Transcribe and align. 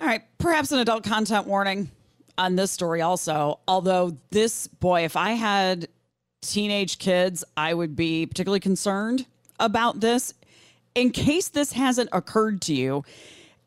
All 0.00 0.08
right, 0.08 0.22
perhaps 0.38 0.72
an 0.72 0.80
adult 0.80 1.04
content 1.04 1.46
warning 1.46 1.90
on 2.36 2.56
this 2.56 2.70
story 2.70 3.00
also. 3.00 3.60
Although 3.68 4.16
this 4.30 4.66
boy, 4.66 5.04
if 5.04 5.16
I 5.16 5.30
had 5.32 5.88
teenage 6.42 6.98
kids, 6.98 7.44
I 7.56 7.72
would 7.74 7.94
be 7.94 8.26
particularly 8.26 8.60
concerned 8.60 9.26
about 9.60 10.00
this. 10.00 10.34
In 10.94 11.10
case 11.10 11.48
this 11.48 11.72
hasn't 11.72 12.10
occurred 12.12 12.60
to 12.62 12.74
you, 12.74 13.04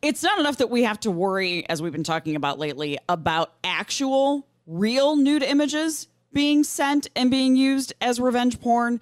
it's 0.01 0.21
not 0.21 0.39
enough 0.39 0.57
that 0.57 0.69
we 0.69 0.83
have 0.83 0.99
to 1.01 1.11
worry, 1.11 1.67
as 1.69 1.81
we've 1.81 1.91
been 1.91 2.03
talking 2.03 2.35
about 2.35 2.59
lately, 2.59 2.97
about 3.09 3.53
actual 3.63 4.45
real 4.65 5.15
nude 5.15 5.43
images 5.43 6.07
being 6.33 6.63
sent 6.63 7.07
and 7.15 7.31
being 7.31 7.55
used 7.55 7.93
as 8.01 8.19
revenge 8.19 8.59
porn. 8.59 8.99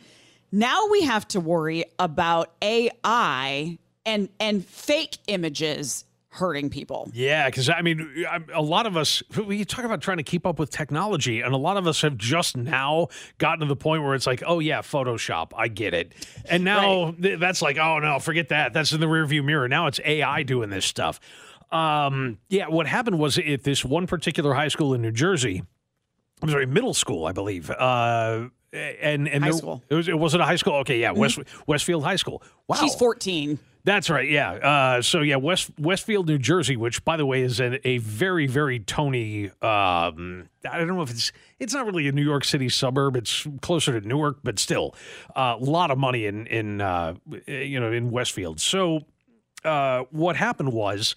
Now 0.52 0.88
we 0.90 1.02
have 1.02 1.28
to 1.30 1.40
worry 1.40 1.86
about 2.00 2.54
AI 2.62 3.78
and 4.06 4.30
and 4.40 4.64
fake 4.64 5.18
images 5.28 6.06
hurting 6.36 6.70
people. 6.70 7.10
Yeah, 7.14 7.46
because 7.46 7.70
I 7.70 7.82
mean, 7.82 8.26
a 8.54 8.62
lot 8.62 8.86
of 8.86 8.98
us, 8.98 9.24
we 9.48 9.64
talk 9.66 9.86
about 9.86 10.02
trying 10.02 10.18
to 10.18 10.24
keep 10.24 10.46
up 10.46 10.60
with 10.60 10.70
technology, 10.70 11.42
and 11.42 11.54
a 11.54 11.58
lot 11.58 11.78
of 11.78 11.88
us 11.88 12.02
have 12.02 12.18
just 12.18 12.58
now 12.58 13.08
gotten 13.38 13.62
to 13.62 13.66
the 13.66 13.76
point 13.76 14.04
where 14.04 14.16
it's 14.16 14.28
like, 14.28 14.44
oh, 14.46 14.60
yeah, 14.60 14.82
Photoshop, 14.82 15.52
I 15.56 15.68
get 15.68 15.94
it. 15.94 16.14
And 16.46 16.64
now 16.64 17.06
right. 17.06 17.22
th- 17.22 17.40
that's 17.40 17.62
like, 17.62 17.78
oh, 17.78 18.00
no, 18.00 18.20
forget 18.20 18.50
that. 18.50 18.74
That's 18.74 18.92
in 18.92 19.00
the 19.00 19.08
rearview 19.08 19.44
mirror. 19.44 19.68
Now 19.68 19.88
it's 19.88 20.00
AI 20.04 20.44
doing 20.44 20.70
this 20.70 20.86
stuff. 20.86 21.20
Um, 21.72 22.38
yeah, 22.50 22.68
what 22.68 22.88
happened 22.88 23.18
was 23.18 23.38
at 23.38 23.64
this 23.64 23.84
one 23.84 24.08
particular 24.08 24.54
high 24.54 24.68
school 24.68 24.94
in 24.94 25.02
New 25.02 25.12
Jersey, 25.12 25.64
I'm 26.42 26.50
sorry, 26.50 26.66
middle 26.66 26.94
school, 26.94 27.26
I 27.26 27.32
believe. 27.32 27.70
Uh, 27.70 28.50
and 28.74 29.28
and 29.28 29.44
high 29.44 29.52
there, 29.52 29.58
school. 29.58 29.84
It 29.90 29.96
was 29.96 30.08
it 30.08 30.20
was 30.20 30.36
it 30.36 30.42
a 30.42 30.46
high 30.46 30.58
school? 30.58 30.74
Okay, 30.76 31.00
yeah, 31.00 31.12
West 31.12 31.40
Westfield 31.66 32.04
High 32.04 32.18
School. 32.18 32.44
Wow, 32.68 32.76
she's 32.76 32.96
14. 32.96 33.58
That's 33.86 34.10
right. 34.10 34.28
Yeah. 34.28 34.54
Uh, 34.54 35.02
so 35.04 35.22
yeah, 35.22 35.36
West 35.36 35.70
Westfield, 35.80 36.28
New 36.28 36.40
Jersey, 36.40 36.76
which 36.76 37.06
by 37.06 37.18
the 37.18 37.26
way 37.26 37.44
is 37.44 37.60
a, 37.60 37.88
a 37.88 38.00
very 38.00 38.48
very 38.48 38.80
Tony. 38.80 39.52
Um, 39.62 40.50
I 40.68 40.80
don't 40.80 40.88
know 40.88 41.04
if 41.04 41.12
it's 41.12 41.32
it's 41.60 41.72
not 41.72 41.86
really 41.86 42.08
a 42.08 42.12
New 42.12 42.24
York 42.24 42.46
City 42.46 42.68
suburb. 42.68 43.16
It's 43.16 43.48
closer 43.62 43.98
to 44.00 44.06
Newark, 44.06 44.40
but 44.44 44.58
still 44.58 44.96
a 45.36 45.40
uh, 45.40 45.58
lot 45.60 45.92
of 45.92 46.00
money 46.00 46.26
in 46.26 46.48
in 46.48 46.82
uh, 46.82 47.14
you 47.46 47.80
know 47.80 47.92
in 47.92 48.10
Westfield. 48.10 48.60
So 48.60 49.02
uh, 49.64 50.06
what 50.10 50.36
happened 50.36 50.74
was 50.74 51.14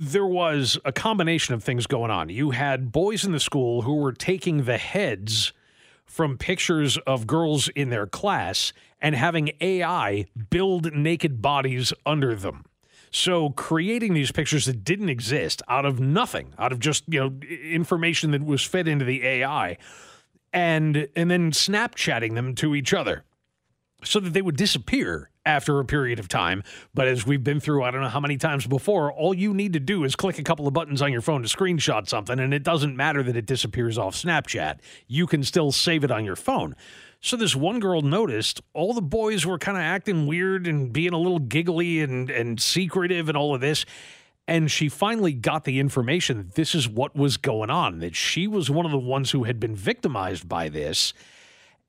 there 0.00 0.26
was 0.26 0.78
a 0.86 0.92
combination 0.92 1.54
of 1.54 1.62
things 1.62 1.86
going 1.86 2.10
on. 2.10 2.30
You 2.30 2.52
had 2.52 2.90
boys 2.90 3.22
in 3.26 3.32
the 3.32 3.40
school 3.40 3.82
who 3.82 3.96
were 3.96 4.12
taking 4.12 4.64
the 4.64 4.78
heads 4.78 5.52
from 6.12 6.36
pictures 6.36 6.98
of 7.06 7.26
girls 7.26 7.68
in 7.68 7.88
their 7.88 8.06
class 8.06 8.74
and 9.00 9.14
having 9.14 9.50
AI 9.62 10.26
build 10.50 10.92
naked 10.92 11.40
bodies 11.40 11.90
under 12.04 12.34
them. 12.34 12.66
So 13.10 13.48
creating 13.48 14.12
these 14.12 14.30
pictures 14.30 14.66
that 14.66 14.84
didn't 14.84 15.08
exist 15.08 15.62
out 15.68 15.86
of 15.86 16.00
nothing, 16.00 16.52
out 16.58 16.70
of 16.70 16.80
just, 16.80 17.04
you 17.06 17.18
know, 17.18 17.32
information 17.64 18.30
that 18.32 18.44
was 18.44 18.62
fed 18.62 18.88
into 18.88 19.06
the 19.06 19.24
AI 19.24 19.78
and 20.52 21.08
and 21.16 21.30
then 21.30 21.50
Snapchatting 21.50 22.34
them 22.34 22.54
to 22.56 22.74
each 22.74 22.92
other 22.92 23.24
so 24.04 24.20
that 24.20 24.34
they 24.34 24.42
would 24.42 24.56
disappear 24.56 25.30
after 25.44 25.78
a 25.80 25.84
period 25.84 26.18
of 26.18 26.28
time. 26.28 26.62
But 26.94 27.08
as 27.08 27.26
we've 27.26 27.42
been 27.42 27.60
through, 27.60 27.82
I 27.82 27.90
don't 27.90 28.00
know 28.00 28.08
how 28.08 28.20
many 28.20 28.36
times 28.36 28.66
before, 28.66 29.12
all 29.12 29.34
you 29.34 29.54
need 29.54 29.72
to 29.72 29.80
do 29.80 30.04
is 30.04 30.16
click 30.16 30.38
a 30.38 30.42
couple 30.42 30.66
of 30.66 30.74
buttons 30.74 31.02
on 31.02 31.12
your 31.12 31.20
phone 31.20 31.42
to 31.42 31.48
screenshot 31.48 32.08
something, 32.08 32.38
and 32.38 32.54
it 32.54 32.62
doesn't 32.62 32.96
matter 32.96 33.22
that 33.22 33.36
it 33.36 33.46
disappears 33.46 33.98
off 33.98 34.14
Snapchat. 34.14 34.78
You 35.06 35.26
can 35.26 35.42
still 35.42 35.72
save 35.72 36.04
it 36.04 36.10
on 36.10 36.24
your 36.24 36.36
phone. 36.36 36.76
So 37.20 37.36
this 37.36 37.54
one 37.54 37.78
girl 37.78 38.02
noticed 38.02 38.60
all 38.74 38.94
the 38.94 39.00
boys 39.00 39.46
were 39.46 39.58
kind 39.58 39.76
of 39.76 39.82
acting 39.82 40.26
weird 40.26 40.66
and 40.66 40.92
being 40.92 41.12
a 41.12 41.18
little 41.18 41.38
giggly 41.38 42.00
and, 42.00 42.28
and 42.28 42.60
secretive 42.60 43.28
and 43.28 43.38
all 43.38 43.54
of 43.54 43.60
this. 43.60 43.84
And 44.48 44.68
she 44.68 44.88
finally 44.88 45.32
got 45.32 45.62
the 45.62 45.78
information 45.78 46.38
that 46.38 46.54
this 46.56 46.74
is 46.74 46.88
what 46.88 47.14
was 47.14 47.36
going 47.36 47.70
on, 47.70 48.00
that 48.00 48.16
she 48.16 48.48
was 48.48 48.70
one 48.70 48.84
of 48.84 48.90
the 48.90 48.98
ones 48.98 49.30
who 49.30 49.44
had 49.44 49.60
been 49.60 49.76
victimized 49.76 50.48
by 50.48 50.68
this 50.68 51.14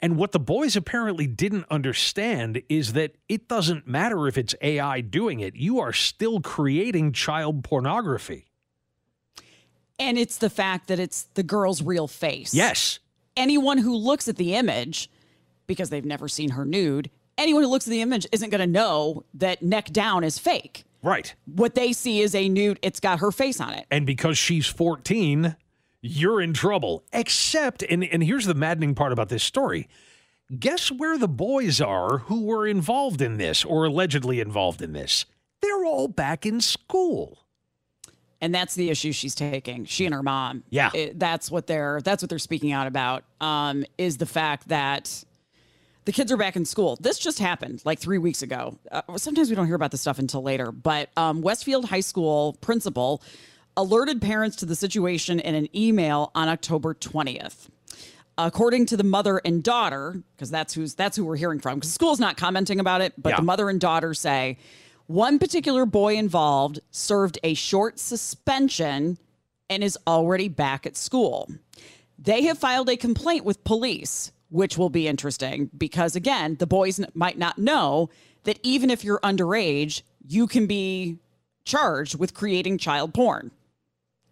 and 0.04 0.18
what 0.18 0.34
the 0.34 0.40
boys 0.40 0.76
apparently 0.76 1.28
didn't 1.28 1.66
understand 1.72 2.62
is 2.68 2.92
that 2.92 3.16
it 3.30 3.48
doesn't 3.48 3.88
matter 3.88 4.28
if 4.28 4.38
it's 4.38 4.54
AI 4.62 5.00
doing 5.00 5.40
it, 5.40 5.56
you 5.56 5.80
are 5.80 5.94
still 5.94 6.42
creating 6.42 7.14
child 7.14 7.64
pornography. 7.64 8.48
And 9.98 10.18
it's 10.18 10.40
the 10.40 10.50
fact 10.50 10.90
that 10.90 11.00
it's 11.00 11.24
the 11.36 11.42
girl's 11.42 11.82
real 11.82 12.10
face. 12.10 12.54
Yes. 12.54 13.00
Anyone 13.38 13.78
who 13.78 13.96
looks 13.96 14.28
at 14.28 14.36
the 14.36 14.56
image, 14.56 15.10
because 15.68 15.90
they've 15.90 16.04
never 16.04 16.28
seen 16.28 16.50
her 16.50 16.66
nude, 16.66 17.10
anyone 17.38 17.64
who 17.64 17.70
looks 17.70 17.88
at 17.88 17.92
the 17.92 18.02
image 18.02 18.28
isn't 18.34 18.50
going 18.50 18.60
to 18.60 18.68
know 18.68 19.24
that 19.36 19.64
neck 19.64 19.86
down 19.94 20.26
is 20.26 20.38
fake. 20.38 20.84
Right. 21.02 21.34
What 21.46 21.76
they 21.76 21.94
see 21.94 22.20
is 22.20 22.36
a 22.36 22.50
nude, 22.50 22.78
it's 22.82 23.00
got 23.00 23.20
her 23.20 23.32
face 23.32 23.62
on 23.62 23.74
it. 23.74 23.86
And 23.90 24.06
because 24.06 24.38
she's 24.38 24.68
14, 24.68 25.56
you're 26.04 26.42
in 26.42 26.54
trouble. 26.54 27.04
Except, 27.12 27.82
and, 27.82 28.04
and 28.04 28.24
here's 28.24 28.46
the 28.46 28.54
maddening 28.54 28.94
part 28.94 29.12
about 29.12 29.30
this 29.30 29.44
story 29.44 29.90
guess 30.60 30.92
where 30.92 31.18
the 31.18 31.28
boys 31.28 31.82
are 31.82 32.20
who 32.20 32.44
were 32.44 32.68
involved 32.68 33.22
in 33.22 33.38
this 33.38 33.66
or 33.66 33.86
allegedly 33.86 34.40
involved 34.40 34.82
in 34.82 34.94
this? 34.94 35.26
They're 35.62 35.86
all 35.86 36.08
back 36.08 36.46
in 36.46 36.62
school. 36.62 37.40
And 38.42 38.54
that's 38.54 38.76
the 38.76 38.90
issue 38.90 39.14
she's 39.14 39.34
taking. 39.34 39.86
She 39.86 40.06
and 40.06 40.14
her 40.14 40.22
mom. 40.22 40.64
Yeah, 40.70 40.92
it, 40.94 41.18
that's 41.18 41.50
what 41.50 41.66
they're 41.66 42.02
that's 42.04 42.22
what 42.22 42.30
they're 42.30 42.40
speaking 42.40 42.74
out 42.74 42.88
about. 42.88 43.24
Um, 43.40 43.86
is 43.98 44.18
the 44.18 44.26
fact 44.26 44.68
that 44.68 45.24
the 46.04 46.12
kids 46.12 46.30
are 46.30 46.36
back 46.36 46.58
in 46.58 46.66
school. 46.66 46.98
This 47.00 47.20
just 47.20 47.40
happened 47.40 47.82
like 47.86 48.00
three 48.00 48.18
weeks 48.18 48.42
ago. 48.42 48.78
Uh, 48.92 49.02
sometimes 49.16 49.50
we 49.50 49.56
don't 49.56 49.68
hear 49.68 49.76
about 49.76 49.92
this 49.92 50.02
stuff 50.02 50.20
until 50.20 50.42
later. 50.42 50.74
But 50.74 51.10
um, 51.16 51.42
Westfield 51.42 51.86
High 51.86 52.02
School 52.02 52.58
principal 52.60 53.22
alerted 53.76 54.22
parents 54.22 54.56
to 54.58 54.66
the 54.66 54.76
situation 54.76 55.40
in 55.40 55.56
an 55.56 55.68
email 55.76 56.32
on 56.36 56.48
October 56.50 56.94
20th. 56.94 57.70
According 58.38 58.88
to 58.88 58.98
the 58.98 59.04
mother 59.04 59.40
and 59.46 59.64
daughter, 59.64 60.24
because 60.36 60.50
that's 60.50 60.74
who's 60.74 60.96
that's 60.96 61.16
who 61.16 61.24
we're 61.26 61.36
hearing 61.36 61.60
from, 61.60 61.76
because 61.76 61.92
the 61.92 61.94
school's 61.94 62.20
not 62.20 62.36
commenting 62.36 62.80
about 62.80 63.02
it, 63.02 63.14
but 63.18 63.32
Yeah. 63.32 63.36
the 63.38 63.44
mother 63.44 63.70
and 63.70 63.80
daughter 63.80 64.14
say 64.16 64.58
one 65.06 65.38
particular 65.38 65.86
boy 65.86 66.16
involved 66.16 66.80
served 66.90 67.38
a 67.44 67.54
short 67.54 68.00
suspension 68.00 69.18
and 69.70 69.84
is 69.84 69.98
already 70.08 70.48
back 70.48 70.86
at 70.88 70.98
school. 70.98 71.48
They 72.18 72.44
have 72.44 72.58
filed 72.58 72.90
a 72.90 72.98
complaint 72.98 73.46
with 73.46 73.64
police, 73.64 74.32
which 74.50 74.78
will 74.78 74.90
be 74.90 75.08
interesting 75.08 75.70
because, 75.78 76.16
again, 76.16 76.56
the 76.58 76.68
boys 76.68 77.00
might 77.14 77.38
not 77.38 77.58
know 77.60 78.10
that 78.46 78.60
even 78.64 78.90
if 78.90 79.04
you're 79.04 79.20
underage, 79.20 80.02
you 80.28 80.48
can 80.48 80.66
be 80.68 81.18
charged 81.66 82.18
with 82.18 82.34
creating 82.34 82.78
child 82.78 83.14
porn, 83.14 83.52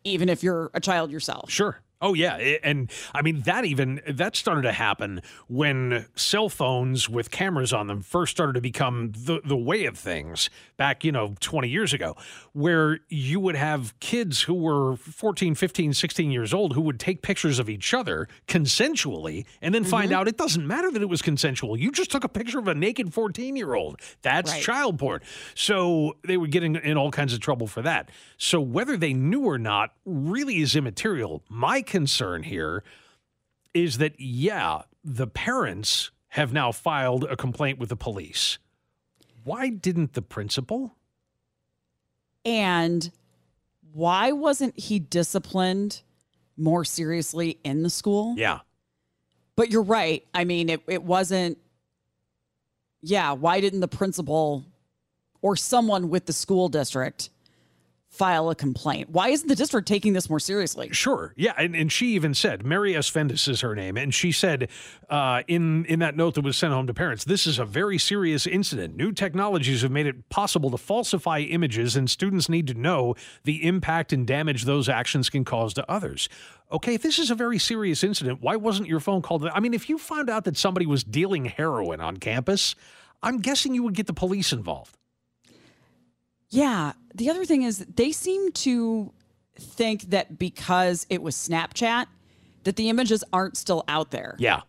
even 0.03 0.29
if 0.29 0.43
you're 0.43 0.71
a 0.73 0.79
child 0.79 1.11
yourself. 1.11 1.49
Sure. 1.49 1.79
Oh 2.01 2.13
yeah, 2.13 2.35
and 2.63 2.91
I 3.13 3.21
mean 3.21 3.41
that 3.41 3.63
even 3.65 4.01
that 4.07 4.35
started 4.35 4.63
to 4.63 4.71
happen 4.71 5.21
when 5.47 6.07
cell 6.15 6.49
phones 6.49 7.07
with 7.07 7.29
cameras 7.29 7.71
on 7.71 7.87
them 7.87 8.01
first 8.01 8.31
started 8.31 8.53
to 8.53 8.61
become 8.61 9.11
the 9.11 9.41
the 9.43 9.57
way 9.57 9.85
of 9.85 9.97
things 9.97 10.49
back, 10.77 11.03
you 11.03 11.11
know, 11.11 11.35
20 11.39 11.69
years 11.69 11.93
ago, 11.93 12.15
where 12.53 13.01
you 13.07 13.39
would 13.39 13.55
have 13.55 13.97
kids 13.99 14.41
who 14.41 14.55
were 14.55 14.95
14, 14.95 15.53
15, 15.53 15.93
16 15.93 16.31
years 16.31 16.55
old 16.55 16.73
who 16.73 16.81
would 16.81 16.99
take 16.99 17.21
pictures 17.21 17.59
of 17.59 17.69
each 17.69 17.93
other 17.93 18.27
consensually 18.47 19.45
and 19.61 19.75
then 19.75 19.83
find 19.83 20.09
mm-hmm. 20.09 20.19
out 20.19 20.27
it 20.27 20.37
doesn't 20.37 20.65
matter 20.65 20.89
that 20.89 21.01
it 21.03 21.09
was 21.09 21.21
consensual. 21.21 21.77
You 21.77 21.91
just 21.91 22.09
took 22.09 22.23
a 22.23 22.29
picture 22.29 22.57
of 22.57 22.67
a 22.67 22.73
naked 22.73 23.11
14-year-old. 23.11 24.01
That's 24.23 24.51
Right. 24.51 24.63
child 24.63 24.97
porn. 24.97 25.21
So 25.53 26.17
they 26.23 26.37
were 26.37 26.47
getting 26.47 26.75
in, 26.75 26.81
in 26.81 26.97
all 26.97 27.11
kinds 27.11 27.33
of 27.33 27.39
trouble 27.39 27.67
for 27.67 27.83
that. 27.83 28.09
So 28.37 28.59
whether 28.59 28.97
they 28.97 29.13
knew 29.13 29.41
or 29.43 29.59
not 29.59 29.93
really 30.05 30.61
is 30.61 30.75
immaterial. 30.75 31.43
My 31.47 31.81
concern 31.91 32.41
here 32.41 32.83
is 33.75 33.99
that, 33.99 34.19
yeah, 34.19 34.81
the 35.03 35.27
parents 35.27 36.09
have 36.29 36.51
now 36.51 36.71
filed 36.71 37.25
a 37.25 37.35
complaint 37.35 37.77
with 37.77 37.89
the 37.89 37.95
police. 37.95 38.57
Why 39.43 39.69
didn't 39.69 40.13
the 40.13 40.21
principal? 40.21 40.95
And 42.45 43.11
why 43.93 44.31
wasn't 44.31 44.79
he 44.79 44.97
disciplined 44.97 46.01
more 46.57 46.85
seriously 46.85 47.59
in 47.63 47.83
the 47.83 47.89
school? 47.89 48.35
Yeah. 48.37 48.59
But 49.55 49.69
you're 49.69 49.83
right. 49.83 50.25
I 50.33 50.45
mean, 50.45 50.69
it, 50.69 50.81
it 50.87 51.03
wasn't, 51.03 51.57
yeah, 53.01 53.33
why 53.33 53.59
didn't 53.59 53.81
the 53.81 53.87
principal 53.87 54.63
or 55.41 55.55
someone 55.55 56.09
with 56.09 56.25
the 56.25 56.33
school 56.33 56.69
district 56.69 57.29
file 58.11 58.49
a 58.49 58.55
complaint. 58.55 59.09
Why 59.09 59.29
isn't 59.29 59.47
the 59.47 59.55
district 59.55 59.87
taking 59.87 60.11
this 60.11 60.29
more 60.29 60.39
seriously? 60.39 60.89
Sure. 60.91 61.33
Yeah. 61.37 61.53
And, 61.57 61.73
and 61.73 61.89
she 61.89 62.07
even 62.07 62.33
said, 62.33 62.65
Mary 62.65 62.91
Asfendis 62.91 63.47
is 63.47 63.61
her 63.61 63.73
name. 63.73 63.95
And 63.95 64.13
she 64.13 64.33
said 64.33 64.69
uh, 65.09 65.43
in, 65.47 65.85
in 65.85 65.99
that 65.99 66.17
note 66.17 66.35
that 66.35 66.43
was 66.43 66.57
sent 66.57 66.73
home 66.73 66.87
to 66.87 66.93
parents, 66.93 67.23
this 67.23 67.47
is 67.47 67.57
a 67.57 67.63
very 67.63 67.97
serious 67.97 68.45
incident. 68.45 68.97
New 68.97 69.13
technologies 69.13 69.81
have 69.83 69.91
made 69.91 70.07
it 70.07 70.27
possible 70.27 70.69
to 70.71 70.77
falsify 70.77 71.39
images, 71.39 71.95
and 71.95 72.09
students 72.09 72.49
need 72.49 72.67
to 72.67 72.73
know 72.73 73.15
the 73.45 73.65
impact 73.65 74.11
and 74.11 74.27
damage 74.27 74.65
those 74.65 74.89
actions 74.89 75.29
can 75.29 75.45
cause 75.45 75.73
to 75.75 75.89
others. 75.89 76.27
Okay, 76.69 76.95
if 76.95 77.01
this 77.01 77.17
is 77.17 77.31
a 77.31 77.35
very 77.35 77.57
serious 77.57 78.03
incident, 78.03 78.41
why 78.41 78.57
wasn't 78.57 78.89
your 78.89 78.99
phone 78.99 79.21
called? 79.21 79.47
I 79.47 79.61
mean, 79.61 79.73
if 79.73 79.87
you 79.87 79.97
found 79.97 80.29
out 80.29 80.43
that 80.43 80.57
somebody 80.57 80.85
was 80.85 81.05
dealing 81.05 81.45
heroin 81.45 82.01
on 82.01 82.17
campus, 82.17 82.75
I'm 83.23 83.39
guessing 83.39 83.73
you 83.73 83.83
would 83.83 83.95
get 83.95 84.07
the 84.07 84.13
police 84.13 84.51
involved. 84.51 84.97
Yeah. 86.51 86.93
The 87.15 87.29
other 87.29 87.45
thing 87.45 87.63
is 87.63 87.79
they 87.79 88.11
seem 88.11 88.51
to 88.53 89.11
think 89.57 90.03
that 90.11 90.37
because 90.37 91.05
it 91.09 91.21
was 91.21 91.35
Snapchat, 91.35 92.05
that 92.63 92.75
the 92.75 92.89
images 92.89 93.23
aren't 93.33 93.57
still 93.57 93.83
out 93.87 94.11
there. 94.11 94.35
Yeah. 94.37 94.61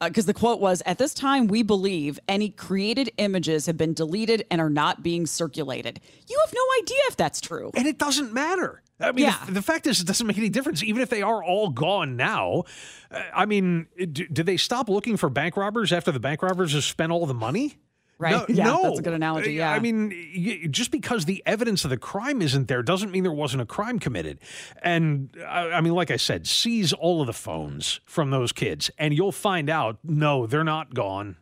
Because 0.00 0.26
uh, 0.26 0.28
the 0.28 0.34
quote 0.34 0.60
was 0.60 0.82
At 0.86 0.98
this 0.98 1.12
time, 1.14 1.46
we 1.48 1.62
believe 1.62 2.18
any 2.28 2.50
created 2.50 3.10
images 3.18 3.66
have 3.66 3.76
been 3.76 3.94
deleted 3.94 4.44
and 4.50 4.60
are 4.60 4.70
not 4.70 5.02
being 5.02 5.26
circulated. 5.26 6.00
You 6.28 6.40
have 6.46 6.54
no 6.54 6.62
idea 6.82 6.98
if 7.08 7.16
that's 7.16 7.40
true. 7.40 7.70
And 7.74 7.86
it 7.86 7.98
doesn't 7.98 8.32
matter. 8.32 8.82
I 9.00 9.12
mean, 9.12 9.26
Yeah. 9.26 9.38
the, 9.46 9.52
the 9.52 9.62
fact 9.62 9.86
is, 9.86 10.00
it 10.00 10.06
doesn't 10.06 10.26
make 10.26 10.38
any 10.38 10.48
difference. 10.48 10.82
Even 10.82 11.02
if 11.02 11.08
they 11.10 11.22
are 11.22 11.42
all 11.42 11.68
gone 11.70 12.16
now, 12.16 12.64
uh, 13.10 13.22
I 13.34 13.46
mean, 13.46 13.86
do, 13.96 14.26
do 14.28 14.42
they 14.42 14.56
stop 14.56 14.88
looking 14.88 15.16
for 15.16 15.28
bank 15.28 15.56
robbers 15.56 15.92
after 15.92 16.10
the 16.12 16.20
bank 16.20 16.42
robbers 16.42 16.72
have 16.74 16.84
spent 16.84 17.10
all 17.12 17.26
the 17.26 17.34
money? 17.34 17.76
Right. 18.18 18.32
No, 18.32 18.46
Yeah, 18.48 18.64
no. 18.64 18.82
that's 18.82 18.98
a 18.98 19.02
good 19.02 19.12
analogy, 19.12 19.60
uh, 19.62 19.66
yeah. 19.66 19.72
I 19.72 19.78
mean, 19.78 20.68
just 20.72 20.90
because 20.90 21.24
the 21.24 21.42
evidence 21.46 21.84
of 21.84 21.90
the 21.90 21.96
crime 21.96 22.42
isn't 22.42 22.66
there 22.68 22.82
doesn't 22.82 23.12
mean 23.12 23.22
there 23.22 23.32
wasn't 23.32 23.62
a 23.62 23.66
crime 23.66 23.98
committed. 23.98 24.40
And 24.82 25.30
I, 25.46 25.70
I 25.70 25.80
mean, 25.80 25.94
like 25.94 26.10
I 26.10 26.16
said, 26.16 26.46
seize 26.46 26.92
all 26.92 27.20
of 27.20 27.26
the 27.28 27.32
phones 27.32 28.00
from 28.04 28.30
those 28.30 28.50
kids, 28.52 28.90
and 28.98 29.14
you'll 29.14 29.30
find 29.32 29.70
out 29.70 29.98
no, 30.02 30.46
they're 30.46 30.64
not 30.64 30.94
gone. 30.94 31.36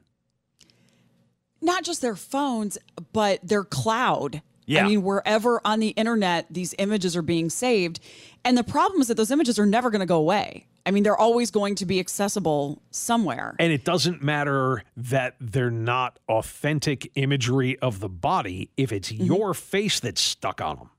Not 1.63 1.83
just 1.85 2.03
their 2.03 2.17
phones, 2.17 2.77
but 3.13 3.41
their 3.43 3.65
cloud. 3.65 4.43
Yeah. 4.67 4.85
I 4.85 4.89
mean, 4.89 5.03
wherever 5.03 5.61
on 5.65 5.81
the 5.81 5.89
internet 5.91 6.47
these 6.51 6.75
images 6.79 7.17
are 7.17 7.23
being 7.23 7.49
saved. 7.51 8.01
And 8.47 8.57
the 8.57 8.65
problem 8.65 9.01
is 9.03 9.09
that 9.09 9.17
those 9.17 9.31
images 9.31 9.59
are 9.59 9.67
never 9.67 9.91
going 9.91 10.01
to 10.01 10.07
go 10.07 10.17
away. 10.17 10.67
I 10.87 10.93
mean, 10.93 11.03
they're 11.03 11.17
always 11.17 11.51
going 11.51 11.75
to 11.75 11.85
be 11.85 11.99
accessible 12.01 12.81
somewhere. 12.93 13.57
And 13.59 13.73
it 13.73 13.85
doesn't 13.85 14.23
matter 14.23 14.85
that 14.97 15.35
they're 15.41 15.71
not 15.71 16.19
authentic 16.29 17.11
imagery 17.17 17.77
of 17.81 17.99
the 18.01 18.09
body 18.09 18.71
if 18.77 18.93
it's 18.93 19.11
Mm-hmm. 19.13 19.25
your 19.25 19.53
face 19.53 20.01
that's 20.01 20.21
stuck 20.21 20.61
on 20.61 20.77
them. 20.77 20.91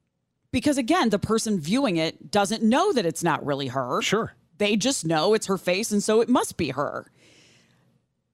because 0.52 0.78
again, 0.78 1.10
the 1.10 1.20
person 1.20 1.60
viewing 1.60 1.98
it 1.98 2.32
doesn't 2.32 2.62
know 2.64 2.92
that 2.94 3.06
it's 3.06 3.24
not 3.24 3.46
really 3.46 3.68
her. 3.68 4.02
Sure. 4.02 4.34
They 4.58 4.76
just 4.76 5.06
know 5.06 5.34
it's 5.34 5.46
her 5.48 5.58
face, 5.58 5.92
and 5.92 6.02
so 6.04 6.20
it 6.20 6.30
must 6.30 6.58
be 6.58 6.70
her. 6.72 7.06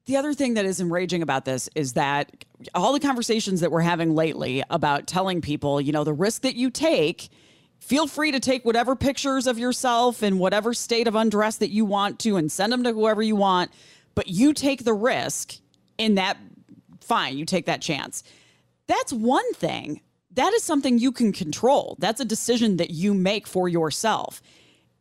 The 0.06 0.18
other 0.18 0.33
thing 0.33 0.54
that 0.56 0.66
is 0.66 0.80
enraging 0.81 1.21
about 1.21 1.45
this 1.45 1.69
is 1.75 1.94
that 1.94 2.45
all 2.74 2.94
the 2.94 3.00
conversations 3.00 3.59
that 3.62 3.71
we're 3.71 3.81
having 3.81 4.16
lately 4.16 4.63
about 4.69 5.06
telling 5.07 5.39
people, 5.42 5.80
you 5.81 5.92
know, 5.92 6.04
the 6.04 6.13
risk 6.13 6.42
that 6.44 6.56
you 6.56 6.69
take, 6.69 7.30
feel 7.83 8.07
free 8.07 8.31
to 8.31 8.39
take 8.39 8.63
whatever 8.63 8.95
pictures 8.95 9.45
of 9.45 9.59
yourself 9.59 10.24
in 10.24 10.39
whatever 10.39 10.74
state 10.74 11.07
of 11.07 11.15
undress 11.15 11.57
that 11.57 11.69
you 11.69 11.83
want 11.83 12.18
to 12.19 12.38
and 12.38 12.51
send 12.51 12.71
them 12.71 12.83
to 12.83 12.94
whoever 12.94 13.21
you 13.21 13.35
want, 13.35 13.71
but 14.15 14.27
you 14.27 14.53
take 14.53 14.85
the 14.85 14.94
risk 14.94 15.56
in 15.97 16.15
that, 16.15 16.38
fine, 17.01 17.38
you 17.38 17.45
take 17.45 17.65
that 17.65 17.81
chance. 17.81 18.24
That's 18.88 19.12
one 19.12 19.53
thing. 19.53 20.01
That 20.31 20.53
is 20.53 20.63
something 20.63 20.97
you 20.97 21.12
can 21.12 21.33
control. 21.33 21.97
That's 22.00 22.21
a 22.21 22.25
decision 22.25 22.77
that 22.77 22.91
you 22.91 23.13
make 23.13 23.47
for 23.47 23.68
yourself. 23.68 24.41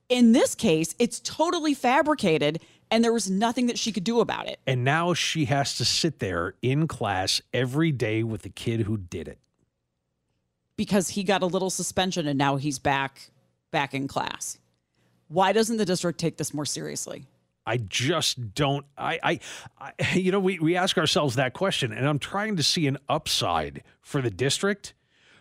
In 0.09 0.33
this 0.33 0.55
case, 0.55 0.95
it's 0.99 1.21
totally 1.21 1.75
fabricated 1.75 2.61
and 2.91 3.03
there 3.03 3.13
was 3.13 3.31
nothing 3.31 3.69
that 3.69 3.79
she 3.79 3.91
could 3.91 4.05
do 4.05 4.21
about 4.21 4.49
it. 4.49 4.61
And 4.67 4.85
now 4.85 5.15
she 5.15 5.47
has 5.47 5.79
to 5.79 5.85
sit 5.85 6.19
there 6.19 6.57
in 6.61 6.87
class 6.87 7.41
every 7.55 7.91
day 7.91 8.23
with 8.23 8.43
the 8.43 8.51
kid 8.51 8.81
who 8.81 8.99
did 8.99 9.29
it. 9.29 9.39
Because 10.83 11.11
he 11.11 11.23
got 11.23 11.45
a 11.45 11.47
little 11.47 11.71
suspension 11.71 12.27
and 12.27 12.37
now 12.37 12.57
he's 12.57 12.81
back 12.81 13.31
back 13.71 13.95
in 13.95 14.09
class. 14.09 14.59
Why 15.29 15.53
doesn't 15.53 15.77
the 15.77 15.85
district 15.85 16.19
take 16.19 16.39
this 16.39 16.53
more 16.53 16.65
seriously? 16.65 17.29
I 17.65 17.77
just 17.77 18.53
don't. 18.53 18.85
I, 18.99 19.21
I, 19.23 19.41
I, 19.79 20.15
you 20.15 20.33
know, 20.33 20.41
we, 20.41 20.59
we 20.59 20.75
ask 20.75 20.99
ourselves 20.99 21.37
that 21.37 21.53
question, 21.53 21.93
and 21.93 22.09
I'm 22.09 22.19
trying 22.19 22.57
to 22.57 22.65
see 22.65 22.89
an 22.89 22.99
upside 23.09 23.85
for 24.01 24.21
the 24.21 24.29
district 24.29 24.95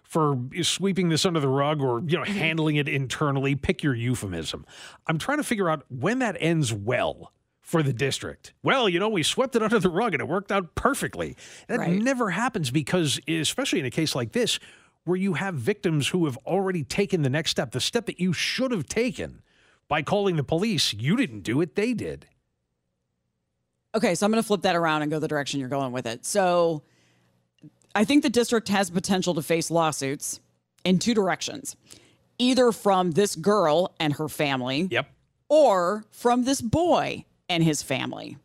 for 0.03 0.37
sweeping 0.61 1.09
this 1.09 1.25
under 1.25 1.39
the 1.39 1.47
rug 1.47 1.81
or, 1.81 2.03
you 2.05 2.19
know, 2.19 2.23
mm-hmm. 2.23 2.33
handling 2.33 2.75
it 2.75 2.87
internally. 2.87 3.55
Pick 3.55 3.81
your 3.81 3.95
euphemism. 3.95 4.63
I'm 5.07 5.17
trying 5.17 5.39
to 5.39 5.43
figure 5.43 5.71
out 5.71 5.85
when 5.89 6.19
that 6.19 6.37
ends 6.39 6.71
well 6.71 7.33
for 7.61 7.81
the 7.81 7.93
district. 7.93 8.53
Well, 8.61 8.87
you 8.87 8.99
know, 8.99 9.09
we 9.09 9.23
swept 9.23 9.55
it 9.55 9.63
under 9.63 9.79
the 9.79 9.89
rug 9.89 10.13
and 10.13 10.21
it 10.21 10.27
worked 10.27 10.51
out 10.51 10.75
perfectly. 10.75 11.35
That 11.67 11.79
Right. 11.79 11.99
never 11.99 12.29
happens 12.29 12.69
because, 12.69 13.19
especially 13.27 13.79
in 13.79 13.85
a 13.85 13.89
case 13.89 14.13
like 14.13 14.33
this, 14.33 14.59
where 15.05 15.17
you 15.17 15.33
have 15.33 15.55
victims 15.55 16.09
who 16.09 16.25
have 16.25 16.37
already 16.45 16.83
taken 16.83 17.21
the 17.23 17.29
next 17.29 17.51
step, 17.51 17.71
the 17.71 17.79
step 17.81 18.05
that 18.05 18.19
you 18.19 18.33
should 18.33 18.71
have 18.71 18.85
taken 18.85 19.41
by 19.87 20.01
calling 20.01 20.35
the 20.35 20.43
police. 20.43 20.93
You 20.93 21.15
didn't 21.15 21.41
do 21.41 21.59
it, 21.61 21.75
they 21.75 21.93
did. 21.93 22.27
Okay, 23.93 24.15
so 24.15 24.25
I'm 24.25 24.31
going 24.31 24.41
to 24.41 24.47
flip 24.47 24.61
that 24.61 24.75
around 24.75 25.01
and 25.01 25.11
go 25.11 25.19
the 25.19 25.27
direction 25.27 25.59
you're 25.59 25.69
going 25.69 25.91
with 25.91 26.05
it. 26.05 26.25
So 26.25 26.83
I 27.93 28.05
think 28.05 28.23
the 28.23 28.29
district 28.29 28.69
has 28.69 28.89
potential 28.89 29.33
to 29.33 29.41
face 29.41 29.69
lawsuits 29.69 30.39
in 30.85 30.99
two 30.99 31.13
directions 31.13 31.75
either 32.39 32.71
from 32.71 33.11
this 33.11 33.35
girl 33.35 33.93
and 33.99 34.13
her 34.13 34.27
family, 34.27 34.87
Yep. 34.89 35.07
or 35.47 36.03
from 36.09 36.43
this 36.43 36.59
boy 36.59 37.23
and 37.47 37.63
his 37.63 37.83
family. 37.83 38.35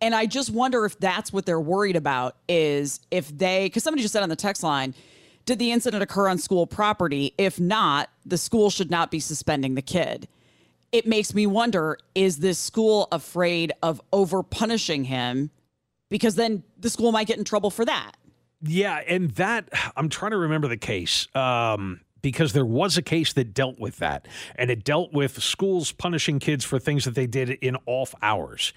And 0.00 0.14
I 0.14 0.24
just 0.24 0.48
wonder 0.48 0.86
if 0.86 0.98
that's 0.98 1.34
what 1.34 1.44
they're 1.44 1.60
worried 1.60 1.96
about 1.96 2.36
is 2.48 3.00
if 3.10 3.28
they, 3.36 3.66
because 3.66 3.82
somebody 3.82 4.00
just 4.00 4.14
said 4.14 4.22
on 4.22 4.30
the 4.30 4.36
text 4.36 4.62
line, 4.62 4.94
did 5.46 5.60
the 5.60 5.72
incident 5.72 6.02
occur 6.02 6.28
on 6.28 6.38
school 6.38 6.66
property? 6.66 7.32
If 7.38 7.58
not, 7.58 8.10
the 8.26 8.36
school 8.36 8.68
should 8.68 8.90
not 8.90 9.10
be 9.10 9.20
suspending 9.20 9.76
the 9.76 9.82
kid. 9.82 10.28
It 10.92 11.06
makes 11.06 11.34
me 11.34 11.46
wonder 11.46 11.98
is 12.14 12.38
this 12.38 12.58
school 12.58 13.08
afraid 13.10 13.72
of 13.82 14.02
over 14.12 14.42
punishing 14.42 15.04
him? 15.04 15.50
Because 16.10 16.34
then 16.34 16.62
the 16.78 16.90
school 16.90 17.12
might 17.12 17.26
get 17.26 17.38
in 17.38 17.44
trouble 17.44 17.70
for 17.70 17.84
that. 17.84 18.12
Yeah, 18.62 19.00
and 19.06 19.30
that 19.32 19.68
I'm 19.96 20.08
trying 20.08 20.32
to 20.32 20.38
remember 20.38 20.68
the 20.68 20.76
case 20.76 21.28
um, 21.34 22.00
because 22.22 22.52
there 22.52 22.64
was 22.64 22.96
a 22.96 23.02
case 23.02 23.32
that 23.34 23.54
dealt 23.54 23.78
with 23.78 23.98
that, 23.98 24.26
and 24.56 24.70
it 24.70 24.84
dealt 24.84 25.12
with 25.12 25.42
schools 25.42 25.92
punishing 25.92 26.38
kids 26.38 26.64
for 26.64 26.78
things 26.78 27.04
that 27.04 27.14
they 27.14 27.26
did 27.26 27.50
in 27.50 27.76
off 27.86 28.14
hours, 28.22 28.72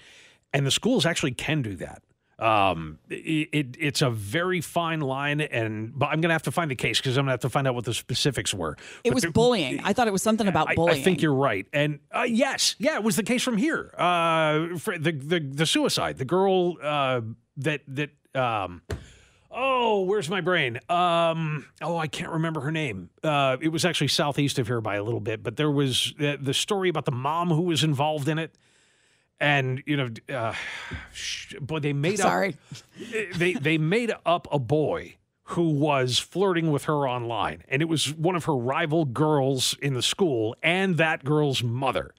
and 0.52 0.66
the 0.66 0.70
schools 0.70 1.06
actually 1.06 1.32
can 1.32 1.62
do 1.62 1.74
that. 1.76 2.02
Um, 2.40 2.98
it, 3.10 3.48
it 3.52 3.76
it's 3.78 4.02
a 4.02 4.10
very 4.10 4.60
fine 4.60 5.00
line, 5.00 5.40
and 5.40 5.92
but 5.98 6.06
I'm 6.06 6.20
gonna 6.20 6.34
have 6.34 6.42
to 6.44 6.50
find 6.50 6.70
the 6.70 6.74
case 6.76 6.98
because 6.98 7.16
I'm 7.16 7.22
gonna 7.24 7.32
have 7.32 7.40
to 7.40 7.50
find 7.50 7.68
out 7.68 7.74
what 7.74 7.84
the 7.84 7.94
specifics 7.94 8.54
were. 8.54 8.72
It 9.04 9.10
But 9.10 9.14
was 9.14 9.22
there- 9.24 9.30
bullying. 9.32 9.80
I 9.84 9.92
thought 9.92 10.08
it 10.08 10.12
was 10.12 10.22
something 10.22 10.48
about 10.48 10.68
I, 10.70 10.74
bullying. 10.74 11.00
I 11.00 11.02
think 11.02 11.20
you're 11.22 11.34
right, 11.34 11.66
and 11.72 11.98
uh, 12.10 12.22
yes, 12.28 12.76
yeah, 12.78 12.94
it 12.96 13.02
was 13.02 13.16
the 13.16 13.22
case 13.22 13.42
from 13.42 13.56
here. 13.58 13.92
Uh, 13.96 14.78
for 14.78 14.96
the 14.98 15.12
the 15.12 15.40
the 15.40 15.66
suicide, 15.66 16.16
the 16.18 16.24
girl 16.24 16.76
uh, 16.82 17.20
that 17.58 17.82
that 17.88 18.10
um, 18.34 18.82
oh, 19.50 20.02
where's 20.04 20.30
my 20.30 20.40
brain? 20.40 20.78
Um, 20.88 21.66
oh, 21.82 21.96
I 21.98 22.06
can't 22.06 22.30
remember 22.32 22.60
her 22.60 22.70
name. 22.72 23.10
Uh, 23.22 23.56
it 23.60 23.68
was 23.68 23.84
actually 23.84 24.08
southeast 24.08 24.58
of 24.58 24.66
here 24.66 24.80
by 24.80 24.96
a 24.96 25.02
little 25.02 25.20
bit, 25.20 25.42
but 25.42 25.56
there 25.56 25.70
was 25.70 26.14
uh, 26.20 26.36
the 26.40 26.54
story 26.54 26.88
about 26.88 27.04
the 27.04 27.10
mom 27.12 27.48
who 27.50 27.62
was 27.62 27.84
involved 27.84 28.28
in 28.28 28.38
it. 28.38 28.54
And 29.40 29.82
you 29.86 29.96
know, 29.96 30.08
uh, 30.34 30.52
sh- 31.12 31.54
boy, 31.60 31.78
they 31.80 31.92
made 31.92 32.18
Sorry. 32.18 32.56
up 32.70 32.76
they 33.36 33.54
they 33.54 33.78
made 33.78 34.12
up 34.26 34.46
a 34.52 34.58
boy 34.58 35.16
who 35.44 35.70
was 35.70 36.18
flirting 36.20 36.70
with 36.70 36.84
her 36.84 37.08
online 37.08 37.64
and 37.68 37.82
it 37.82 37.86
was 37.86 38.14
one 38.14 38.36
of 38.36 38.44
her 38.44 38.54
rival 38.54 39.04
girls 39.04 39.76
in 39.82 39.94
the 39.94 40.02
school 40.02 40.54
and 40.62 40.96
that 40.96 41.24
girl's 41.24 41.60
mother 41.60 42.14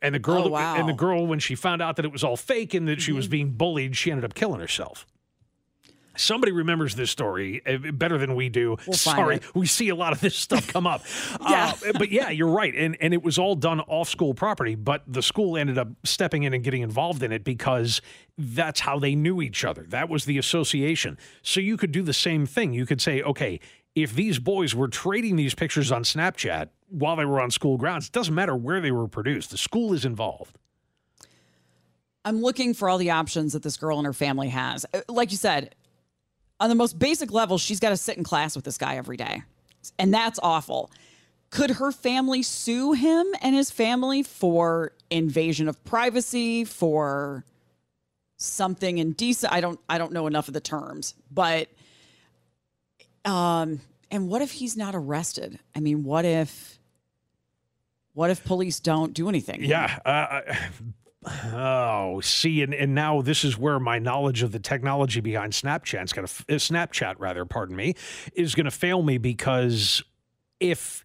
and 0.00 0.14
the 0.14 0.20
girl 0.20 0.44
Oh, 0.44 0.48
wow. 0.50 0.72
Mm-hmm. 0.74 0.80
and 0.80 0.88
the 0.90 0.92
girl 0.92 1.26
when 1.26 1.40
she 1.40 1.56
found 1.56 1.82
out 1.82 1.96
that 1.96 2.04
it 2.04 2.12
was 2.12 2.22
all 2.22 2.36
fake 2.36 2.74
and 2.74 2.86
that 2.86 3.00
she 3.02 3.10
was 3.10 3.26
being 3.26 3.50
bullied 3.50 3.96
she 3.96 4.12
ended 4.12 4.24
up 4.24 4.34
killing 4.34 4.60
herself 4.60 5.04
Somebody 6.16 6.52
remembers 6.52 6.94
this 6.94 7.10
story 7.10 7.62
uh, 7.66 7.78
better 7.92 8.18
than 8.18 8.34
we 8.34 8.48
do. 8.48 8.76
find 8.76 8.96
Sorry, 8.96 9.40
we 9.54 9.66
see 9.66 9.88
a 9.88 9.94
lot 9.94 10.12
of 10.12 10.20
this 10.20 10.36
stuff 10.36 10.66
come 10.68 10.86
up. 10.86 11.02
Yeah. 11.48 11.74
Uh, 11.86 11.92
but 11.98 12.10
yeah, 12.10 12.30
you're 12.30 12.48
right, 12.50 12.74
and 12.74 12.96
and 13.00 13.14
it 13.14 13.22
was 13.22 13.38
all 13.38 13.54
done 13.54 13.80
off 13.80 14.08
school 14.08 14.34
property. 14.34 14.74
But 14.74 15.02
the 15.06 15.22
school 15.22 15.56
ended 15.56 15.78
up 15.78 15.88
stepping 16.04 16.42
in 16.42 16.54
and 16.54 16.64
getting 16.64 16.82
involved 16.82 17.22
in 17.22 17.30
it 17.30 17.44
because 17.44 18.00
that's 18.36 18.80
how 18.80 18.98
they 18.98 19.14
knew 19.14 19.40
each 19.42 19.64
other. 19.64 19.84
That 19.88 20.08
was 20.08 20.24
the 20.24 20.38
association. 20.38 21.18
So 21.42 21.60
you 21.60 21.76
could 21.76 21.92
do 21.92 22.02
the 22.02 22.12
same 22.12 22.46
thing. 22.46 22.72
You 22.72 22.84
could 22.86 23.00
say, 23.00 23.22
okay, 23.22 23.60
if 23.94 24.14
these 24.14 24.38
boys 24.38 24.74
were 24.74 24.88
trading 24.88 25.36
these 25.36 25.54
pictures 25.54 25.90
on 25.92 26.02
Snapchat 26.02 26.68
while 26.88 27.16
they 27.16 27.24
were 27.24 27.40
on 27.40 27.50
school 27.50 27.76
grounds, 27.78 28.06
it 28.06 28.12
doesn't 28.12 28.34
matter 28.34 28.54
where 28.56 28.80
they 28.80 28.90
were 28.90 29.08
produced. 29.08 29.50
The 29.50 29.58
school 29.58 29.92
is 29.92 30.04
involved. 30.04 30.58
I'm 32.24 32.42
looking 32.42 32.74
for 32.74 32.88
all 32.88 32.98
the 32.98 33.10
options 33.10 33.52
that 33.52 33.62
this 33.62 33.76
girl 33.76 33.98
and 33.98 34.06
her 34.06 34.12
family 34.12 34.48
has. 34.48 34.84
Uh, 34.92 35.00
Like 35.08 35.30
you 35.30 35.36
said, 35.36 35.74
on 36.60 36.68
the 36.68 36.74
most 36.74 36.98
basic 36.98 37.30
level, 37.32 37.58
she's 37.58 37.80
got 37.80 37.90
to 37.90 37.96
sit 37.96 38.16
in 38.16 38.24
class 38.24 38.56
with 38.56 38.64
this 38.64 38.78
guy 38.78 38.96
every 38.96 39.16
day. 39.16 39.42
And 39.98 40.12
that's 40.12 40.38
awful. 40.42 40.90
could 41.50 41.70
her 41.72 41.92
family 41.92 42.42
sue 42.42 42.92
him 42.92 43.26
and 43.40 43.54
his 43.54 43.70
family 43.70 44.22
for 44.22 44.92
invasion 45.10 45.68
of 45.68 45.82
privacy, 45.84 46.64
for 46.64 47.44
something 48.36 48.98
indecent? 48.98 49.52
I 49.52 49.60
don't 49.60 49.78
I 49.88 49.98
don't 49.98 50.12
know 50.12 50.26
enough 50.26 50.48
of 50.48 50.54
the 50.54 50.60
terms, 50.60 51.14
but 51.30 51.68
um 53.24 53.80
and 54.10 54.28
what 54.28 54.42
if 54.42 54.52
he's 54.52 54.76
not 54.76 54.94
arrested? 54.94 55.58
I 55.74 55.80
mean, 55.80 56.04
what 56.04 56.24
if 56.24 56.78
what 58.12 58.30
if 58.30 58.44
police 58.44 58.80
don't 58.80 59.12
do 59.12 59.28
anything? 59.28 59.62
Yeah. 59.64 59.98
Uh, 60.04 60.40
oh, 61.52 62.20
see, 62.22 62.62
and, 62.62 62.72
and 62.74 62.94
now 62.94 63.20
this 63.22 63.44
is 63.44 63.58
where 63.58 63.78
my 63.80 63.98
knowledge 63.98 64.42
of 64.42 64.52
the 64.52 64.58
technology 64.58 65.20
behind 65.20 65.52
Snapchat's 65.52 66.12
going 66.12 66.26
to 66.26 66.32
uh, 66.48 66.58
Snapchat 66.58 67.16
rather, 67.18 67.44
pardon 67.44 67.76
me, 67.76 67.94
is 68.34 68.54
going 68.54 68.64
to 68.64 68.70
fail 68.70 69.02
me 69.02 69.18
because 69.18 70.02
if 70.60 71.04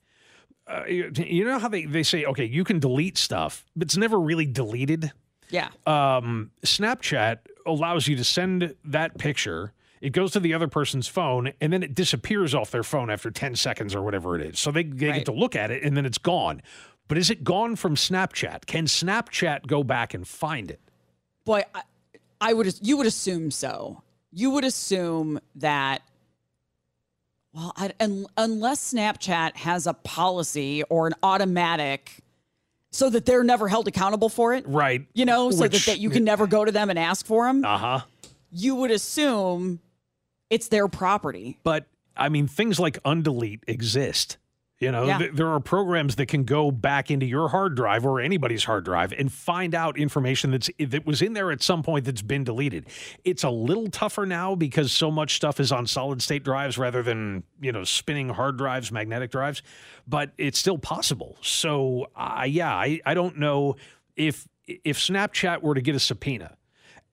uh, 0.68 0.84
you 0.88 1.44
know 1.44 1.60
how 1.60 1.68
they, 1.68 1.86
they 1.86 2.04
say, 2.04 2.24
okay, 2.26 2.46
you 2.46 2.64
can 2.64 2.80
delete 2.80 3.18
stuff, 3.18 3.66
but 3.76 3.88
it's 3.88 3.98
never 3.98 4.20
really 4.20 4.46
deleted. 4.46 5.12
Yeah. 5.50 5.70
Um, 5.86 6.52
Snapchat 6.64 7.40
allows 7.66 8.08
you 8.08 8.16
to 8.16 8.24
send 8.24 8.76
that 8.86 9.18
picture. 9.18 9.74
It 10.00 10.12
goes 10.14 10.32
to 10.32 10.40
the 10.40 10.54
other 10.54 10.68
person's 10.68 11.08
phone 11.08 11.52
and 11.60 11.72
then 11.74 11.84
it 11.84 11.94
disappears 11.94 12.56
off 12.56 12.72
their 12.72 12.84
phone 12.84 13.10
after 13.10 13.30
10 13.30 13.56
seconds 13.56 13.94
or 13.94 14.02
whatever 14.02 14.36
it 14.36 14.42
is. 14.46 14.60
So 14.60 14.72
they, 14.72 14.84
they 14.84 15.08
Right. 15.08 15.16
get 15.18 15.26
to 15.26 15.32
look 15.34 15.56
at 15.56 15.70
it 15.72 15.84
and 15.84 15.96
then 15.98 16.06
it's 16.06 16.18
gone. 16.18 16.62
But 17.12 17.18
is 17.18 17.30
it 17.30 17.44
gone 17.44 17.76
from 17.76 17.96
Snapchat? 17.96 18.68
Can 18.68 18.86
Snapchat 18.86 19.68
go 19.68 19.84
back 19.84 20.14
and 20.14 20.26
find 20.26 20.72
it? 20.72 20.80
Boy, 21.44 21.66
I, 21.76 21.82
I 22.40 22.54
would 22.54 22.74
you 22.82 22.96
would 22.96 23.06
assume 23.06 23.52
so. 23.52 24.02
You 24.32 24.52
would 24.52 24.64
assume 24.64 25.38
that 25.56 26.04
well, 27.54 27.74
I, 27.76 27.92
un, 28.00 28.28
unless 28.38 28.94
Snapchat 28.94 29.58
has 29.58 29.88
a 29.88 29.94
policy 29.94 30.84
or 30.84 31.06
an 31.06 31.14
automatic 31.22 32.20
so 32.92 33.10
that 33.10 33.26
they're 33.26 33.44
never 33.44 33.68
held 33.68 33.90
accountable 33.90 34.30
for 34.30 34.54
it, 34.54 34.66
Right. 34.66 35.06
you 35.14 35.26
know, 35.26 35.52
so 35.52 35.64
Which- 35.64 35.74
that, 35.74 35.86
that 35.92 36.00
you 36.00 36.10
can 36.12 36.24
never 36.24 36.48
go 36.48 36.64
to 36.64 36.72
them 36.72 36.90
and 36.90 36.98
ask 36.98 37.26
for 37.26 37.46
them, 37.46 37.66
Uh 37.66 37.78
huh. 37.78 38.00
you 38.54 38.76
would 38.76 38.92
assume 38.92 39.82
it's 40.50 40.70
their 40.70 40.88
property. 40.88 41.60
But 41.66 41.88
I 42.16 42.30
mean, 42.30 42.48
things 42.48 42.80
like 42.80 43.04
undelete 43.04 43.64
exist. 43.68 44.38
You 44.82 44.92
know, 44.92 45.06
Yeah. 45.06 45.20
th- 45.20 45.32
there 45.36 45.48
are 45.48 45.60
programs 45.60 46.16
that 46.16 46.26
can 46.26 46.44
go 46.44 46.72
back 46.72 47.12
into 47.12 47.26
your 47.28 47.50
hard 47.50 47.76
drive 47.76 48.04
or 48.04 48.20
anybody's 48.20 48.64
hard 48.64 48.84
drive 48.84 49.14
and 49.14 49.32
find 49.32 49.76
out 49.76 49.96
information 49.98 50.50
that's 50.52 50.70
that 50.80 51.06
was 51.06 51.22
in 51.22 51.34
there 51.34 51.52
at 51.52 51.62
some 51.62 51.84
point 51.84 52.04
that's 52.04 52.24
been 52.24 52.44
deleted. 52.44 52.88
It's 53.24 53.44
a 53.44 53.50
little 53.52 53.88
tougher 53.88 54.26
now 54.26 54.56
because 54.56 54.92
so 54.92 55.12
much 55.12 55.36
stuff 55.36 55.60
is 55.60 55.72
on 55.72 55.86
solid 55.86 56.22
state 56.24 56.44
drives 56.44 56.80
rather 56.80 57.04
than 57.04 57.44
you 57.62 57.72
know 57.72 57.84
spinning 57.84 58.30
hard 58.30 58.58
drives, 58.58 58.92
magnetic 58.92 59.30
drives, 59.30 59.62
but 60.08 60.32
it's 60.40 60.58
still 60.58 60.80
possible. 60.80 61.38
So, 61.42 62.08
uh, 62.16 62.46
yeah, 62.48 62.74
I 62.74 63.00
I 63.06 63.14
don't 63.14 63.38
know 63.38 63.76
if 64.16 64.48
if 64.68 64.98
Snapchat 64.98 65.62
were 65.62 65.76
to 65.76 65.82
get 65.82 65.94
a 65.94 66.00
subpoena 66.00 66.58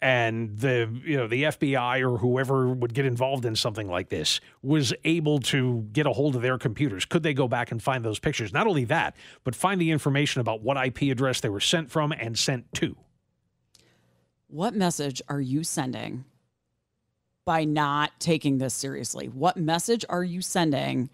and 0.00 0.56
the 0.58 0.88
you 1.04 1.16
know 1.16 1.26
the 1.26 1.44
FBI 1.44 2.00
or 2.02 2.18
whoever 2.18 2.68
would 2.68 2.94
get 2.94 3.04
involved 3.04 3.44
in 3.44 3.56
something 3.56 3.88
like 3.88 4.08
this 4.10 4.40
was 4.62 4.94
able 5.04 5.40
to 5.40 5.88
get 5.92 6.06
a 6.06 6.12
hold 6.12 6.36
of 6.36 6.42
their 6.42 6.56
computers 6.58 7.04
could 7.04 7.22
they 7.24 7.34
go 7.34 7.48
back 7.48 7.72
and 7.72 7.82
find 7.82 8.04
those 8.04 8.20
pictures 8.20 8.52
not 8.52 8.66
only 8.68 8.84
that 8.84 9.16
but 9.42 9.56
find 9.56 9.80
the 9.80 9.90
information 9.90 10.40
about 10.40 10.62
what 10.62 10.76
IP 10.76 11.02
address 11.02 11.40
they 11.40 11.48
were 11.48 11.60
sent 11.60 11.90
from 11.90 12.12
and 12.12 12.38
sent 12.38 12.72
to 12.72 12.96
What 14.46 14.74
message 14.74 15.20
are 15.28 15.40
you 15.40 15.64
sending 15.64 16.24
by 17.44 17.64
not 17.64 18.12
taking 18.20 18.58
this 18.58 18.74
seriously? 18.74 19.26
What 19.26 19.56
message 19.56 20.04
are 20.08 20.22
you 20.22 20.42
sending 20.42 21.08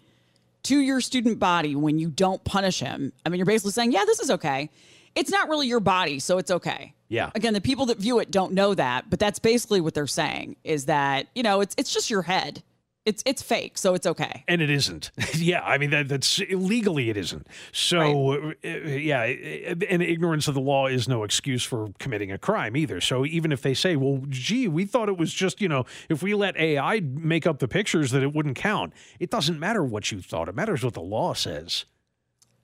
to 0.63 0.79
your 0.79 0.99
student 0.99 1.39
body 1.39 1.75
when 1.75 1.97
you 1.97 2.09
don't 2.09 2.43
punish 2.43 2.79
him? 2.79 3.13
I 3.25 3.29
mean, 3.29 3.39
you're 3.39 3.45
basically 3.45 3.71
saying, 3.71 3.93
yeah, 3.93 4.03
this 4.05 4.19
is 4.19 4.29
okay. 4.29 4.69
It's 5.15 5.31
not 5.31 5.49
really 5.49 5.67
your 5.67 5.79
body, 5.79 6.19
so 6.19 6.37
it's 6.37 6.51
okay. 6.51 6.93
yeah. 7.07 7.31
Again, 7.35 7.53
the 7.53 7.61
people 7.61 7.85
that 7.87 7.97
view 7.99 8.19
it 8.19 8.31
don't 8.31 8.53
know 8.53 8.73
that, 8.75 9.09
but 9.09 9.19
that's 9.19 9.39
basically 9.39 9.81
what 9.81 9.93
they're 9.93 10.07
saying 10.07 10.57
is 10.63 10.85
that, 10.85 11.27
you 11.35 11.43
know, 11.43 11.61
it's 11.61 11.73
it's 11.77 11.93
just 11.93 12.09
your 12.09 12.21
head. 12.23 12.61
It's 13.05 13.21
it's 13.23 13.43
fake, 13.43 13.77
so 13.77 13.93
it's 13.93 14.07
okay. 14.07 14.43
and 14.47 14.61
it 14.63 14.69
isn't. 14.71 15.11
Yeah 15.35 15.61
i 15.63 15.77
mean 15.77 15.91
that, 15.91 16.07
that's 16.07 16.39
legally 16.49 17.09
it 17.11 17.17
isn't. 17.17 17.45
So 17.71 18.51
uh, 18.63 18.67
yeah 18.67 19.21
and 19.23 20.01
ignorance 20.01 20.47
of 20.47 20.55
the 20.55 20.61
law 20.61 20.87
is 20.87 21.07
no 21.07 21.23
excuse 21.23 21.63
for 21.63 21.89
committing 21.99 22.31
a 22.31 22.37
crime 22.39 22.75
either. 22.75 22.99
So 23.01 23.23
even 23.25 23.51
if 23.51 23.61
they 23.61 23.75
say 23.75 23.95
well 23.95 24.23
gee 24.29 24.67
we 24.67 24.85
thought 24.85 25.07
it 25.07 25.17
was 25.17 25.31
just 25.33 25.61
you 25.61 25.69
know 25.69 25.85
if 26.09 26.23
we 26.23 26.33
let 26.33 26.57
ai 26.57 26.99
make 27.01 27.45
up 27.45 27.59
the 27.59 27.67
pictures 27.67 28.09
that 28.11 28.23
it 28.23 28.33
wouldn't 28.33 28.55
count 28.55 28.91
it 29.19 29.29
doesn't 29.29 29.59
matter 29.59 29.83
what 29.83 30.11
you 30.11 30.19
thought. 30.19 30.49
It 30.49 30.55
matters 30.55 30.83
what 30.83 30.93
the 30.95 31.01
law 31.01 31.33
says 31.33 31.85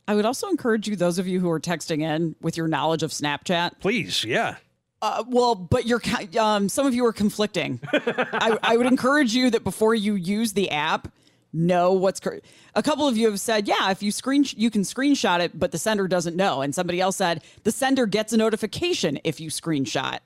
I 0.07 0.15
would 0.15 0.25
also 0.25 0.47
encourage 0.49 0.87
you, 0.87 0.95
those 0.95 1.19
of 1.19 1.27
you 1.27 1.39
who 1.39 1.49
are 1.49 1.59
texting 1.59 2.01
in 2.01 2.35
with 2.41 2.57
your 2.57 2.67
knowledge 2.67 3.03
of 3.03 3.11
Snapchat, 3.11 3.79
please 3.79 4.23
yeah 4.23 4.55
Uh, 5.01 5.23
well, 5.27 5.55
but 5.55 5.85
you're 5.85 6.01
um, 6.39 6.69
some 6.69 6.85
of 6.85 6.93
you 6.93 7.05
are 7.05 7.13
conflicting. 7.13 7.79
I, 7.93 8.57
I 8.61 8.77
would 8.77 8.85
encourage 8.87 9.33
you 9.33 9.49
that 9.49 9.63
before 9.63 9.95
you 9.95 10.13
use 10.15 10.53
the 10.53 10.69
app, 10.69 11.11
know 11.53 11.93
what's. 11.93 12.19
Cor- 12.19 12.41
a 12.75 12.83
couple 12.83 13.07
of 13.07 13.17
you 13.17 13.29
have 13.29 13.39
said, 13.39 13.67
yeah, 13.67 13.91
if 13.91 14.03
you 14.03 14.11
screen, 14.11 14.45
you 14.55 14.69
can 14.69 14.83
screenshot 14.83 15.39
it, 15.39 15.57
but 15.57 15.71
the 15.71 15.77
sender 15.77 16.07
doesn't 16.07 16.35
know. 16.35 16.61
And 16.61 16.73
somebody 16.73 17.01
else 17.01 17.17
said 17.17 17.43
the 17.63 17.71
sender 17.71 18.05
gets 18.05 18.31
a 18.31 18.37
notification 18.37 19.19
if 19.23 19.39
you 19.39 19.49
screenshot. 19.49 20.19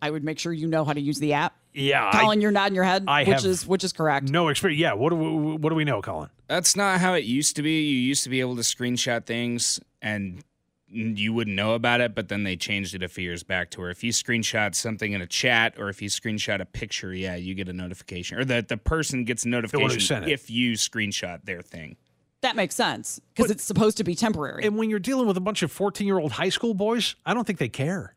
I 0.00 0.10
would 0.10 0.22
make 0.22 0.38
sure 0.38 0.52
you 0.52 0.68
know 0.68 0.84
how 0.84 0.92
to 0.92 1.00
use 1.00 1.18
the 1.18 1.32
app. 1.32 1.56
Yeah 1.78 2.10
I- 2.12 2.20
Colin, 2.20 2.40
you're 2.40 2.50
nodding 2.50 2.74
your 2.74 2.84
head, 2.84 3.04
I 3.08 3.20
which 3.20 3.28
have 3.28 3.44
is 3.44 3.66
which 3.66 3.84
is 3.84 3.92
correct. 3.92 4.28
no 4.28 4.48
experience 4.48 4.80
yeah 4.80 4.92
what 4.94 5.10
do 5.10 5.16
we, 5.16 5.56
what 5.56 5.70
do 5.70 5.74
we 5.74 5.84
know 5.84 6.02
colin 6.02 6.28
That's 6.48 6.76
not 6.76 7.00
how 7.00 7.14
it 7.14 7.24
used 7.24 7.56
to 7.56 7.62
be. 7.62 7.82
You 7.82 7.98
used 7.98 8.24
to 8.24 8.30
be 8.30 8.40
able 8.40 8.56
to 8.56 8.62
screenshot 8.62 9.24
things 9.26 9.78
and 10.02 10.42
you 10.90 11.34
wouldn't 11.34 11.54
know 11.54 11.74
about 11.74 12.00
it, 12.00 12.14
but 12.14 12.28
then 12.28 12.44
they 12.44 12.56
changed 12.56 12.94
it 12.94 13.02
a 13.02 13.08
few 13.08 13.22
years 13.24 13.42
back 13.42 13.70
to 13.72 13.80
where 13.80 13.90
if 13.90 14.02
you 14.02 14.10
screenshot 14.10 14.74
something 14.74 15.12
in 15.12 15.20
a 15.20 15.26
chat 15.26 15.74
or 15.78 15.90
if 15.90 16.00
you 16.00 16.08
screenshot 16.08 16.60
a 16.62 16.64
picture, 16.64 17.12
yeah, 17.12 17.34
you 17.36 17.54
get 17.54 17.68
a 17.68 17.74
notification 17.74 18.38
or 18.38 18.44
that 18.46 18.68
the 18.68 18.78
person 18.78 19.24
gets 19.24 19.44
a 19.44 19.48
notification 19.48 20.24
if 20.26 20.48
you 20.48 20.72
screenshot 20.72 21.44
their 21.44 21.60
thing. 21.60 21.96
That 22.40 22.56
makes 22.56 22.74
sense 22.74 23.20
because 23.34 23.50
it's 23.50 23.64
supposed 23.64 23.98
to 23.98 24.04
be 24.04 24.14
temporary. 24.14 24.64
and 24.64 24.78
when 24.78 24.88
you're 24.88 24.98
dealing 25.00 25.26
with 25.26 25.36
a 25.36 25.40
bunch 25.40 25.62
of 25.62 25.70
14 25.70 26.06
year 26.06 26.18
old 26.18 26.32
high 26.32 26.48
school 26.50 26.72
boys 26.72 27.16
i 27.26 27.34
don't 27.34 27.44
think 27.46 27.58
they 27.58 27.68
care 27.68 28.14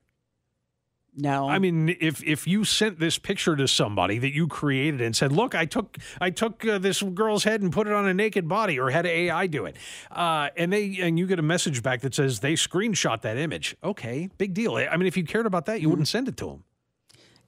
no, 1.15 1.49
I 1.49 1.59
mean, 1.59 1.95
if 1.99 2.23
if 2.23 2.47
you 2.47 2.63
sent 2.63 2.99
this 2.99 3.17
picture 3.17 3.55
to 3.55 3.67
somebody 3.67 4.17
that 4.19 4.33
you 4.33 4.47
created 4.47 5.01
and 5.01 5.15
said, 5.15 5.31
"Look, 5.31 5.55
I 5.55 5.65
took 5.65 5.97
I 6.21 6.29
took 6.29 6.65
uh, 6.65 6.77
this 6.77 7.01
girl's 7.01 7.43
head 7.43 7.61
and 7.61 7.71
put 7.71 7.87
it 7.87 7.93
on 7.93 8.07
a 8.07 8.13
naked 8.13 8.47
body," 8.47 8.79
or 8.79 8.89
had 8.89 9.05
AI 9.05 9.47
do 9.47 9.65
it, 9.65 9.75
uh, 10.11 10.49
and 10.55 10.71
they 10.71 10.97
and 11.01 11.19
you 11.19 11.27
get 11.27 11.39
a 11.39 11.43
message 11.43 11.83
back 11.83 12.01
that 12.01 12.15
says 12.15 12.39
they 12.39 12.53
screenshot 12.53 13.21
that 13.21 13.37
image, 13.37 13.75
okay, 13.83 14.29
big 14.37 14.53
deal. 14.53 14.75
I 14.75 14.95
mean, 14.95 15.07
if 15.07 15.17
you 15.17 15.23
cared 15.25 15.45
about 15.45 15.65
that, 15.65 15.81
you 15.81 15.89
wouldn't 15.89 16.07
send 16.07 16.27
it 16.27 16.37
to 16.37 16.45
them. 16.45 16.63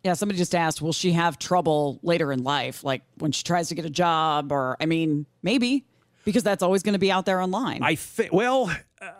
Yeah, 0.03 0.13
somebody 0.13 0.37
just 0.37 0.53
asked, 0.53 0.81
will 0.81 0.91
she 0.91 1.13
have 1.13 1.39
trouble 1.39 1.99
later 2.03 2.33
in 2.33 2.43
life, 2.43 2.83
like 2.83 3.03
when 3.19 3.31
she 3.31 3.43
tries 3.43 3.69
to 3.69 3.75
get 3.75 3.85
a 3.85 3.89
job? 3.89 4.51
Or, 4.51 4.75
I 4.81 4.85
mean, 4.85 5.25
maybe 5.41 5.85
because 6.25 6.43
that's 6.43 6.61
always 6.61 6.83
going 6.83 6.93
to 6.93 6.99
be 6.99 7.11
out 7.11 7.25
there 7.25 7.39
online. 7.39 7.81
I 7.81 7.95
think. 7.95 8.33
Well, 8.33 8.69
uh, 9.01 9.11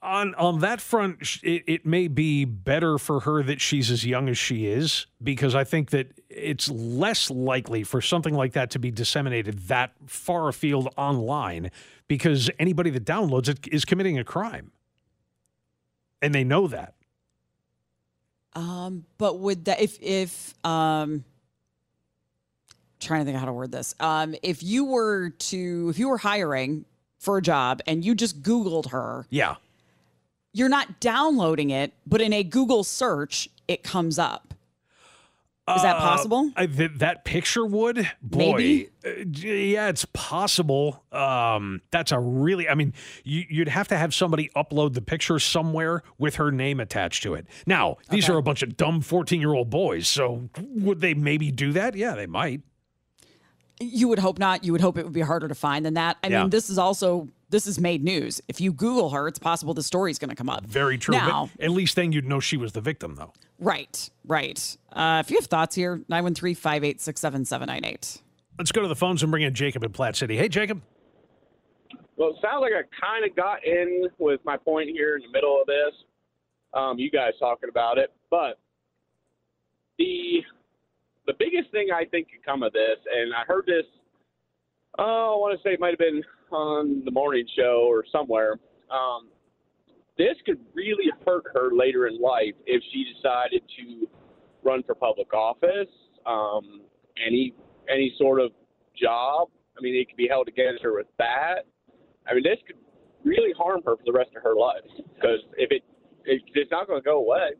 on 0.00 0.34
on 0.36 0.60
that 0.60 0.80
front, 0.80 1.38
it, 1.42 1.64
it 1.66 1.86
may 1.86 2.06
be 2.08 2.44
better 2.44 2.98
for 2.98 3.20
her 3.20 3.42
that 3.42 3.60
she's 3.60 3.90
as 3.90 4.06
young 4.06 4.28
as 4.28 4.38
she 4.38 4.66
is, 4.66 5.06
because 5.22 5.54
I 5.54 5.64
think 5.64 5.90
that 5.90 6.12
it's 6.28 6.68
less 6.70 7.30
likely 7.30 7.82
for 7.82 8.00
something 8.00 8.34
like 8.34 8.52
that 8.52 8.70
to 8.70 8.78
be 8.78 8.90
disseminated 8.90 9.58
that 9.68 9.92
far 10.06 10.48
afield 10.48 10.88
online, 10.96 11.70
because 12.06 12.48
anybody 12.58 12.90
that 12.90 13.04
downloads 13.04 13.48
it 13.48 13.66
is 13.72 13.84
committing 13.84 14.18
a 14.18 14.24
crime, 14.24 14.70
and 16.22 16.34
they 16.34 16.44
know 16.44 16.68
that. 16.68 16.94
um, 18.54 19.04
but 19.18 19.38
would 19.40 19.64
that 19.64 19.80
if 19.80 19.98
if 20.00 20.54
um, 20.64 21.24
trying 23.00 23.20
to 23.20 23.24
think 23.24 23.34
of 23.34 23.40
how 23.40 23.46
to 23.46 23.52
word 23.52 23.72
this, 23.72 23.94
um, 24.00 24.34
if 24.42 24.62
you 24.62 24.84
were 24.84 25.30
to 25.30 25.88
if 25.90 25.98
you 25.98 26.08
were 26.08 26.18
hiring 26.18 26.84
for 27.18 27.36
a 27.38 27.42
job 27.42 27.80
and 27.86 28.04
you 28.04 28.14
just 28.14 28.42
Googled 28.42 28.90
her, 28.90 29.26
Yeah. 29.28 29.56
You're 30.58 30.68
not 30.68 31.00
downloading 31.00 31.70
it, 31.70 31.92
but 32.06 32.20
in 32.20 32.32
a 32.32 32.42
Google 32.42 32.82
search, 32.84 33.48
it 33.68 33.82
comes 33.82 34.18
up. 34.18 34.54
Is 35.76 35.82
that 35.82 35.96
Uh, 35.96 36.00
possible? 36.00 36.50
I, 36.56 36.64
th- 36.66 36.92
that 36.96 37.26
picture 37.26 37.64
would 37.66 38.10
boy 38.22 38.54
Maybe. 38.56 38.88
uh, 39.04 39.10
yeah 39.34 39.88
it's 39.88 40.06
possible 40.14 41.04
um 41.12 41.82
that's 41.90 42.10
a 42.10 42.18
really 42.18 42.66
i 42.70 42.74
mean 42.74 42.94
you, 43.22 43.44
you'd 43.50 43.68
have 43.68 43.86
to 43.88 43.98
have 43.98 44.14
somebody 44.14 44.48
upload 44.56 44.94
the 44.94 45.02
picture 45.02 45.38
somewhere 45.38 46.02
with 46.16 46.36
her 46.36 46.50
name 46.50 46.80
attached 46.80 47.22
to 47.24 47.34
it 47.34 47.46
now 47.66 47.98
these 48.08 48.24
Okay. 48.24 48.32
are 48.32 48.38
a 48.38 48.42
bunch 48.42 48.62
of 48.62 48.78
dumb 48.78 49.02
14 49.02 49.40
year 49.40 49.52
old 49.52 49.68
boys 49.68 50.08
so 50.08 50.48
would 50.58 51.02
they 51.02 51.12
maybe 51.12 51.50
do 51.50 51.70
that 51.74 51.94
yeah 51.94 52.14
they 52.14 52.26
might 52.26 52.62
You 53.78 54.08
would 54.08 54.18
hope 54.20 54.38
not. 54.38 54.64
You 54.64 54.72
would 54.72 54.80
hope 54.80 54.96
it 54.96 55.04
would 55.04 55.12
be 55.12 55.20
harder 55.20 55.48
to 55.48 55.54
find 55.54 55.84
than 55.84 55.94
that. 55.94 56.16
I 56.24 56.28
Yeah. 56.28 56.40
mean, 56.40 56.50
this 56.50 56.68
is 56.70 56.78
also 56.78 57.28
this 57.50 57.66
is 57.66 57.78
made 57.80 58.02
news. 58.04 58.40
If 58.48 58.60
you 58.60 58.72
Google 58.72 59.10
her, 59.10 59.26
it's 59.28 59.38
possible 59.38 59.72
the 59.74 59.82
story's 59.82 60.18
going 60.18 60.30
to 60.30 60.36
come 60.36 60.48
up. 60.50 60.64
very 60.66 60.98
true 60.98 61.14
but 61.14 61.26
Now, 61.26 61.50
at 61.60 61.70
least 61.70 61.96
then 61.96 62.12
you'd 62.12 62.26
know 62.26 62.40
she 62.40 62.56
was 62.56 62.72
the 62.72 62.80
victim 62.80 63.14
though 63.16 63.32
right, 63.60 64.10
right. 64.26 64.76
Uh, 64.92 65.22
if 65.24 65.30
you 65.30 65.36
have 65.38 65.46
thoughts 65.46 65.74
here, 65.74 65.98
913-586-7798. 66.10 68.20
let's 68.58 68.72
go 68.72 68.82
to 68.82 68.88
the 68.88 68.96
phones 68.96 69.22
and 69.22 69.30
bring 69.30 69.42
in 69.44 69.54
jacob 69.54 69.82
in 69.84 69.92
Platte 69.92 70.16
City 70.16 70.36
hey 70.36 70.48
jacob 70.48 70.82
Well, 72.16 72.30
it 72.30 72.36
sounds 72.42 72.60
like 72.60 72.72
I 72.72 72.82
kind 73.00 73.24
of 73.28 73.34
got 73.36 73.64
in 73.64 74.08
with 74.18 74.40
my 74.44 74.56
point 74.56 74.88
here 74.90 75.16
in 75.16 75.22
the 75.22 75.28
middle 75.32 75.60
of 75.60 75.66
this. 75.66 75.94
Um, 76.74 76.98
you 76.98 77.10
guys 77.10 77.32
talking 77.38 77.68
about 77.70 77.96
it, 77.98 78.12
but 78.30 78.58
the 79.98 80.42
the 81.26 81.32
biggest 81.38 81.70
thing 81.70 81.88
I 81.94 82.04
think 82.04 82.28
could 82.30 82.44
come 82.44 82.62
of 82.62 82.72
this, 82.72 82.98
and 83.14 83.32
I 83.34 83.44
heard 83.46 83.64
this. 83.66 83.84
Oh, 84.98 85.34
I 85.36 85.40
want 85.40 85.58
to 85.58 85.62
say 85.68 85.74
it 85.74 85.80
might 85.80 85.90
have 85.90 85.98
been 85.98 86.22
on 86.50 87.02
the 87.04 87.10
morning 87.10 87.46
show 87.56 87.86
or 87.88 88.04
somewhere. 88.10 88.58
Um, 88.90 89.28
this 90.16 90.34
could 90.44 90.58
really 90.74 91.10
hurt 91.26 91.44
her 91.54 91.70
later 91.72 92.06
in 92.06 92.20
life 92.20 92.54
if 92.66 92.82
she 92.92 93.04
decided 93.14 93.62
to 93.78 94.08
run 94.62 94.82
for 94.82 94.94
public 94.94 95.32
office, 95.32 95.88
um, 96.26 96.82
any 97.24 97.54
any 97.88 98.14
sort 98.18 98.40
of 98.40 98.50
job. 99.00 99.48
I 99.76 99.80
mean, 99.80 99.94
it 99.94 100.08
could 100.08 100.16
be 100.16 100.28
held 100.28 100.48
against 100.48 100.82
her 100.82 100.94
with 100.94 101.06
that. 101.18 101.66
I 102.28 102.34
mean, 102.34 102.42
this 102.42 102.58
could 102.66 102.76
really 103.24 103.52
harm 103.56 103.80
her 103.86 103.96
for 103.96 104.02
the 104.04 104.12
rest 104.12 104.30
of 104.36 104.42
her 104.42 104.56
life 104.56 104.82
because 105.14 105.40
if 105.56 105.70
it, 105.70 105.82
it 106.24 106.42
it's 106.54 106.70
not 106.70 106.86
going 106.86 107.00
to 107.00 107.04
go 107.04 107.18
away. 107.18 107.50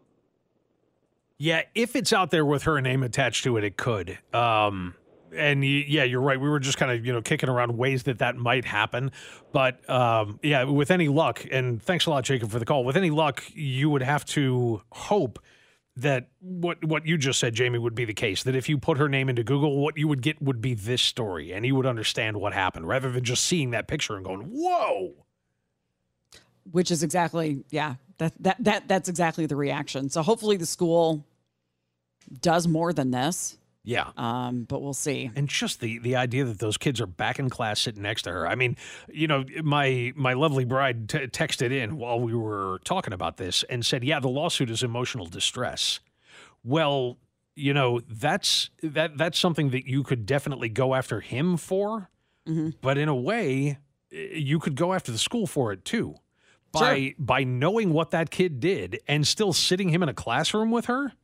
Yeah, 1.39 1.63
if 1.75 1.95
it's 1.95 2.13
out 2.13 2.33
there 2.33 2.45
with 2.45 2.65
her 2.65 2.81
name 2.81 3.05
attached 3.05 3.45
to 3.45 3.57
it, 3.57 3.65
it 3.65 3.77
could. 3.77 4.19
Um, 4.35 4.95
and 5.35 5.65
yeah, 5.65 6.05
you're 6.05 6.21
right. 6.21 6.41
We 6.41 6.49
were 6.49 6.61
just 6.61 6.79
kind 6.79 6.91
of 6.91 7.05
you 7.05 7.13
know 7.13 7.23
kicking 7.23 7.49
around 7.49 7.77
ways 7.77 8.05
that 8.05 8.19
that 8.19 8.37
might 8.37 8.65
happen, 8.65 9.13
but 9.53 9.89
um, 9.89 10.39
yeah, 10.43 10.65
with 10.65 10.91
any 10.91 11.09
luck, 11.09 11.45
and 11.51 11.83
thanks 11.83 12.07
a 12.07 12.11
lot, 12.11 12.25
Jacob, 12.25 12.51
for 12.51 12.59
the 12.59 12.65
call. 12.65 12.85
With 12.85 12.97
any 12.97 13.11
luck, 13.11 13.45
you 13.55 13.91
would 13.91 14.03
have 14.03 14.25
to 14.27 14.83
hope 14.93 15.39
that 15.97 16.29
what 16.41 16.85
what 16.85 17.07
you 17.07 17.19
just 17.19 17.41
said, 17.41 17.55
Jamie, 17.55 17.79
would 17.79 17.95
be 17.95 18.05
the 18.05 18.15
case. 18.15 18.43
That 18.43 18.57
if 18.57 18.69
you 18.69 18.79
put 18.79 18.99
her 18.99 19.09
name 19.09 19.29
into 19.29 19.45
Google, 19.45 19.79
what 19.79 19.97
you 19.99 20.09
would 20.09 20.23
get 20.23 20.41
would 20.41 20.61
be 20.61 20.75
this 20.75 21.03
story, 21.03 21.53
and 21.53 21.67
you 21.67 21.75
would 21.75 21.87
understand 21.87 22.37
what 22.37 22.53
happened, 22.53 22.89
rather 22.89 23.11
than 23.11 23.25
just 23.25 23.45
seeing 23.45 23.71
that 23.71 23.89
picture 23.89 24.17
and 24.17 24.25
going, 24.25 24.43
"Whoa." 24.43 25.15
which 26.73 26.91
is 26.91 27.03
exactly 27.03 27.65
yeah 27.71 27.95
that 28.19 28.33
that 28.41 28.57
that 28.61 28.89
that's 28.89 29.09
exactly 29.09 29.47
the 29.47 29.57
reaction. 29.57 30.09
So 30.11 30.23
hopefully 30.23 30.57
the 30.57 30.67
school 30.67 31.27
does 32.41 32.67
more 32.67 32.93
than 32.93 33.11
this. 33.11 33.57
Yeah. 33.89 34.11
Um, 34.19 34.65
but 34.65 34.83
we'll 34.83 34.93
see. 34.93 35.31
and 35.35 35.49
just 35.49 35.81
the 35.81 35.99
the 36.01 36.15
idea 36.17 36.45
that 36.45 36.59
those 36.59 36.77
kids 36.77 37.01
are 37.01 37.07
back 37.07 37.39
in 37.39 37.49
class 37.49 37.81
sitting 37.81 38.03
next 38.03 38.23
to 38.23 38.31
her. 38.31 38.47
I 38.47 38.55
mean, 38.55 38.77
you 39.11 39.27
know, 39.27 39.47
my 39.63 40.13
my 40.15 40.35
lovely 40.35 40.67
bride 40.67 41.09
t- 41.09 41.21
texted 41.29 41.73
in 41.73 41.97
while 41.97 42.21
we 42.21 42.35
were 42.35 42.81
talking 42.85 43.15
about 43.15 43.39
this 43.39 43.63
and 43.71 43.87
said, 43.87 44.05
"Yeah, 44.05 44.21
the 44.21 44.29
lawsuit 44.29 44.69
is 44.69 44.83
emotional 44.83 45.25
distress." 45.25 46.01
Well, 46.63 47.17
you 47.55 47.73
know, 47.73 48.01
that's 48.07 48.69
that 48.83 49.17
that's 49.17 49.39
something 49.39 49.71
that 49.71 49.89
you 49.89 50.03
could 50.03 50.27
definitely 50.27 50.69
go 50.69 50.95
after 50.95 51.21
him 51.21 51.57
for, 51.57 52.11
but 52.83 52.99
in 52.99 53.09
a 53.09 53.17
way, 53.17 53.79
eh, 54.13 54.17
you 54.35 54.59
could 54.59 54.75
go 54.75 54.93
after 54.93 55.11
the 55.11 55.19
school 55.19 55.47
for 55.47 55.73
it 55.73 55.87
too. 55.87 56.17
By 56.73 57.15
by 57.19 57.45
knowing 57.45 57.95
what 57.95 58.11
that 58.11 58.29
kid 58.31 58.61
did 58.61 59.01
and 59.09 59.27
still 59.27 59.55
sitting 59.55 59.89
him 59.89 60.03
in 60.03 60.11
a 60.11 60.15
classroom 60.15 60.71
with 60.71 60.85
her. 60.87 61.15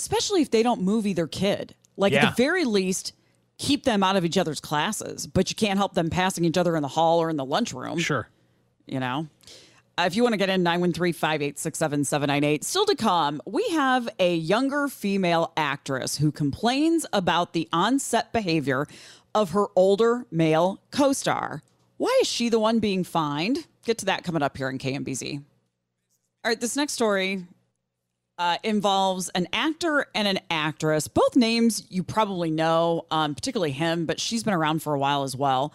Especially 0.00 0.42
if 0.42 0.50
they 0.50 0.62
don't 0.62 0.82
move 0.82 1.06
either 1.06 1.26
kid. 1.26 1.74
Like 1.96 2.12
Yeah. 2.12 2.26
at 2.26 2.36
the 2.36 2.42
very 2.42 2.64
least, 2.64 3.12
keep 3.58 3.84
them 3.84 4.02
out 4.02 4.16
of 4.16 4.24
each 4.24 4.38
other's 4.38 4.60
classes, 4.60 5.26
but 5.26 5.50
you 5.50 5.56
can't 5.56 5.78
help 5.78 5.94
them 5.94 6.10
passing 6.10 6.44
each 6.44 6.58
other 6.58 6.76
in 6.76 6.82
the 6.82 6.88
hall 6.88 7.20
or 7.20 7.30
in 7.30 7.36
the 7.36 7.44
lunchroom. 7.44 7.98
Sure. 7.98 8.28
you 8.86 9.00
know 9.00 9.26
uh, 9.98 10.04
if 10.06 10.14
you 10.14 10.22
want 10.22 10.34
to 10.34 10.36
get 10.36 10.50
in 10.50 10.62
913-586-7798 10.62 12.64
still 12.64 12.84
to 12.86 12.94
come 12.94 13.40
we 13.46 13.66
have 13.70 14.08
a 14.18 14.34
younger 14.36 14.88
female 14.88 15.52
actress 15.56 16.18
who 16.18 16.30
complains 16.30 17.06
about 17.12 17.52
the 17.52 17.68
on-set 17.72 18.32
behavior 18.32 18.86
of 19.34 19.50
her 19.50 19.66
older 19.74 20.26
male 20.30 20.80
co-star 20.90 21.62
why 21.96 22.16
is 22.20 22.28
she 22.28 22.48
the 22.48 22.58
one 22.60 22.78
being 22.78 23.04
fined 23.04 23.66
get 23.84 23.98
to 23.98 24.06
that 24.06 24.22
coming 24.24 24.42
up 24.42 24.56
here 24.56 24.68
in 24.68 24.78
kmbz 24.78 25.42
all 26.44 26.50
right 26.50 26.60
this 26.60 26.76
next 26.76 26.92
story 26.92 27.44
uh, 28.38 28.58
involves 28.62 29.28
an 29.30 29.48
actor 29.52 30.06
and 30.14 30.28
an 30.28 30.40
actress. 30.50 31.08
Both 31.08 31.36
names 31.36 31.84
you 31.88 32.02
probably 32.02 32.50
know, 32.50 33.06
um, 33.10 33.34
particularly 33.34 33.72
him, 33.72 34.06
but 34.06 34.20
she's 34.20 34.44
been 34.44 34.54
around 34.54 34.82
for 34.82 34.94
a 34.94 34.98
while 34.98 35.22
as 35.22 35.34
well. 35.34 35.72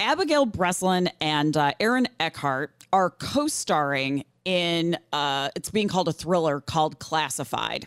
Abigail 0.00 0.46
Breslin 0.46 1.10
and 1.20 1.56
uh, 1.56 1.72
Aaron 1.78 2.08
Eckhart 2.18 2.72
are 2.92 3.10
co 3.10 3.46
starring 3.46 4.24
in, 4.44 4.96
uh, 5.12 5.50
it's 5.54 5.70
being 5.70 5.88
called 5.88 6.08
a 6.08 6.12
thriller 6.12 6.60
called 6.60 6.98
Classified. 6.98 7.86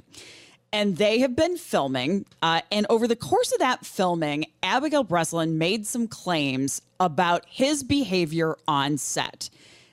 And 0.71 0.97
they 0.97 1.19
have 1.19 1.35
been 1.35 1.57
filming. 1.57 2.25
Uh, 2.41 2.61
and 2.71 2.85
over 2.89 3.07
the 3.07 3.15
course 3.15 3.51
of 3.51 3.59
that 3.59 3.85
filming, 3.85 4.45
Abigail 4.63 5.03
Breslin 5.03 5.57
made 5.57 5.85
some 5.85 6.07
claims 6.07 6.81
about 6.99 7.45
his 7.47 7.83
behavior 7.83 8.57
on 8.67 8.97
set 8.97 9.49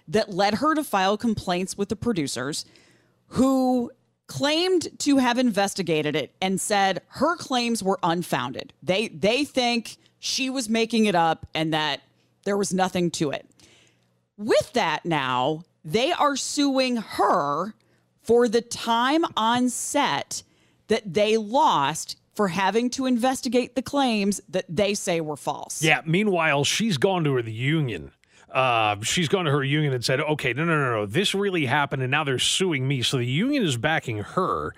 that 0.08 0.30
led 0.30 0.54
her 0.54 0.74
to 0.74 0.84
file 0.84 1.16
complaints 1.16 1.76
with 1.76 1.88
the 1.88 1.96
producers 1.96 2.64
who 3.28 3.90
claimed 4.30 4.88
to 5.00 5.16
have 5.16 5.38
investigated 5.38 6.14
it 6.14 6.32
and 6.40 6.60
said 6.60 7.02
her 7.08 7.34
claims 7.36 7.82
were 7.82 7.98
unfounded. 8.02 8.72
They 8.80 9.08
they 9.08 9.44
think 9.44 9.96
she 10.20 10.48
was 10.48 10.68
making 10.68 11.06
it 11.06 11.16
up 11.16 11.48
and 11.52 11.74
that 11.74 12.00
there 12.44 12.56
was 12.56 12.72
nothing 12.72 13.10
to 13.10 13.32
it. 13.32 13.44
With 14.38 14.72
that 14.74 15.04
now, 15.04 15.64
they 15.84 16.12
are 16.12 16.36
suing 16.36 16.96
her 16.96 17.74
for 18.22 18.48
the 18.48 18.60
time 18.60 19.24
on 19.36 19.68
set 19.68 20.44
that 20.86 21.12
they 21.12 21.36
lost 21.36 22.16
for 22.34 22.48
having 22.48 22.88
to 22.90 23.06
investigate 23.06 23.74
the 23.74 23.82
claims 23.82 24.40
that 24.48 24.64
they 24.68 24.94
say 24.94 25.20
were 25.20 25.36
false. 25.36 25.82
Yeah. 25.82 26.02
Meanwhile, 26.06 26.62
she's 26.64 26.98
gone 26.98 27.24
to 27.24 27.42
the 27.42 27.52
union. 27.52 28.12
Uh, 28.52 28.96
she's 29.02 29.28
gone 29.28 29.44
to 29.44 29.50
her 29.50 29.62
union 29.62 29.92
and 29.92 30.04
said, 30.04 30.20
"Okay, 30.20 30.52
no, 30.52 30.64
no, 30.64 30.76
no, 30.76 30.92
no, 30.92 31.06
this 31.06 31.34
really 31.34 31.66
happened, 31.66 32.02
and 32.02 32.10
now 32.10 32.24
they're 32.24 32.38
suing 32.38 32.86
me." 32.86 33.02
So 33.02 33.16
the 33.18 33.26
union 33.26 33.64
is 33.64 33.76
backing 33.76 34.18
her, 34.18 34.74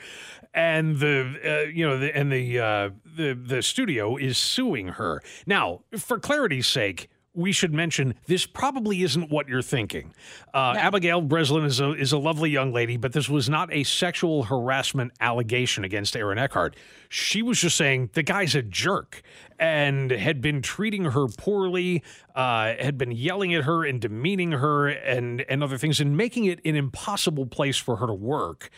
and 0.54 0.98
the 0.98 1.38
uh, 1.44 1.68
you 1.68 1.86
know, 1.86 1.98
the, 1.98 2.16
and 2.16 2.30
the 2.30 2.58
uh, 2.58 2.90
the 3.16 3.34
the 3.34 3.62
studio 3.62 4.16
is 4.16 4.38
suing 4.38 4.88
her. 4.88 5.22
Now, 5.46 5.80
for 5.96 6.18
clarity's 6.18 6.66
sake. 6.66 7.08
We 7.34 7.52
should 7.52 7.72
mention 7.72 8.14
this 8.26 8.44
probably 8.44 9.02
isn't 9.02 9.30
what 9.30 9.48
you're 9.48 9.62
thinking. 9.62 10.12
Uh, 10.52 10.74
Abigail 10.76 11.22
Breslin 11.22 11.64
is 11.64 11.80
a 11.80 11.92
is 11.92 12.12
a 12.12 12.18
lovely 12.18 12.50
young 12.50 12.72
lady, 12.72 12.98
but 12.98 13.12
this 13.12 13.28
was 13.28 13.48
not 13.48 13.72
a 13.72 13.84
sexual 13.84 14.42
harassment 14.44 15.12
allegation 15.18 15.82
against 15.82 16.14
Aaron 16.14 16.38
Eckhart. 16.38 16.76
She 17.08 17.40
was 17.40 17.60
just 17.60 17.76
saying 17.76 18.10
the 18.12 18.22
guy's 18.22 18.54
a 18.54 18.60
jerk 18.60 19.22
and 19.58 20.10
had 20.10 20.42
been 20.42 20.60
treating 20.60 21.04
her 21.04 21.26
poorly, 21.26 22.02
uh, 22.34 22.74
had 22.78 22.98
been 22.98 23.12
yelling 23.12 23.54
at 23.54 23.64
her 23.64 23.84
and 23.84 23.98
demeaning 24.00 24.52
her 24.52 24.88
and 24.88 25.40
and 25.48 25.64
other 25.64 25.78
things, 25.78 26.00
and 26.00 26.16
making 26.16 26.44
it 26.44 26.60
an 26.66 26.76
impossible 26.76 27.46
place 27.46 27.78
for 27.78 27.96
her 27.96 28.06
to 28.06 28.14
work. 28.14 28.70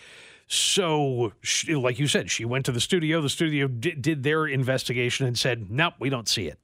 So, 0.47 1.33
she, 1.43 1.75
like 1.75 1.99
you 1.99 2.07
said, 2.07 2.31
she 2.31 2.45
went 2.45 2.67
to 2.67 2.73
the 2.73 2.81
studio. 2.81 3.21
The 3.21 3.31
studio 3.31 3.67
did, 3.67 4.03
did 4.03 4.23
their 4.23 4.47
investigation 4.47 5.27
and 5.27 5.39
said, 5.39 5.71
"Nope, 5.71 5.95
we 5.99 6.11
don't 6.11 6.29
see 6.29 6.47
it." 6.47 6.59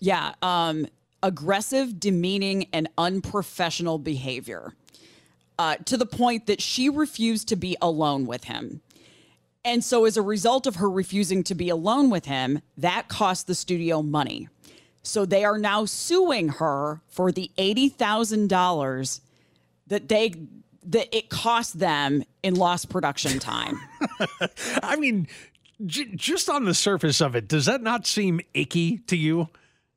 Yeah, 0.00 0.34
um, 0.42 0.86
aggressive, 1.22 1.98
demeaning, 1.98 2.68
and 2.72 2.88
unprofessional 2.96 3.98
behavior 3.98 4.74
uh, 5.58 5.76
to 5.86 5.96
the 5.96 6.06
point 6.06 6.46
that 6.46 6.62
she 6.62 6.88
refused 6.88 7.48
to 7.48 7.56
be 7.56 7.76
alone 7.82 8.26
with 8.26 8.44
him. 8.44 8.80
And 9.64 9.84
so, 9.84 10.04
as 10.04 10.16
a 10.16 10.22
result 10.22 10.66
of 10.66 10.76
her 10.76 10.88
refusing 10.88 11.42
to 11.44 11.54
be 11.54 11.68
alone 11.68 12.10
with 12.10 12.26
him, 12.26 12.60
that 12.76 13.08
cost 13.08 13.46
the 13.46 13.54
studio 13.54 14.02
money. 14.02 14.48
So, 15.02 15.26
they 15.26 15.44
are 15.44 15.58
now 15.58 15.84
suing 15.84 16.48
her 16.48 17.02
for 17.08 17.32
the 17.32 17.50
$80,000 17.58 19.20
that 19.88 20.08
they 20.08 20.34
that 20.84 21.14
it 21.14 21.28
cost 21.28 21.78
them 21.78 22.22
in 22.42 22.54
lost 22.54 22.88
production 22.88 23.38
time. 23.38 23.78
I 24.82 24.96
mean, 24.96 25.28
j- 25.84 26.14
just 26.14 26.48
on 26.48 26.64
the 26.64 26.72
surface 26.72 27.20
of 27.20 27.36
it, 27.36 27.46
does 27.46 27.66
that 27.66 27.82
not 27.82 28.06
seem 28.06 28.40
icky 28.54 28.98
to 29.08 29.16
you? 29.16 29.48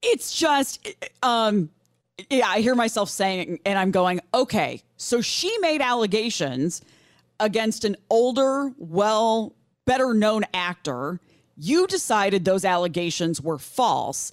It's 0.02 0.34
just 0.34 0.88
um 1.24 1.70
yeah 2.30 2.48
i 2.48 2.62
hear 2.62 2.76
myself 2.76 3.10
saying 3.10 3.60
and 3.66 3.78
i'm 3.78 3.92
going 3.92 4.20
okay 4.34 4.82
so 4.98 5.22
she 5.22 5.56
made 5.60 5.82
allegations 5.82 6.82
against 7.40 7.84
an 7.84 7.96
older 8.10 8.72
well 8.78 9.54
better 9.86 10.14
known 10.14 10.44
actor. 10.54 11.20
You 11.58 11.88
decided 11.88 12.46
those 12.46 12.64
allegations 12.64 13.42
were 13.42 13.58
false. 13.58 14.32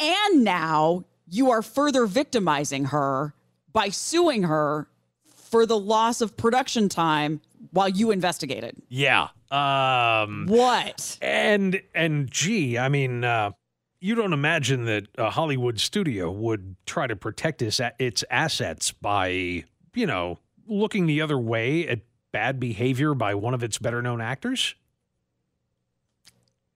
And 0.00 0.44
now 0.44 1.04
you 1.28 1.50
are 1.50 1.62
further 1.62 2.06
victimizing 2.06 2.86
her 2.86 3.34
by 3.72 3.90
suing 3.90 4.44
her 4.44 4.88
for 5.26 5.66
the 5.66 5.78
loss 5.78 6.20
of 6.20 6.36
production 6.36 6.88
time 6.88 7.40
while 7.70 7.88
you 7.88 8.10
investigated. 8.10 8.76
Yeah. 8.88 9.28
Um, 9.50 10.46
what? 10.48 11.18
and 11.20 11.82
and 11.94 12.30
gee, 12.30 12.78
I 12.78 12.88
mean, 12.88 13.24
uh, 13.24 13.52
you 14.00 14.14
don't 14.14 14.32
imagine 14.32 14.84
that 14.84 15.06
a 15.16 15.30
Hollywood 15.30 15.80
studio 15.80 16.30
would 16.30 16.76
try 16.86 17.06
to 17.06 17.16
protect 17.16 17.62
its 17.62 17.80
its 17.98 18.24
assets 18.30 18.92
by 18.92 19.64
you 19.94 20.06
know 20.06 20.38
looking 20.66 21.06
the 21.06 21.20
other 21.20 21.38
way 21.38 21.88
at 21.88 22.00
bad 22.32 22.60
behavior 22.60 23.14
by 23.14 23.34
one 23.34 23.54
of 23.54 23.62
its 23.62 23.78
better 23.78 24.02
known 24.02 24.20
actors. 24.20 24.74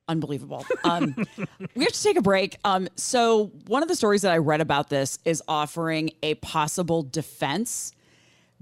Unbelievable. 0.08 0.66
Um, 0.82 1.14
we 1.74 1.84
have 1.84 1.92
to 1.92 2.02
take 2.02 2.16
a 2.16 2.22
break. 2.22 2.56
Um, 2.64 2.88
so, 2.96 3.52
one 3.66 3.82
of 3.82 3.88
the 3.88 3.94
stories 3.94 4.22
that 4.22 4.32
I 4.32 4.38
read 4.38 4.60
about 4.60 4.88
this 4.88 5.18
is 5.24 5.42
offering 5.46 6.10
a 6.22 6.34
possible 6.34 7.02
defense 7.02 7.92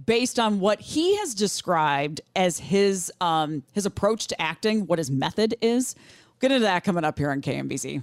based 0.05 0.39
on 0.39 0.61
what 0.61 0.81
he 0.81 1.17
has 1.17 1.35
described 1.35 2.21
as 2.37 2.59
his 2.59 3.11
um, 3.21 3.63
his 3.73 3.87
approach 3.87 4.27
to 4.29 4.41
acting, 4.41 4.87
what 4.87 4.99
his 4.99 5.11
method 5.11 5.55
is. 5.61 5.95
We'll 6.27 6.49
get 6.49 6.53
into 6.53 6.65
that 6.65 6.85
coming 6.85 7.05
up 7.05 7.19
here 7.19 7.31
on 7.31 7.41
KMBZ. 7.41 8.03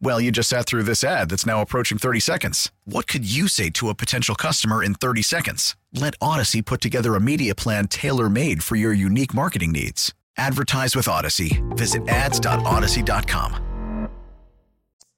Well, 0.00 0.20
you 0.20 0.30
just 0.30 0.50
sat 0.50 0.66
through 0.66 0.82
this 0.82 1.02
ad 1.02 1.30
that's 1.30 1.46
now 1.46 1.62
approaching 1.62 1.96
30 1.96 2.20
seconds. 2.20 2.70
What 2.84 3.06
could 3.06 3.30
you 3.30 3.48
say 3.48 3.70
to 3.70 3.88
a 3.88 3.94
potential 3.94 4.34
customer 4.34 4.82
in 4.82 4.94
30 4.94 5.22
seconds? 5.22 5.74
Let 5.92 6.18
Audacy 6.20 6.64
put 6.64 6.80
together 6.80 7.14
a 7.14 7.20
media 7.20 7.54
plan 7.54 7.88
tailor 7.88 8.28
made 8.28 8.62
for 8.62 8.76
your 8.76 8.92
unique 8.92 9.32
marketing 9.32 9.72
needs. 9.72 10.14
Advertise 10.36 10.94
with 10.94 11.06
Audacy. 11.06 11.62
Visit 11.76 12.06
ads.audacy.com. 12.08 13.54
All 14.02 14.10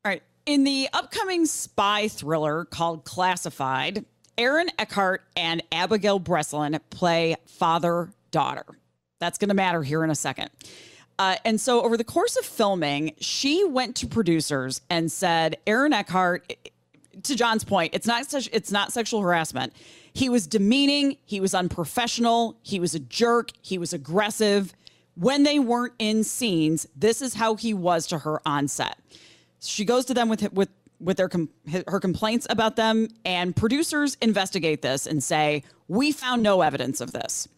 right. 0.05 0.23
In 0.47 0.63
the 0.63 0.89
upcoming 0.93 1.45
spy 1.45 2.07
thriller 2.07 2.65
called 2.65 3.05
Classified, 3.05 4.05
Aaron 4.39 4.69
Eckhart 4.79 5.25
and 5.37 5.61
Abigail 5.73 6.21
Breslin 6.21 6.79
play 6.91 7.35
father 7.47 8.11
daughter. 8.31 8.65
That's 9.19 9.39
going 9.39 9.49
to 9.49 9.55
matter 9.55 9.83
here 9.83 10.05
in 10.05 10.11
a 10.11 10.15
second. 10.15 10.51
Uh, 11.19 11.37
and 11.45 11.61
so, 11.61 11.83
over 11.83 11.97
the 11.97 12.05
course 12.05 12.37
of 12.37 12.45
filming, 12.45 13.13
she 13.19 13.65
went 13.65 13.97
to 13.97 14.07
producers 14.07 14.81
and 14.89 15.11
said, 15.11 15.57
"Aaron 15.67 15.93
Eckhart." 15.93 16.53
To 17.25 17.35
John's 17.35 17.65
point, 17.65 17.95
it's 17.95 18.07
not 18.07 18.33
it's 18.53 18.71
not 18.71 18.93
sexual 18.93 19.23
harassment. 19.23 19.73
He 20.13 20.29
was 20.29 20.47
demeaning. 20.47 21.17
He 21.25 21.41
was 21.41 21.55
unprofessional. 21.55 22.57
He 22.63 22.79
was 22.79 22.95
a 22.95 23.01
jerk. 23.01 23.51
He 23.61 23.79
was 23.79 23.93
aggressive. 23.93 24.73
When 25.15 25.43
they 25.43 25.59
weren't 25.59 25.95
in 25.99 26.23
scenes, 26.23 26.87
this 26.95 27.21
is 27.21 27.35
how 27.35 27.57
he 27.57 27.75
was 27.75 28.07
to 28.09 28.19
her 28.19 28.41
on 28.47 28.69
set. 28.69 28.99
She 29.61 29.85
goes 29.85 30.05
to 30.07 30.15
them 30.15 30.29
with 30.29 30.53
with 30.53 30.69
with 31.01 31.17
their 31.17 31.31
her 31.89 32.01
complaints 32.01 32.47
about 32.51 32.77
them, 32.77 33.09
and 33.25 33.55
producers 33.55 34.17
investigate 34.21 34.83
this 34.83 35.07
and 35.07 35.23
say, 35.23 35.65
"We 35.89 36.13
found 36.13 36.43
no 36.43 36.63
evidence 36.63 37.01
of 37.01 37.13
this." 37.13 37.49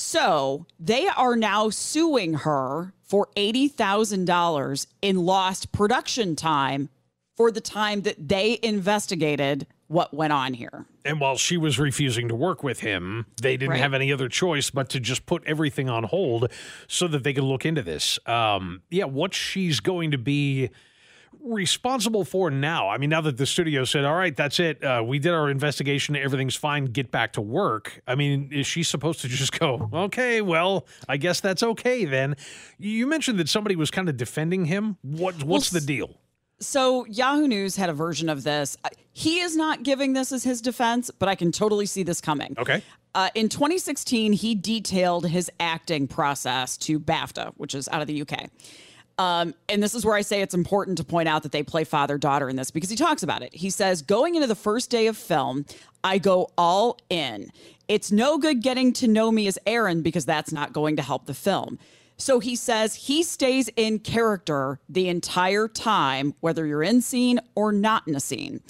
So 0.00 0.64
they 0.78 1.08
are 1.08 1.36
now 1.36 1.68
suing 1.68 2.32
her 2.32 2.94
for 3.02 3.28
$80,000 3.36 4.86
in 5.02 5.16
lost 5.26 5.72
production 5.72 6.36
time 6.36 6.88
for 7.36 7.50
the 7.50 7.60
time 7.60 8.00
that 8.02 8.28
they 8.28 8.58
investigated 8.62 9.66
what 9.88 10.14
went 10.14 10.32
on 10.32 10.54
here. 10.54 10.86
And 11.04 11.20
while 11.20 11.36
she 11.36 11.58
was 11.58 11.78
refusing 11.78 12.28
to 12.28 12.34
work 12.34 12.62
with 12.62 12.80
him, 12.80 13.26
they 13.42 13.58
didn't 13.58 13.72
Right. 13.72 13.80
have 13.80 13.92
any 13.92 14.10
other 14.10 14.30
choice 14.30 14.70
but 14.70 14.88
to 14.90 15.00
just 15.00 15.26
put 15.26 15.44
everything 15.44 15.90
on 15.90 16.04
hold 16.04 16.50
so 16.88 17.06
that 17.08 17.22
they 17.22 17.34
could 17.34 17.44
look 17.44 17.66
into 17.66 17.82
this. 17.82 18.18
Um, 18.24 18.80
yeah, 18.90 19.04
what 19.04 19.34
she's 19.34 19.80
going 19.80 20.12
to 20.12 20.18
be 20.18 20.70
responsible 21.42 22.24
for 22.24 22.50
now. 22.50 22.88
I 22.88 22.98
mean, 22.98 23.10
now 23.10 23.20
that 23.22 23.36
the 23.36 23.46
studio 23.46 23.84
said, 23.84 24.04
all 24.04 24.14
right, 24.14 24.36
that's 24.36 24.60
it. 24.60 24.82
Uh, 24.82 25.02
we 25.04 25.18
did 25.18 25.32
our 25.32 25.50
investigation. 25.50 26.16
Everything's 26.16 26.56
fine. 26.56 26.86
Get 26.86 27.10
back 27.10 27.32
to 27.34 27.40
work. 27.40 28.02
I 28.06 28.14
mean, 28.14 28.50
is 28.52 28.66
she 28.66 28.82
supposed 28.82 29.20
to 29.20 29.28
just 29.28 29.58
go, 29.58 29.88
okay, 29.92 30.40
well, 30.40 30.86
I 31.08 31.16
guess 31.16 31.40
that's 31.40 31.62
okay 31.62 32.04
then? 32.04 32.36
You 32.78 33.06
mentioned 33.06 33.38
that 33.38 33.48
somebody 33.48 33.76
was 33.76 33.90
kind 33.90 34.08
of 34.08 34.16
defending 34.16 34.66
him. 34.66 34.96
What, 35.02 35.42
what's 35.44 35.70
the 35.70 35.80
deal? 35.80 36.16
So 36.60 37.06
Yahoo 37.06 37.48
News 37.48 37.76
had 37.76 37.88
a 37.88 37.94
version 37.94 38.28
of 38.28 38.42
this. 38.42 38.76
He 39.12 39.40
is 39.40 39.56
not 39.56 39.82
giving 39.82 40.12
this 40.12 40.30
as 40.30 40.44
his 40.44 40.60
defense, 40.60 41.10
but 41.10 41.28
I 41.28 41.34
can 41.34 41.52
totally 41.52 41.86
see 41.86 42.02
this 42.02 42.20
coming. 42.20 42.54
Okay. 42.58 42.82
Uh, 43.14 43.30
in 43.34 43.48
2016, 43.48 44.34
he 44.34 44.54
detailed 44.54 45.26
his 45.26 45.50
acting 45.58 46.06
process 46.06 46.76
to 46.76 47.00
BAFTA, 47.00 47.52
which 47.56 47.74
is 47.74 47.88
out 47.88 48.02
of 48.02 48.06
the 48.06 48.22
UK. 48.22 48.50
Um, 49.20 49.54
and 49.68 49.82
this 49.82 49.94
is 49.94 50.02
where 50.02 50.16
I 50.16 50.22
say 50.22 50.40
it's 50.40 50.54
important 50.54 50.96
to 50.96 51.04
point 51.04 51.28
out 51.28 51.42
that 51.42 51.52
they 51.52 51.62
play 51.62 51.84
father 51.84 52.16
daughter 52.16 52.48
in 52.48 52.56
this 52.56 52.70
because 52.70 52.88
he 52.88 52.96
talks 52.96 53.22
about 53.22 53.42
it. 53.42 53.54
He 53.54 53.68
says, 53.68 54.00
Going 54.00 54.34
into 54.34 54.46
the 54.46 54.54
first 54.54 54.88
day 54.88 55.08
of 55.08 55.16
film, 55.16 55.66
I 56.02 56.16
go 56.16 56.50
all 56.56 56.96
in. 57.10 57.52
It's 57.86 58.10
no 58.10 58.38
good 58.38 58.62
getting 58.62 58.94
to 58.94 59.06
know 59.06 59.30
me 59.30 59.46
as 59.46 59.58
Aaron 59.66 60.00
because 60.00 60.24
that's 60.24 60.52
not 60.52 60.72
going 60.72 60.96
to 60.96 61.02
help 61.02 61.26
the 61.26 61.34
film. 61.34 61.78
So 62.16 62.40
he 62.40 62.56
says 62.56 62.94
he 62.94 63.22
stays 63.22 63.68
in 63.76 63.98
character 63.98 64.80
the 64.88 65.08
entire 65.10 65.68
time, 65.68 66.32
whether 66.40 66.64
you're 66.64 66.82
in 66.82 67.02
scene 67.02 67.40
or 67.54 67.72
not 67.72 68.08
in 68.08 68.16
a 68.16 68.20
scene. 68.20 68.62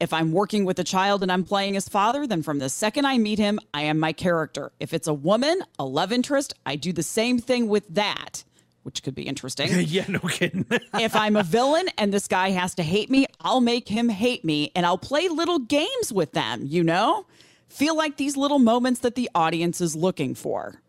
If 0.00 0.12
I'm 0.12 0.32
working 0.32 0.66
with 0.66 0.78
a 0.78 0.84
child 0.84 1.22
and 1.22 1.32
I'm 1.32 1.44
playing 1.44 1.74
his 1.74 1.88
father, 1.88 2.26
then 2.26 2.42
from 2.42 2.58
the 2.58 2.68
second 2.68 3.06
I 3.06 3.16
meet 3.16 3.38
him, 3.38 3.58
I 3.72 3.82
am 3.82 3.98
my 3.98 4.12
character. 4.12 4.70
If 4.80 4.92
it's 4.92 5.08
a 5.08 5.14
woman, 5.14 5.62
a 5.78 5.86
love 5.86 6.12
interest, 6.12 6.52
I 6.66 6.76
do 6.76 6.92
the 6.92 7.02
same 7.02 7.38
thing 7.38 7.68
with 7.68 7.88
that, 7.94 8.44
which 8.84 9.02
could 9.02 9.14
be 9.14 9.22
interesting. 9.24 9.68
yeah, 9.86 10.04
no 10.08 10.20
kidding. 10.20 10.64
if 10.94 11.16
I'm 11.16 11.36
a 11.36 11.42
villain 11.42 11.88
and 11.98 12.12
this 12.12 12.28
guy 12.28 12.50
has 12.50 12.74
to 12.76 12.82
hate 12.82 13.10
me, 13.10 13.26
I'll 13.40 13.60
make 13.60 13.88
him 13.88 14.08
hate 14.08 14.44
me 14.44 14.70
and 14.76 14.86
I'll 14.86 14.98
play 14.98 15.28
little 15.28 15.58
games 15.58 16.12
with 16.12 16.32
them, 16.32 16.62
you 16.64 16.84
know? 16.84 17.26
Feel 17.68 17.96
like 17.96 18.16
these 18.18 18.36
little 18.36 18.58
moments 18.60 19.00
that 19.00 19.16
the 19.16 19.28
audience 19.34 19.80
is 19.80 19.96
looking 19.96 20.34
for. 20.34 20.80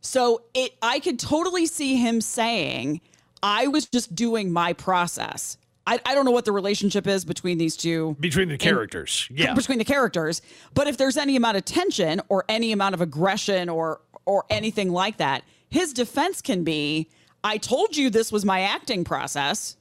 So 0.00 0.42
it 0.52 0.72
I 0.82 0.98
could 1.00 1.18
totally 1.18 1.66
see 1.66 1.96
him 1.96 2.20
saying, 2.20 3.00
I 3.42 3.68
was 3.68 3.86
just 3.86 4.14
doing 4.14 4.52
my 4.52 4.72
process. 4.72 5.56
I, 5.86 6.00
I 6.06 6.14
don't 6.14 6.24
know 6.24 6.30
what 6.30 6.46
the 6.46 6.52
relationship 6.52 7.06
is 7.06 7.24
between 7.26 7.58
these 7.58 7.76
two 7.76 8.16
Between 8.18 8.48
the 8.48 8.56
characters. 8.56 9.28
Yeah. 9.30 9.52
between 9.54 9.78
the 9.78 9.84
characters. 9.84 10.40
But 10.72 10.86
if 10.86 10.96
there's 10.96 11.18
any 11.18 11.36
amount 11.36 11.58
of 11.58 11.64
tension 11.66 12.22
or 12.28 12.44
any 12.48 12.72
amount 12.72 12.94
of 12.94 13.00
aggression 13.00 13.68
or 13.68 14.00
or 14.24 14.44
anything 14.48 14.90
like 14.90 15.18
that, 15.18 15.44
his 15.68 15.92
defense 15.92 16.40
can 16.40 16.64
be, 16.64 17.10
I 17.44 17.58
told 17.58 17.96
you 17.96 18.10
this 18.10 18.32
was 18.32 18.44
my 18.44 18.62
acting 18.62 19.04
process. 19.04 19.76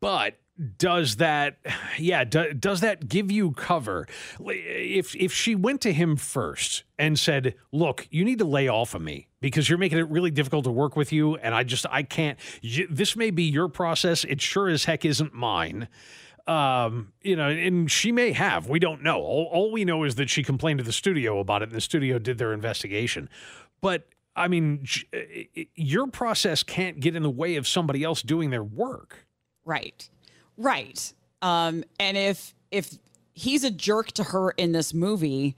But 0.00 0.36
does 0.78 1.16
that, 1.16 1.58
yeah, 1.98 2.24
do, 2.24 2.54
does 2.54 2.80
that 2.80 3.08
give 3.08 3.30
you 3.30 3.52
cover? 3.52 4.06
If 4.40 5.14
if 5.14 5.32
she 5.32 5.54
went 5.54 5.80
to 5.82 5.92
him 5.92 6.16
first 6.16 6.84
and 6.98 7.18
said, 7.18 7.54
"Look, 7.72 8.08
you 8.10 8.24
need 8.24 8.38
to 8.38 8.44
lay 8.44 8.68
off 8.68 8.94
of 8.94 9.02
me 9.02 9.28
because 9.40 9.68
you're 9.68 9.78
making 9.78 9.98
it 9.98 10.08
really 10.08 10.30
difficult 10.30 10.64
to 10.64 10.70
work 10.70 10.96
with 10.96 11.12
you, 11.12 11.36
and 11.36 11.54
I 11.54 11.62
just 11.62 11.86
I 11.90 12.02
can't. 12.02 12.38
This 12.88 13.16
may 13.16 13.30
be 13.30 13.44
your 13.44 13.68
process. 13.68 14.24
It 14.24 14.40
sure 14.40 14.68
as 14.68 14.84
heck 14.84 15.04
isn't 15.04 15.34
mine." 15.34 15.88
Um, 16.46 17.14
you 17.22 17.36
know, 17.36 17.48
and 17.48 17.90
she 17.90 18.12
may 18.12 18.32
have. 18.32 18.68
We 18.68 18.78
don't 18.78 19.02
know. 19.02 19.16
All, 19.16 19.48
all 19.50 19.72
we 19.72 19.86
know 19.86 20.04
is 20.04 20.16
that 20.16 20.28
she 20.28 20.42
complained 20.42 20.76
to 20.78 20.84
the 20.84 20.92
studio 20.92 21.38
about 21.38 21.62
it, 21.62 21.70
and 21.70 21.76
the 21.76 21.80
studio 21.80 22.18
did 22.18 22.36
their 22.36 22.52
investigation. 22.52 23.30
But 23.80 24.06
I 24.36 24.48
mean, 24.48 24.84
your 25.74 26.06
process 26.08 26.62
can't 26.62 27.00
get 27.00 27.14
in 27.14 27.22
the 27.22 27.30
way 27.30 27.56
of 27.56 27.68
somebody 27.68 28.02
else 28.02 28.22
doing 28.22 28.50
their 28.50 28.64
work. 28.64 29.26
Right. 29.64 30.08
Right. 30.56 31.12
Um, 31.42 31.84
and 32.00 32.16
if 32.16 32.54
if 32.70 32.98
he's 33.32 33.64
a 33.64 33.70
jerk 33.70 34.12
to 34.12 34.24
her 34.24 34.50
in 34.52 34.72
this 34.72 34.92
movie, 34.92 35.56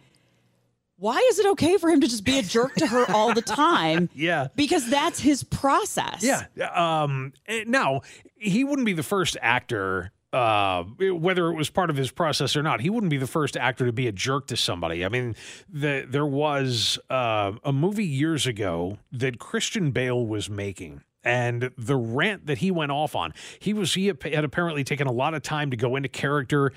why 0.98 1.16
is 1.30 1.38
it 1.38 1.46
okay 1.46 1.76
for 1.76 1.90
him 1.90 2.00
to 2.00 2.06
just 2.08 2.24
be 2.24 2.38
a 2.38 2.42
jerk 2.42 2.74
to 2.76 2.86
her 2.86 3.10
all 3.10 3.34
the 3.34 3.42
time? 3.42 4.08
Yeah. 4.14 4.48
Because 4.56 4.88
that's 4.88 5.20
his 5.20 5.44
process. 5.44 6.22
Yeah. 6.22 6.44
Um, 6.74 7.32
eh, 7.46 7.64
now, 7.66 8.00
he 8.36 8.64
wouldn't 8.64 8.86
be 8.86 8.94
the 8.94 9.02
first 9.02 9.36
actor, 9.42 10.10
uh, 10.36 10.84
whether 11.00 11.48
it 11.48 11.54
was 11.54 11.70
part 11.70 11.88
of 11.88 11.96
his 11.96 12.10
process 12.10 12.56
or 12.56 12.62
not, 12.62 12.80
he 12.80 12.90
wouldn't 12.90 13.10
be 13.10 13.16
the 13.16 13.26
first 13.26 13.56
actor 13.56 13.86
to 13.86 13.92
be 13.92 14.06
a 14.06 14.12
jerk 14.12 14.46
to 14.48 14.56
somebody. 14.56 15.02
I 15.02 15.08
mean, 15.08 15.34
the, 15.68 16.06
there 16.06 16.26
was 16.26 16.98
uh, 17.08 17.52
a 17.64 17.72
movie 17.72 18.04
years 18.04 18.46
ago 18.46 18.98
that 19.12 19.38
Christian 19.38 19.92
Bale 19.92 20.26
was 20.26 20.50
making. 20.50 21.02
And 21.24 21.70
the 21.78 21.96
rant 21.96 22.46
that 22.46 22.58
he 22.58 22.70
went 22.70 22.92
off 22.92 23.16
on, 23.16 23.32
he 23.58 23.72
was 23.72 23.94
he 23.94 24.06
had 24.08 24.44
apparently 24.44 24.84
taken 24.84 25.06
a 25.06 25.12
lot 25.12 25.34
of 25.34 25.42
time 25.42 25.70
to 25.70 25.76
go 25.76 25.96
into 25.96 26.08
character, 26.08 26.72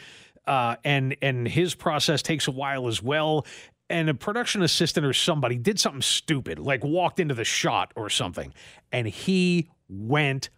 uh, 0.48 0.78
and 0.84 1.16
and 1.22 1.48
his 1.48 1.76
process 1.76 2.22
takes 2.24 2.48
a 2.48 2.52
while 2.52 2.88
as 2.88 3.04
well. 3.04 3.46
and 3.90 4.10
a 4.10 4.14
production 4.14 4.62
assistant 4.62 5.06
or 5.06 5.14
somebody 5.14 5.58
did 5.58 5.80
something 5.80 6.02
stupid, 6.02 6.60
like 6.60 6.84
walked 6.84 7.20
into 7.20 7.34
the 7.34 7.44
shot 7.44 7.92
or 7.96 8.10
something, 8.10 8.54
and 8.92 9.08
he 9.08 9.70
went 9.90 10.50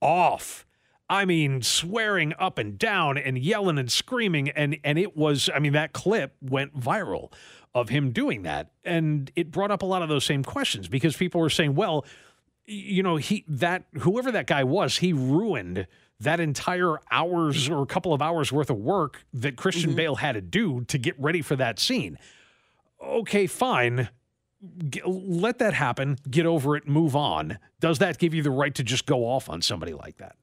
off. 0.00 0.64
I 1.10 1.24
mean, 1.24 1.62
swearing 1.62 2.34
up 2.38 2.58
and 2.58 2.78
down 2.78 3.16
and 3.16 3.38
yelling 3.38 3.78
and 3.78 3.90
screaming. 3.90 4.50
And, 4.50 4.78
and 4.84 4.98
it 4.98 5.16
was, 5.16 5.48
I 5.54 5.58
mean, 5.58 5.72
that 5.72 5.92
clip 5.92 6.34
went 6.42 6.78
viral 6.78 7.32
of 7.74 7.88
him 7.88 8.10
doing 8.10 8.42
that. 8.42 8.72
And 8.84 9.30
it 9.34 9.50
brought 9.50 9.70
up 9.70 9.82
a 9.82 9.86
lot 9.86 10.02
of 10.02 10.08
those 10.08 10.24
same 10.24 10.44
questions 10.44 10.88
because 10.88 11.16
people 11.16 11.40
were 11.40 11.50
saying, 11.50 11.74
well, 11.74 12.04
you 12.66 13.02
know, 13.02 13.16
he, 13.16 13.44
that, 13.48 13.84
whoever 14.00 14.30
that 14.32 14.46
guy 14.46 14.64
was, 14.64 14.98
he 14.98 15.14
ruined 15.14 15.86
that 16.20 16.40
entire 16.40 16.96
hours 17.10 17.68
or 17.70 17.82
a 17.82 17.86
couple 17.86 18.12
of 18.12 18.20
hours 18.20 18.52
worth 18.52 18.68
of 18.68 18.76
work 18.76 19.24
that 19.32 19.56
Christian 19.56 19.90
mm-hmm. 19.90 19.96
Bale 19.96 20.16
had 20.16 20.32
to 20.32 20.40
do 20.40 20.84
to 20.88 20.98
get 20.98 21.18
ready 21.18 21.40
for 21.40 21.56
that 21.56 21.78
scene. 21.78 22.18
Okay, 23.02 23.46
fine. 23.46 24.08
G- 24.90 25.00
let 25.06 25.58
that 25.60 25.72
happen, 25.72 26.18
get 26.28 26.44
over 26.44 26.76
it, 26.76 26.88
move 26.88 27.14
on. 27.14 27.58
Does 27.80 28.00
that 28.00 28.18
give 28.18 28.34
you 28.34 28.42
the 28.42 28.50
right 28.50 28.74
to 28.74 28.82
just 28.82 29.06
go 29.06 29.24
off 29.24 29.48
on 29.48 29.62
somebody 29.62 29.94
like 29.94 30.18
that? 30.18 30.36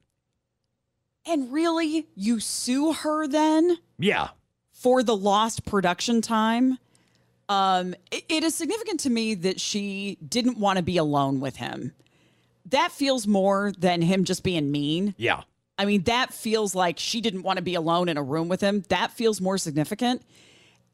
And 1.26 1.52
really, 1.52 2.08
you 2.16 2.40
sue 2.40 2.94
her 2.94 3.28
then 3.28 3.78
Yeah. 3.98 4.30
for 4.72 5.02
the 5.04 5.16
lost 5.16 5.66
production 5.66 6.22
time? 6.22 6.78
Um, 7.50 7.94
it- 8.12 8.26
it 8.30 8.44
is 8.44 8.56
significant 8.56 9.00
to 9.02 9.10
me 9.10 9.34
that 9.36 9.60
she 9.60 10.18
didn't 10.28 10.58
want 10.60 10.78
to 10.78 10.84
be 10.84 10.98
alone 10.98 11.40
with 11.40 11.58
him. 11.58 11.94
That 12.68 12.92
feels 12.92 13.28
more 13.28 13.72
than 13.78 14.02
him 14.02 14.24
just 14.24 14.44
being 14.44 14.72
mean. 14.72 15.14
Yeah. 15.18 15.44
I 15.78 15.86
mean, 15.86 16.04
that 16.04 16.34
feels 16.34 16.74
like 16.74 16.98
she 17.00 17.22
didn't 17.22 17.44
want 17.44 17.58
to 17.58 17.64
be 17.64 17.76
alone 17.76 18.10
in 18.10 18.18
a 18.18 18.24
room 18.24 18.48
with 18.48 18.62
him. 18.62 18.84
That 18.90 19.12
feels 19.12 19.42
more 19.42 19.58
significant. 19.58 20.22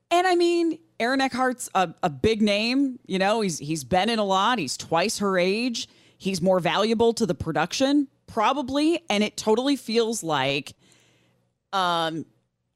And 0.10 0.28
I 0.28 0.36
mean, 0.36 0.80
Aaron 1.00 1.22
Eckhart's 1.22 1.70
a, 1.74 1.94
a 2.04 2.10
big 2.10 2.41
name. 2.41 3.00
You 3.06 3.20
know, 3.20 3.41
he's 3.41 3.60
he's 3.60 3.84
been 3.86 4.10
in 4.10 4.20
a 4.20 4.26
lot. 4.26 4.60
He's 4.60 4.76
twice 4.76 5.20
her 5.20 5.38
age. 5.38 5.88
He's 6.17 6.41
more 6.41 6.60
valuable 6.60 7.13
to 7.13 7.26
the 7.26 7.34
production, 7.36 8.08
probably. 8.34 9.04
And 9.10 9.24
it 9.24 9.38
totally 9.38 9.76
feels 9.76 10.24
like, 10.24 10.74
um, 11.74 12.26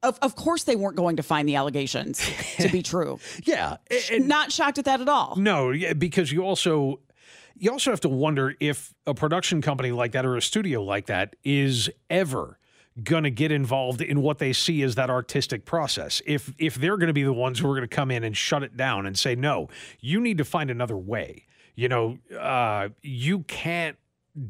of 0.03 0.19
of 0.21 0.35
course 0.35 0.63
they 0.63 0.75
weren't 0.75 0.95
going 0.95 1.15
to 1.17 1.23
find 1.23 1.47
the 1.49 1.55
allegations 1.55 2.21
to 2.59 2.69
be 2.69 2.81
true. 2.93 3.19
Yeah. 3.43 3.77
and- 4.11 4.27
Not 4.27 4.51
shocked 4.51 4.77
at 4.77 4.85
that 4.85 5.01
at 5.01 5.09
all. 5.09 5.35
no, 5.37 5.73
because 5.97 6.31
you 6.31 6.43
also 6.43 6.99
you 7.57 7.71
also 7.71 7.89
have 7.91 8.01
to 8.01 8.09
wonder 8.09 8.53
if 8.59 8.93
a 9.07 9.13
production 9.13 9.61
company 9.61 9.91
like 9.91 10.11
that 10.11 10.25
or 10.25 10.35
a 10.35 10.41
studio 10.41 10.83
like 10.83 11.05
that 11.07 11.35
is 11.43 11.89
ever 12.09 12.59
going 13.03 13.23
to 13.23 13.31
get 13.31 13.51
involved 13.51 14.01
in 14.01 14.21
what 14.21 14.37
they 14.39 14.53
see 14.53 14.81
as 14.81 14.95
that 14.95 15.09
artistic 15.09 15.65
process. 15.65 16.21
If 16.25 16.53
if 16.57 16.75
they're 16.75 16.97
going 16.97 17.07
to 17.07 17.13
be 17.13 17.23
the 17.23 17.33
ones 17.33 17.59
who 17.59 17.67
are 17.69 17.75
going 17.75 17.87
to 17.87 17.93
come 17.95 18.11
in 18.11 18.23
and 18.23 18.35
shut 18.37 18.61
it 18.63 18.77
down 18.77 19.05
and 19.05 19.17
say 19.17 19.35
no, 19.35 19.69
you 19.99 20.19
need 20.21 20.37
to 20.37 20.45
find 20.45 20.69
another 20.69 20.97
way. 20.97 21.45
You 21.75 21.89
know, 21.89 22.17
uh, 22.39 22.89
you 23.01 23.39
can't 23.39 23.97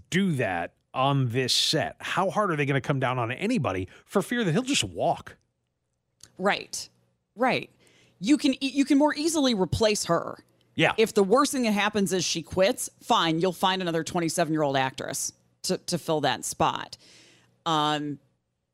do 0.10 0.34
that 0.34 0.74
on 0.96 1.30
this 1.30 1.54
set. 1.54 1.96
How 2.00 2.30
hard 2.30 2.52
are 2.52 2.56
they 2.56 2.66
going 2.66 2.82
to 2.82 2.88
come 2.88 3.00
down 3.00 3.20
on 3.20 3.32
anybody 3.32 3.88
for 4.06 4.22
fear 4.22 4.44
that 4.44 4.52
he'll 4.52 4.64
just 4.64 4.84
walk? 4.84 5.36
Right, 6.38 6.90
right. 7.36 7.70
You 8.20 8.38
can 8.38 8.56
you 8.62 8.86
can 8.86 8.98
more 8.98 9.14
easily 9.14 9.54
replace 9.54 10.06
her. 10.06 10.40
Yeah. 10.76 10.92
if 10.98 11.14
the 11.14 11.24
worst 11.24 11.54
thing 11.54 11.64
that 11.64 11.72
happens 11.72 12.12
is 12.12 12.26
she 12.26 12.42
quits, 12.42 12.90
fine, 13.02 13.40
you'll 13.40 13.54
find 13.54 13.82
another 13.82 14.04
27 14.04 14.52
year 14.52 14.62
old 14.62 14.76
actress 14.76 15.32
to, 15.64 15.78
to 15.78 15.98
fill 15.98 16.22
that 16.22 16.44
spot. 16.44 16.98
Um, 17.66 18.20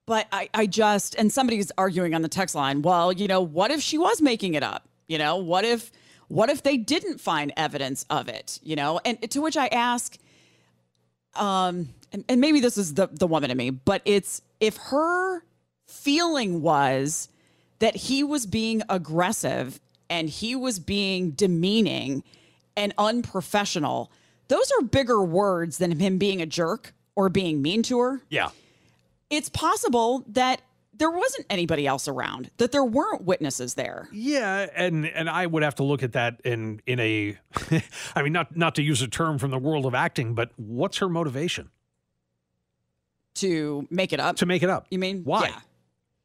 but 0.08 0.28
I, 0.32 0.50
I 0.54 0.66
just, 0.66 1.16
and 1.16 1.32
somebody's 1.32 1.72
arguing 1.78 2.16
on 2.16 2.24
the 2.24 2.28
text 2.28 2.56
line, 2.56 2.82
well, 2.82 3.14
you 3.14 3.28
know, 3.28 3.42
what 3.42 3.72
if 3.72 3.82
she 3.82 3.98
was 3.98 4.22
making 4.22 4.56
it 4.56 4.64
up? 4.64 4.88
You 5.08 5.20
know, 5.20 5.38
what 5.38 5.64
if, 5.64 5.92
what 6.28 6.50
if 6.50 6.64
they 6.64 6.76
didn't 6.76 7.20
find 7.20 7.54
evidence 7.56 8.06
of 8.10 8.28
it? 8.28 8.60
You 8.64 8.76
know, 8.76 9.00
and 9.06 9.22
to 9.32 9.42
which 9.42 9.56
I 9.56 9.68
ask, 9.68 10.18
um, 11.36 11.90
and, 12.12 12.26
and 12.28 12.41
maybe 12.41 12.60
this 12.60 12.78
is 12.78 12.95
the, 12.95 13.08
the 13.08 13.28
woman 13.28 13.52
in 13.52 13.58
me, 13.58 13.69
but 13.69 14.02
it's 14.06 14.41
if 14.60 14.78
her 14.78 15.43
feeling 15.88 16.62
was 16.62 17.30
that 17.80 17.95
he 17.95 18.24
was 18.24 18.45
being 18.45 18.82
aggressive 18.89 19.80
and 20.10 20.30
he 20.30 20.56
was 20.56 20.80
being 20.80 21.32
demeaning 21.32 22.24
and 22.76 22.93
unprofessional, 22.97 24.12
those 24.47 24.71
are 24.78 24.84
bigger 24.84 25.21
words 25.21 25.78
than 25.78 25.97
him 26.00 26.17
being 26.17 26.41
a 26.41 26.45
jerk 26.45 26.93
or 27.15 27.30
being 27.30 27.62
mean 27.62 27.84
to 27.84 28.00
her. 28.00 28.21
Yeah. 28.30 28.50
It's 29.30 29.50
possible 29.50 30.26
that 30.28 30.62
there 30.93 31.10
wasn't 31.10 31.47
anybody 31.50 31.88
else 31.88 32.08
around, 32.08 32.52
that 32.58 32.71
there 32.71 32.84
weren't 32.84 33.24
witnesses 33.24 33.74
there. 33.74 34.08
Yeah, 34.12 34.67
and 34.76 35.08
and 35.08 35.30
I 35.30 35.47
would 35.47 35.63
have 35.63 35.76
to 35.76 35.84
look 35.84 36.04
at 36.04 36.13
that 36.13 36.41
in 36.43 36.82
in 36.86 37.00
a 37.00 37.38
I 38.15 38.21
mean 38.21 38.34
not 38.34 38.56
not 38.56 38.76
to 38.76 38.84
use 38.84 39.02
a 39.02 39.08
term 39.08 39.39
from 39.39 39.50
the 39.50 39.58
world 39.58 39.86
of 39.86 39.95
acting, 39.95 40.36
but 40.36 40.52
what's 40.58 40.97
her 40.97 41.10
motivation 41.10 41.71
to 43.42 43.88
make 43.90 44.14
it 44.14 44.20
up. 44.20 44.38
to 44.38 44.46
make 44.46 44.64
it 44.64 44.70
up? 44.70 44.88
You 44.90 44.98
mean? 45.00 45.24
Why? 45.24 45.48
Yeah. 45.48 45.60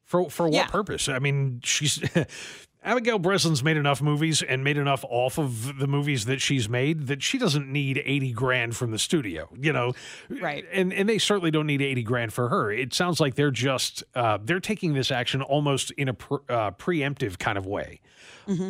For 0.05 0.29
for 0.29 0.45
what 0.45 0.53
Yeah. 0.53 0.67
purpose? 0.67 1.09
I 1.09 1.19
mean, 1.19 1.59
she's 1.63 2.01
Abigail 2.83 3.19
Breslin's 3.19 3.63
made 3.63 3.75
enough 3.75 4.01
movies 4.01 4.41
and 4.41 4.63
made 4.63 4.77
enough 4.77 5.03
off 5.09 5.37
of 5.37 5.77
the 5.77 5.87
movies 5.87 6.23
that 6.25 6.39
she's 6.39 6.69
made 6.69 7.07
that 7.07 7.21
she 7.21 7.37
doesn't 7.37 7.69
need 7.69 8.01
80 8.05 8.31
grand 8.31 8.77
from 8.77 8.91
the 8.91 8.99
studio, 8.99 9.49
you 9.59 9.73
know. 9.73 9.91
Right. 10.29 10.63
And 10.71 10.93
and 10.93 11.09
they 11.09 11.17
certainly 11.17 11.51
don't 11.51 11.67
need 11.67 11.81
80 11.81 12.03
grand 12.03 12.31
for 12.33 12.47
her. 12.47 12.71
It 12.71 12.93
sounds 12.93 13.19
like 13.19 13.35
they're 13.35 13.51
just 13.51 14.05
uh, 14.15 14.37
they're 14.41 14.61
taking 14.61 14.93
this 14.93 15.11
action 15.11 15.41
almost 15.41 15.91
in 15.91 16.07
a 16.07 16.13
pre- 16.13 16.37
uh, 16.47 16.71
preemptive 16.71 17.37
kind 17.39 17.57
of 17.57 17.65
way. 17.65 17.99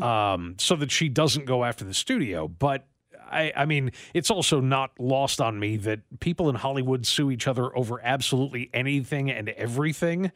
Um, 0.01 0.55
so 0.57 0.75
that 0.77 0.89
she 0.89 1.07
doesn't 1.07 1.45
go 1.45 1.63
after 1.63 1.85
the 1.85 1.93
studio, 1.93 2.47
but 2.47 2.87
I, 3.31 3.51
I 3.55 3.65
mean, 3.65 3.91
it's 4.13 4.31
also 4.31 4.59
not 4.59 4.91
lost 4.99 5.41
on 5.41 5.59
me 5.59 5.77
that 5.77 5.99
people 6.19 6.49
in 6.49 6.55
Hollywood 6.55 7.05
sue 7.05 7.31
each 7.31 7.47
other 7.47 7.75
over 7.77 7.99
absolutely 8.03 8.69
anything 8.73 9.31
and 9.31 9.49
everything. 9.49 10.31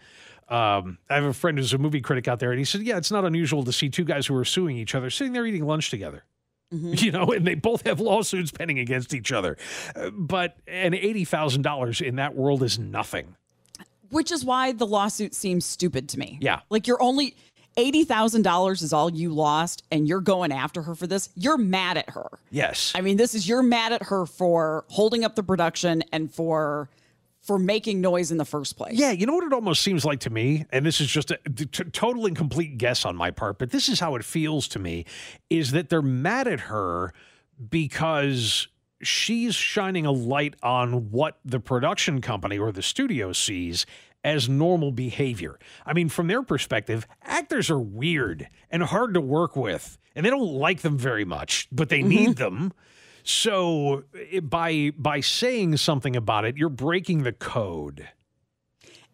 Um, 0.50 0.98
I 1.10 1.16
have 1.16 1.24
a 1.24 1.34
friend 1.34 1.58
who's 1.58 1.74
a 1.74 1.78
movie 1.78 2.02
critic 2.02 2.28
out 2.28 2.40
there, 2.40 2.52
and 2.52 2.60
he 2.60 2.66
said, 2.66 2.82
"Yeah, 2.82 2.98
it's 2.98 3.12
not 3.12 3.24
unusual 3.24 3.64
to 3.64 3.72
see 3.72 3.90
two 3.90 4.04
guys 4.04 4.28
who 4.28 4.36
are 4.36 4.44
suing 4.44 4.78
each 4.78 4.94
other 4.94 5.10
sitting 5.10 5.32
there 5.34 5.46
eating 5.46 5.66
lunch 5.66 5.90
together." 5.90 6.24
You 6.72 7.12
know, 7.12 7.26
and 7.26 7.46
they 7.46 7.56
both 7.56 7.86
have 7.86 8.00
lawsuits 8.00 8.50
pending 8.50 8.80
against 8.80 9.14
each 9.14 9.34
other. 9.34 9.58
Uh, 9.94 10.10
but 10.10 10.56
an 10.68 10.94
eighty 10.94 11.26
thousand 11.26 11.64
dollars 11.64 12.00
in 12.00 12.16
that 12.16 12.34
world 12.34 12.64
is 12.64 12.80
nothing. 12.80 13.36
Which 14.10 14.32
is 14.32 14.46
why 14.46 14.72
the 14.72 14.88
lawsuit 14.88 15.34
seems 15.34 15.66
stupid 15.66 16.08
to 16.10 16.20
me. 16.20 16.38
Yeah. 16.40 16.62
Like 16.70 16.88
you're 16.88 17.02
only 17.02 17.36
$80,000 17.78 18.84
is 18.84 18.94
all 18.94 19.12
you 19.12 19.34
lost 19.34 19.84
and 19.92 20.08
you're 20.08 20.22
going 20.22 20.52
after 20.52 20.82
her 20.84 20.96
for 20.96 21.08
this. 21.08 21.30
You're 21.36 21.58
mad 21.58 21.98
at 21.98 22.10
her. 22.12 22.28
Yes, 22.50 22.92
I 22.96 23.02
mean, 23.02 23.18
this 23.18 23.36
is 23.36 23.48
you're 23.48 23.64
mad 23.64 23.94
at 23.94 24.04
her 24.04 24.26
for 24.26 24.86
holding 24.90 25.24
up 25.24 25.36
the 25.36 25.44
production 25.44 26.04
and 26.12 26.34
for 26.34 26.90
for 27.42 27.58
making 27.58 28.02
noise 28.02 28.32
in 28.32 28.38
the 28.38 28.46
first 28.46 28.78
place. 28.78 28.94
Yeah, 28.94 29.12
you 29.12 29.26
know 29.26 29.34
what 29.34 29.44
it 29.44 29.54
almost 29.54 29.82
seems 29.82 30.06
like 30.06 30.20
to 30.22 30.30
me, 30.30 30.66
and 30.72 30.86
this 30.86 31.02
is 31.02 31.08
just 31.08 31.32
a 31.32 31.40
t- 31.50 31.66
total 31.66 32.28
and 32.28 32.36
complete 32.36 32.78
guess 32.78 33.04
on 33.04 33.16
my 33.16 33.32
part, 33.32 33.58
but 33.58 33.72
this 33.72 33.90
is 33.90 34.00
how 34.00 34.16
it 34.16 34.24
feels 34.24 34.68
to 34.70 34.80
me: 34.80 35.06
is 35.50 35.72
that 35.72 35.90
they're 35.90 36.02
mad 36.02 36.48
at 36.48 36.62
her 36.62 37.14
because 37.70 38.68
she's 39.02 39.56
shining 39.56 40.06
a 40.06 40.12
light 40.12 40.56
on 40.62 41.12
what 41.12 41.40
the 41.44 41.60
production 41.60 42.22
company 42.22 42.58
or 42.58 42.72
the 42.72 42.84
studio 42.84 43.34
sees 43.34 43.86
as 44.24 44.48
normal 44.48 44.92
behavior. 44.92 45.58
I 45.86 45.94
mean, 45.94 46.10
from 46.10 46.28
their 46.28 46.44
perspective, 46.44 47.08
actors 47.24 47.70
are 47.70 47.80
weird 47.80 48.48
and 48.70 48.84
hard 48.84 49.14
to 49.16 49.22
work 49.22 49.56
with, 49.56 49.98
and 50.16 50.26
they 50.26 50.30
don't 50.30 50.54
like 50.54 50.82
them 50.82 50.98
very 50.98 51.26
much, 51.26 51.68
but 51.72 51.90
they 51.90 52.00
mm-hmm. 52.00 52.10
need 52.10 52.38
them. 52.38 52.74
So 53.24 54.04
it, 54.14 54.50
by 54.50 54.92
by 54.98 55.20
saying 55.20 55.78
something 55.78 56.16
about 56.16 56.46
it, 56.46 56.58
you're 56.58 56.70
breaking 56.70 57.24
the 57.24 57.34
code. 57.34 58.08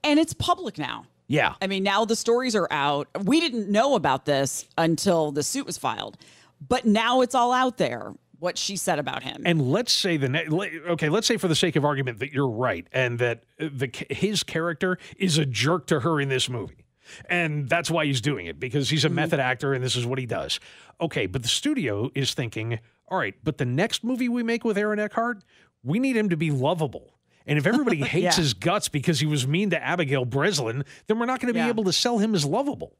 And 0.04 0.20
it's 0.20 0.34
public 0.34 0.78
now. 0.78 1.06
Yeah. 1.28 1.56
I 1.62 1.68
mean, 1.68 1.84
now 1.84 2.06
the 2.06 2.16
stories 2.16 2.56
are 2.56 2.68
out. 2.72 3.10
We 3.26 3.42
didn't 3.42 3.70
know 3.70 3.96
about 3.96 4.26
this 4.26 4.66
until 4.78 5.32
the 5.32 5.44
suit 5.44 5.66
was 5.66 5.78
filed. 5.78 6.18
But 6.66 6.86
now 6.86 7.22
it's 7.22 7.36
all 7.36 7.52
out 7.52 7.78
there 7.78 8.14
what 8.40 8.58
she 8.58 8.76
said 8.76 9.00
about 9.00 9.24
him. 9.24 9.44
And 9.46 9.72
let's 9.72 9.92
say 9.92 10.18
the 10.18 10.30
ne- 10.30 10.48
okay, 10.90 11.10
let's 11.10 11.28
say 11.28 11.38
for 11.38 11.48
the 11.48 11.56
sake 11.56 11.76
of 11.76 11.84
argument 11.86 12.20
that 12.20 12.32
you're 12.34 12.50
right 12.50 12.88
and 12.92 13.20
that 13.20 13.44
uh, 13.60 13.70
the 13.74 13.90
his 14.10 14.44
character 14.44 14.98
is 15.18 15.38
a 15.38 15.46
jerk 15.46 15.88
to 15.88 16.02
her 16.02 16.20
in 16.22 16.30
this 16.30 16.50
movie. 16.50 16.86
And 17.30 17.70
that's 17.70 17.90
why 17.90 18.06
he's 18.06 18.20
doing 18.22 18.48
it 18.48 18.60
because 18.60 18.90
he's 18.90 19.06
a 19.06 19.10
method 19.10 19.40
actor 19.40 19.74
and 19.74 19.82
this 19.84 19.96
is 19.96 20.06
what 20.06 20.20
he 20.20 20.26
does. 20.26 20.60
Okay, 21.00 21.26
but 21.26 21.42
the 21.42 21.48
studio 21.48 22.12
is 22.14 22.34
thinking, 22.34 22.80
all 23.08 23.18
right, 23.18 23.34
but 23.44 23.58
the 23.58 23.66
next 23.66 24.04
movie 24.04 24.28
we 24.28 24.44
make 24.44 24.66
with 24.66 24.78
Aaron 24.78 25.00
Eckhart, 25.00 25.42
we 25.84 26.00
need 26.00 26.18
him 26.18 26.30
to 26.30 26.36
be 26.38 26.52
lovable. 26.52 27.14
And 27.46 27.58
if 27.58 27.66
everybody 27.66 27.98
hates 28.04 28.24
Yeah. 28.38 28.44
his 28.44 28.54
guts 28.54 28.90
because 28.90 29.22
he 29.22 29.26
was 29.26 29.48
mean 29.48 29.70
to 29.70 29.82
Abigail 29.82 30.26
Breslin, 30.26 30.84
then 31.08 31.18
we're 31.18 31.26
not 31.28 31.40
going 31.40 31.48
to 31.48 31.54
be 31.54 31.60
Yeah. 31.60 31.70
able 31.70 31.86
to 31.86 31.94
sell 31.94 32.18
him 32.18 32.36
as 32.36 32.44
lovable. 32.46 32.98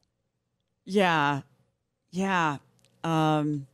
yeah. 0.86 1.42
Yeah. 2.10 2.56
Um 3.04 3.66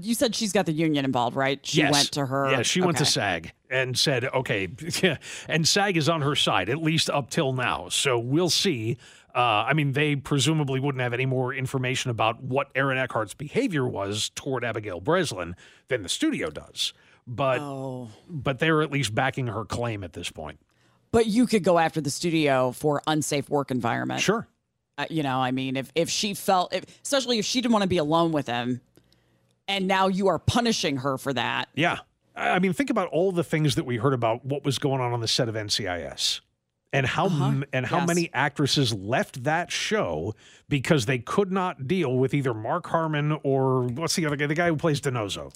You 0.00 0.14
said 0.14 0.34
she's 0.34 0.52
got 0.52 0.66
the 0.66 0.72
union 0.72 1.04
involved, 1.04 1.36
right? 1.36 1.64
She 1.64 1.78
Yes. 1.78 1.92
went 1.92 2.12
to 2.12 2.26
her. 2.26 2.50
Yeah, 2.50 2.62
she 2.62 2.80
went 2.80 2.96
to 2.98 3.04
SAG 3.04 3.52
and 3.70 3.98
said, 3.98 4.24
okay, 4.26 4.68
yeah, 5.02 5.16
and 5.48 5.66
SAG 5.66 5.96
is 5.96 6.08
on 6.08 6.22
her 6.22 6.34
side, 6.36 6.68
at 6.68 6.82
least 6.82 7.10
up 7.10 7.30
till 7.30 7.52
now. 7.52 7.88
So 7.88 8.18
we'll 8.18 8.50
see 8.50 8.96
Uh, 9.36 9.66
I 9.66 9.72
mean, 9.72 9.94
they 9.94 10.14
presumably 10.14 10.78
wouldn't 10.78 11.02
have 11.02 11.12
any 11.12 11.26
more 11.26 11.52
information 11.52 12.08
about 12.12 12.40
what 12.40 12.68
Aaron 12.76 12.98
Eckhart's 12.98 13.34
behavior 13.34 13.84
was 13.84 14.30
toward 14.36 14.64
Abigail 14.64 15.00
Breslin 15.00 15.56
than 15.88 16.04
the 16.04 16.08
studio 16.08 16.50
does. 16.50 16.92
But 17.26 17.58
Oh. 17.60 18.10
but 18.28 18.60
they're 18.60 18.80
at 18.80 18.92
least 18.92 19.12
backing 19.12 19.48
her 19.48 19.64
claim 19.64 20.04
at 20.04 20.12
this 20.12 20.30
point. 20.30 20.60
But 21.10 21.26
you 21.26 21.48
could 21.48 21.64
go 21.64 21.80
after 21.80 22.00
the 22.00 22.10
studio 22.10 22.70
for 22.70 23.02
unsafe 23.08 23.50
work 23.50 23.72
environment. 23.72 24.20
Sure. 24.20 24.46
Uh, 24.96 25.06
you 25.10 25.24
know, 25.24 25.38
I 25.40 25.50
mean, 25.50 25.76
if 25.76 25.90
if 25.96 26.08
she 26.10 26.34
felt, 26.34 26.72
if, 26.72 26.84
especially 27.02 27.40
if 27.40 27.44
she 27.44 27.60
didn't 27.60 27.72
want 27.72 27.82
to 27.82 27.88
be 27.88 27.98
alone 27.98 28.30
with 28.30 28.46
him, 28.46 28.80
and 29.68 29.86
now 29.86 30.08
you 30.08 30.28
are 30.28 30.38
punishing 30.38 30.98
her 30.98 31.18
for 31.18 31.32
that. 31.32 31.68
Yeah. 31.74 31.98
I 32.36 32.58
mean, 32.58 32.72
think 32.72 32.90
about 32.90 33.08
all 33.08 33.30
the 33.32 33.44
things 33.44 33.76
that 33.76 33.84
we 33.84 33.96
heard 33.96 34.12
about 34.12 34.44
what 34.44 34.64
was 34.64 34.78
going 34.78 35.00
on 35.00 35.12
on 35.12 35.20
the 35.20 35.28
set 35.28 35.48
of 35.48 35.54
NCIS. 35.54 36.40
And 36.92 37.06
how 37.06 37.26
m 37.26 37.64
and 37.72 37.86
how 37.86 37.98
Yes. 37.98 38.06
many 38.06 38.30
actresses 38.32 38.94
left 38.94 39.42
that 39.42 39.72
show 39.72 40.34
because 40.68 41.06
they 41.06 41.18
could 41.18 41.50
not 41.50 41.88
deal 41.88 42.16
with 42.16 42.32
either 42.34 42.54
Mark 42.54 42.86
Harmon 42.86 43.36
or 43.42 43.82
what's 43.82 44.14
the 44.14 44.26
other 44.26 44.36
guy? 44.36 44.46
The 44.46 44.54
guy 44.54 44.68
who 44.68 44.76
plays 44.76 45.00
DiNozzo. 45.00 45.52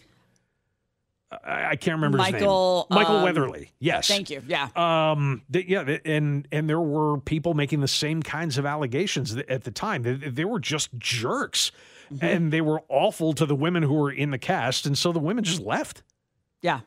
I, 1.30 1.70
I 1.70 1.76
can't 1.76 1.96
remember 1.96 2.18
Michael, 2.18 2.86
his 2.88 2.90
name. 2.90 2.98
Michael 3.02 3.16
um, 3.18 3.22
Weatherly. 3.22 3.70
Yes. 3.78 4.08
Thank 4.08 4.30
you. 4.30 4.42
Yeah. 4.48 4.68
Um. 4.74 5.42
yeah. 5.52 5.98
And 6.04 6.48
and 6.50 6.68
there 6.68 6.80
were 6.80 7.18
people 7.18 7.54
making 7.54 7.80
the 7.80 7.88
same 7.88 8.22
kinds 8.22 8.58
of 8.58 8.66
allegations 8.66 9.36
at 9.36 9.64
the 9.64 9.70
time. 9.70 10.02
They, 10.02 10.14
they 10.14 10.44
were 10.44 10.58
just 10.60 10.90
jerks, 10.98 11.70
Mm-hmm. 12.12 12.24
and 12.24 12.52
they 12.52 12.60
were 12.60 12.82
awful 12.88 13.32
to 13.34 13.46
the 13.46 13.54
women 13.54 13.82
who 13.82 13.94
were 13.94 14.10
in 14.10 14.30
the 14.30 14.38
cast, 14.38 14.86
and 14.86 14.96
so 14.96 15.12
the 15.12 15.18
women 15.18 15.44
just 15.44 15.60
left. 15.60 16.02
Yeah. 16.62 16.80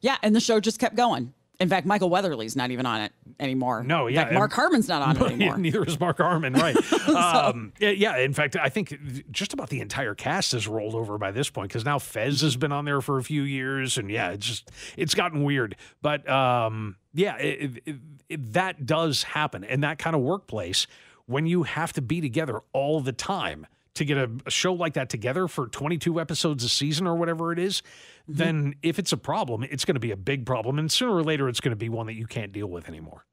Yeah. 0.00 0.16
And 0.22 0.34
the 0.34 0.40
show 0.40 0.60
just 0.60 0.78
kept 0.78 0.96
going. 0.96 1.34
In 1.60 1.68
fact, 1.68 1.86
Michael 1.86 2.08
Weatherly's 2.08 2.54
not 2.54 2.70
even 2.70 2.86
on 2.86 3.00
it 3.00 3.12
anymore. 3.40 3.82
No, 3.82 4.06
yeah, 4.06 4.22
fact, 4.22 4.34
Mark 4.34 4.52
Harmon's 4.52 4.88
not 4.88 5.02
on 5.02 5.16
it 5.16 5.22
anymore. 5.32 5.58
Neither 5.58 5.84
is 5.84 5.98
Mark 5.98 6.18
Harmon, 6.18 6.52
right? 6.52 6.76
um, 7.08 7.72
yeah, 7.80 8.16
in 8.18 8.32
fact, 8.32 8.54
I 8.56 8.68
think 8.68 8.96
just 9.32 9.52
about 9.52 9.68
the 9.68 9.80
entire 9.80 10.14
cast 10.14 10.52
has 10.52 10.68
rolled 10.68 10.94
over 10.94 11.18
by 11.18 11.32
this 11.32 11.50
point 11.50 11.68
because 11.68 11.84
now 11.84 11.98
Fez 11.98 12.42
has 12.42 12.56
been 12.56 12.70
on 12.70 12.84
there 12.84 13.00
for 13.00 13.18
a 13.18 13.24
few 13.24 13.42
years, 13.42 13.98
and 13.98 14.08
yeah, 14.08 14.30
it's 14.30 14.46
just 14.46 14.70
it's 14.96 15.14
gotten 15.14 15.42
weird. 15.42 15.74
But 16.00 16.28
um, 16.30 16.94
yeah, 17.12 17.36
it, 17.38 17.82
it, 17.84 17.96
it, 18.28 18.52
that 18.52 18.86
does 18.86 19.24
happen, 19.24 19.64
and 19.64 19.82
that 19.82 19.98
kind 19.98 20.14
of 20.14 20.22
workplace 20.22 20.86
when 21.26 21.46
you 21.46 21.64
have 21.64 21.92
to 21.94 22.02
be 22.02 22.20
together 22.20 22.60
all 22.72 23.00
the 23.00 23.12
time 23.12 23.66
to 23.94 24.04
get 24.04 24.16
a, 24.18 24.30
a 24.46 24.50
show 24.50 24.72
like 24.72 24.94
that 24.94 25.08
together 25.08 25.48
for 25.48 25.66
22 25.68 26.20
episodes 26.20 26.64
a 26.64 26.68
season 26.68 27.06
or 27.06 27.16
whatever 27.16 27.52
it 27.52 27.58
is, 27.58 27.82
then 28.26 28.74
if 28.82 28.98
it's 28.98 29.12
a 29.12 29.16
problem, 29.16 29.64
it's 29.64 29.84
going 29.84 29.94
to 29.94 30.00
be 30.00 30.10
a 30.10 30.16
big 30.16 30.46
problem, 30.46 30.78
and 30.78 30.90
sooner 30.90 31.14
or 31.14 31.22
later, 31.22 31.48
it's 31.48 31.60
going 31.60 31.72
to 31.72 31.76
be 31.76 31.88
one 31.88 32.06
that 32.06 32.14
you 32.14 32.26
can't 32.26 32.52
deal 32.52 32.68
with 32.68 32.88
anymore. 32.88 33.24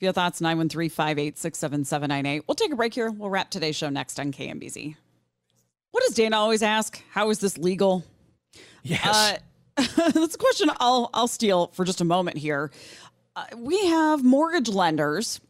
Your 0.00 0.12
thoughts, 0.12 0.40
913 0.40 0.90
586 0.90 1.58
7798. 1.58 2.44
We'll 2.46 2.54
take 2.54 2.72
a 2.72 2.76
break 2.76 2.92
here. 2.92 3.10
We'll 3.10 3.30
wrap 3.30 3.50
today's 3.50 3.76
show 3.76 3.88
next 3.88 4.20
on 4.20 4.30
KMBZ. 4.32 4.96
What 5.92 6.02
does 6.04 6.14
Dana 6.14 6.36
always 6.36 6.62
ask? 6.62 7.02
How 7.10 7.30
is 7.30 7.38
this 7.38 7.56
legal? 7.56 8.04
Yes. 8.82 9.06
Uh, 9.78 9.82
that's 10.12 10.34
a 10.34 10.38
question 10.38 10.70
I'll 10.78 11.10
I'll 11.14 11.28
steal 11.28 11.68
for 11.68 11.84
just 11.84 12.00
a 12.00 12.04
moment 12.04 12.36
here. 12.36 12.70
Uh, 13.34 13.44
we 13.56 13.86
have 13.86 14.24
mortgage 14.24 14.68
lenders 14.68 15.40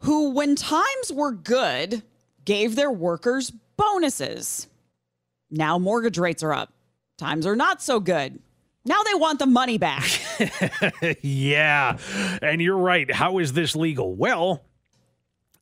who, 0.00 0.30
when 0.30 0.56
times 0.56 1.12
were 1.12 1.32
good, 1.32 2.02
gave 2.44 2.76
their 2.76 2.90
workers 2.90 3.50
bonuses. 3.76 4.68
Now 5.50 5.78
mortgage 5.78 6.18
rates 6.18 6.42
are 6.42 6.52
up. 6.52 6.72
Times 7.16 7.46
are 7.46 7.56
not 7.56 7.82
so 7.82 8.00
good. 8.00 8.40
Now 8.84 9.02
they 9.02 9.14
want 9.14 9.38
the 9.38 9.46
money 9.46 9.78
back. 9.78 10.04
yeah. 11.22 11.96
And 12.42 12.60
you're 12.60 12.76
right. 12.76 13.10
How 13.10 13.38
is 13.38 13.52
this 13.54 13.74
legal? 13.74 14.14
Well, 14.14 14.62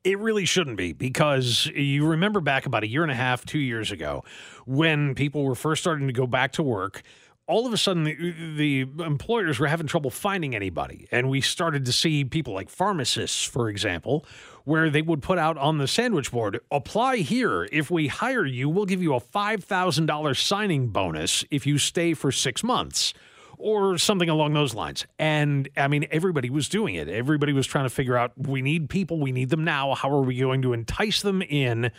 it 0.03 0.19
really 0.19 0.45
shouldn't 0.45 0.77
be 0.77 0.93
because 0.93 1.67
you 1.67 2.07
remember 2.07 2.41
back 2.41 2.67
about 2.67 2.83
a 2.83 2.89
year 2.89 3.03
and 3.03 3.13
a 3.13 3.17
half, 3.17 3.45
two 3.45 3.61
years 3.61 3.93
ago, 3.93 4.25
when 4.67 5.15
people 5.15 5.45
were 5.45 5.55
first 5.55 5.83
starting 5.83 6.09
to 6.09 6.13
go 6.13 6.27
back 6.27 6.53
to 6.53 6.63
work. 6.63 7.03
All 7.49 7.67
of 7.67 7.73
a 7.73 7.77
sudden, 7.77 8.05
the, 8.05 8.35
the 8.57 9.05
employers 9.05 9.59
were 9.59 9.67
having 9.67 9.87
trouble 9.87 10.11
finding 10.11 10.55
anybody. 10.55 11.07
And 11.11 11.29
we 11.29 11.41
started 11.41 11.85
to 11.85 11.93
see 11.93 12.25
people 12.25 12.55
like 12.55 12.71
pharmacists, 12.71 13.45
for 13.45 13.69
example, 13.69 14.25
where 14.65 14.91
they 14.91 15.03
would 15.03 15.23
put 15.23 15.39
out 15.39 15.57
on 15.57 15.79
the 15.79 15.89
sandwich 15.89 16.31
board 16.31 16.61
apply 16.71 17.19
here. 17.19 17.69
If 17.73 17.91
we 17.91 18.09
hire 18.09 18.45
you, 18.45 18.69
we'll 18.69 18.87
give 18.87 19.03
you 19.03 19.15
a 19.15 19.21
$5,000 19.21 20.37
signing 20.37 20.89
bonus 20.89 21.45
if 21.51 21.67
you 21.67 21.79
stay 21.79 22.15
for 22.15 22.33
six 22.33 22.63
months 22.63 23.15
or 23.59 23.97
something 23.97 24.29
along 24.29 24.55
those 24.55 24.75
lines. 24.75 25.07
And 25.19 25.69
I 25.77 25.89
mean, 25.89 26.07
everybody 26.11 26.51
was 26.51 26.69
doing 26.69 26.97
it. 26.97 27.09
Everybody 27.09 27.53
was 27.53 27.67
trying 27.67 27.85
to 27.85 27.91
figure 27.91 28.17
out 28.17 28.33
we 28.37 28.61
need 28.61 28.89
people, 28.89 29.21
we 29.21 29.33
need 29.33 29.51
them 29.51 29.65
now. 29.65 29.95
How 29.95 30.11
are 30.11 30.23
we 30.23 30.39
going 30.39 30.63
to 30.63 30.73
entice 30.73 31.23
them 31.23 31.43
in 31.43 31.93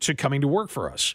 to 0.00 0.14
coming 0.14 0.40
to 0.40 0.48
work 0.48 0.70
for 0.70 0.90
us? 0.90 1.14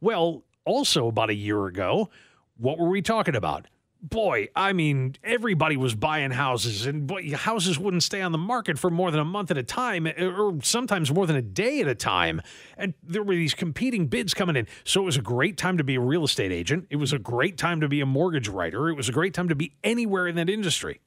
Well, 0.00 0.44
also 0.64 1.08
about 1.08 1.30
a 1.30 1.34
year 1.34 1.66
ago, 1.66 2.10
what 2.58 2.78
were 2.78 2.88
we 2.88 3.00
talking 3.00 3.34
about? 3.34 3.66
Boy, 4.02 4.48
I 4.54 4.72
mean, 4.72 5.16
everybody 5.24 5.76
was 5.76 5.94
buying 5.94 6.30
houses, 6.30 6.86
and 6.86 7.06
boy, 7.06 7.32
houses 7.34 7.78
wouldn't 7.78 8.02
stay 8.02 8.20
on 8.20 8.30
the 8.30 8.38
market 8.38 8.78
for 8.78 8.90
more 8.90 9.10
than 9.10 9.20
a 9.20 9.24
month 9.24 9.50
at 9.50 9.58
a 9.58 9.62
time, 9.62 10.06
eh, 10.06 10.12
or 10.24 10.58
sometimes 10.62 11.10
more 11.10 11.26
than 11.26 11.34
a 11.34 11.42
day 11.42 11.80
at 11.80 11.88
a 11.88 11.94
time. 11.94 12.40
And 12.76 12.94
there 13.02 13.22
were 13.22 13.34
these 13.34 13.54
competing 13.54 14.06
bids 14.06 14.34
coming 14.34 14.54
in. 14.54 14.68
So 14.84 15.02
it 15.02 15.04
was 15.04 15.16
a 15.16 15.22
great 15.22 15.56
time 15.56 15.78
to 15.78 15.84
be 15.84 15.96
a 15.96 16.00
real 16.00 16.24
estate 16.24 16.52
agent. 16.52 16.86
It 16.90 16.96
was 16.96 17.12
a 17.12 17.18
great 17.18 17.56
time 17.56 17.80
to 17.80 17.88
be 17.88 18.00
a 18.00 18.06
mortgage 18.06 18.48
writer. 18.48 18.88
It 18.88 18.94
was 18.94 19.08
a 19.08 19.12
great 19.12 19.34
time 19.34 19.48
to 19.48 19.56
be 19.56 19.72
anywhere 19.82 20.28
in 20.28 20.36
that 20.36 20.50
industry. 20.50 21.00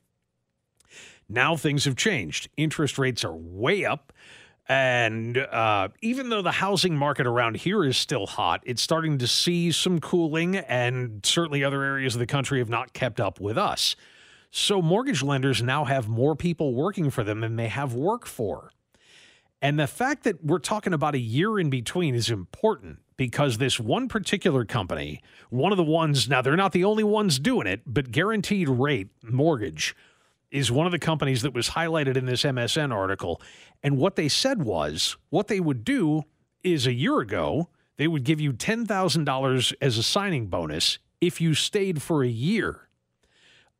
Now 1.29 1.55
things 1.55 1.85
have 1.85 1.95
changed. 1.95 2.49
Interest 2.57 2.97
rates 2.97 3.23
are 3.23 3.35
way 3.35 3.85
up. 3.85 4.11
And 4.69 5.35
uh, 5.35 5.89
even 6.01 6.29
though 6.29 6.43
the 6.43 6.51
housing 6.51 6.95
market 6.95 7.25
around 7.25 7.57
here 7.57 7.83
is 7.83 7.97
still 7.97 8.27
hot, 8.27 8.61
it's 8.63 8.83
starting 8.83 9.17
to 9.17 9.27
see 9.27 9.71
some 9.71 9.99
cooling, 9.99 10.57
and 10.57 11.25
certainly 11.25 11.63
other 11.63 11.83
areas 11.83 12.13
of 12.13 12.19
the 12.19 12.27
country 12.27 12.59
have 12.59 12.69
not 12.69 12.93
kept 12.93 13.19
up 13.19 13.41
with 13.41 13.57
us. 13.57 13.95
So 14.51 14.79
mortgage 14.79 15.23
lenders 15.23 15.63
now 15.63 15.85
have 15.85 16.07
more 16.07 16.35
people 16.35 16.75
working 16.75 17.09
for 17.09 17.23
them 17.23 17.41
than 17.41 17.55
they 17.55 17.67
have 17.67 17.95
work 17.95 18.27
for. 18.27 18.71
And 19.59 19.79
the 19.79 19.87
fact 19.87 20.23
that 20.23 20.45
we're 20.45 20.59
talking 20.59 20.93
about 20.93 21.15
a 21.15 21.19
year 21.19 21.59
in 21.59 21.71
between 21.71 22.13
is 22.13 22.29
important 22.29 22.99
because 23.17 23.57
this 23.57 23.79
one 23.79 24.07
particular 24.07 24.65
company, 24.65 25.21
one 25.49 25.71
of 25.71 25.77
the 25.77 25.83
ones, 25.83 26.29
now 26.29 26.41
they're 26.41 26.55
not 26.55 26.71
the 26.71 26.85
only 26.85 27.03
ones 27.03 27.39
doing 27.39 27.67
it, 27.67 27.81
but 27.85 28.11
Guaranteed 28.11 28.69
Rate 28.69 29.09
Mortgage 29.23 29.95
is 30.51 30.71
one 30.71 30.85
of 30.85 30.91
the 30.91 30.99
companies 30.99 31.41
that 31.43 31.53
was 31.53 31.69
highlighted 31.69 32.17
in 32.17 32.25
this 32.25 32.43
MSN 32.43 32.93
article. 32.93 33.41
And 33.83 33.97
what 33.97 34.15
they 34.15 34.27
said 34.27 34.63
was 34.63 35.15
what 35.29 35.47
they 35.47 35.59
would 35.59 35.83
do 35.83 36.23
is 36.63 36.87
a 36.87 36.93
year 36.93 37.19
ago, 37.19 37.69
they 37.97 38.07
would 38.07 38.23
give 38.23 38.39
you 38.39 38.53
$10,000 38.53 39.73
as 39.81 39.97
a 39.97 40.03
signing 40.03 40.47
bonus 40.47 40.99
if 41.21 41.41
you 41.41 41.53
stayed 41.53 42.01
for 42.01 42.23
a 42.23 42.29
year. 42.29 42.87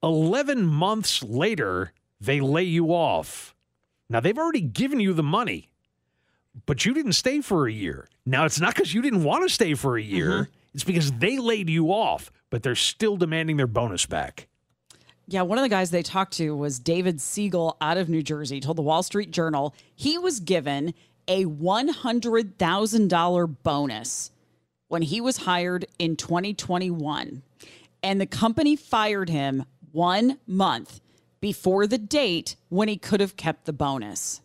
11 0.04 0.66
months 0.66 1.24
later, 1.24 1.94
they 2.20 2.40
lay 2.42 2.64
you 2.64 2.88
off. 2.88 3.56
Now, 4.10 4.20
they've 4.20 4.38
already 4.38 4.62
given 4.62 5.00
you 5.00 5.14
the 5.14 5.24
money, 5.24 5.72
but 6.66 6.86
you 6.86 6.94
didn't 6.94 7.14
stay 7.14 7.42
for 7.42 7.68
a 7.68 7.72
year. 7.72 8.10
Now, 8.26 8.46
it's 8.46 8.60
not 8.60 8.76
because 8.76 8.94
you 8.94 9.02
didn't 9.02 9.24
want 9.24 9.48
to 9.48 9.54
stay 9.54 9.74
for 9.74 9.98
a 9.98 10.02
year, 10.02 10.32
mm-hmm. 10.32 10.52
it's 10.74 10.84
because 10.84 11.12
they 11.14 11.38
laid 11.38 11.70
you 11.70 11.88
off, 11.88 12.32
but 12.50 12.64
they're 12.64 12.76
still 12.76 13.18
demanding 13.18 13.58
their 13.58 13.68
bonus 13.68 14.06
back. 14.06 14.49
Yeah, 15.32 15.44
one 15.44 15.60
of 15.60 15.62
the 15.62 15.70
guys 15.70 15.92
they 15.92 16.02
talked 16.02 16.34
to 16.38 16.56
was 16.56 16.80
David 16.80 17.22
Siegel 17.22 17.78
out 17.80 17.98
of 17.98 18.10
New 18.10 18.24
Jersey. 18.24 18.60
Told 18.60 18.80
the 18.80 18.82
Wall 18.82 19.04
Street 19.04 19.30
Journal 19.30 19.76
he 19.96 20.18
was 20.18 20.40
given 20.40 20.96
a 21.28 21.46
$100,000 21.46 23.56
bonus 23.62 24.32
when 24.88 25.04
he 25.04 25.22
was 25.22 25.38
hired 25.38 25.86
in 26.00 26.16
2021. 26.16 27.44
And 28.02 28.20
the 28.20 28.26
company 28.26 28.76
fired 28.76 29.30
him 29.30 29.66
one 29.92 30.40
month 30.48 31.00
before 31.40 31.86
the 31.86 32.00
date 32.00 32.56
when 32.70 32.88
he 32.88 32.98
could 32.98 33.20
have 33.20 33.36
kept 33.36 33.66
the 33.66 33.74
bonus. 33.74 34.42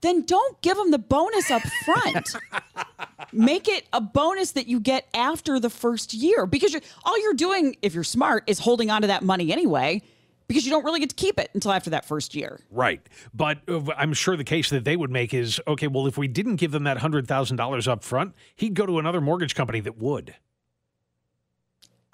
Then 0.00 0.24
don't 0.24 0.60
give 0.62 0.76
them 0.76 0.90
the 0.90 0.98
bonus 0.98 1.50
up 1.50 1.62
front. 1.84 2.36
Make 3.32 3.68
it 3.68 3.86
a 3.92 4.00
bonus 4.00 4.52
that 4.52 4.68
you 4.68 4.80
get 4.80 5.08
after 5.12 5.58
the 5.58 5.70
first 5.70 6.14
year 6.14 6.46
because 6.46 6.72
you're, 6.72 6.82
all 7.04 7.20
you're 7.20 7.34
doing, 7.34 7.76
if 7.82 7.94
you're 7.94 8.04
smart, 8.04 8.44
is 8.46 8.58
holding 8.58 8.90
on 8.90 9.02
to 9.02 9.08
that 9.08 9.22
money 9.22 9.52
anyway 9.52 10.02
because 10.48 10.64
you 10.64 10.70
don't 10.70 10.84
really 10.84 10.98
get 11.00 11.10
to 11.10 11.14
keep 11.14 11.38
it 11.38 11.50
until 11.54 11.72
after 11.72 11.90
that 11.90 12.06
first 12.06 12.34
year. 12.34 12.58
Right. 12.70 13.06
But 13.34 13.58
uh, 13.68 13.82
I'm 13.96 14.14
sure 14.14 14.36
the 14.36 14.44
case 14.44 14.70
that 14.70 14.84
they 14.84 14.96
would 14.96 15.10
make 15.10 15.34
is 15.34 15.60
okay, 15.66 15.86
well, 15.86 16.06
if 16.06 16.16
we 16.16 16.26
didn't 16.26 16.56
give 16.56 16.72
them 16.72 16.84
that 16.84 16.96
$100,000 16.98 17.88
up 17.88 18.02
front, 18.02 18.34
he'd 18.56 18.74
go 18.74 18.86
to 18.86 18.98
another 18.98 19.20
mortgage 19.20 19.54
company 19.54 19.80
that 19.80 19.98
would. 19.98 20.34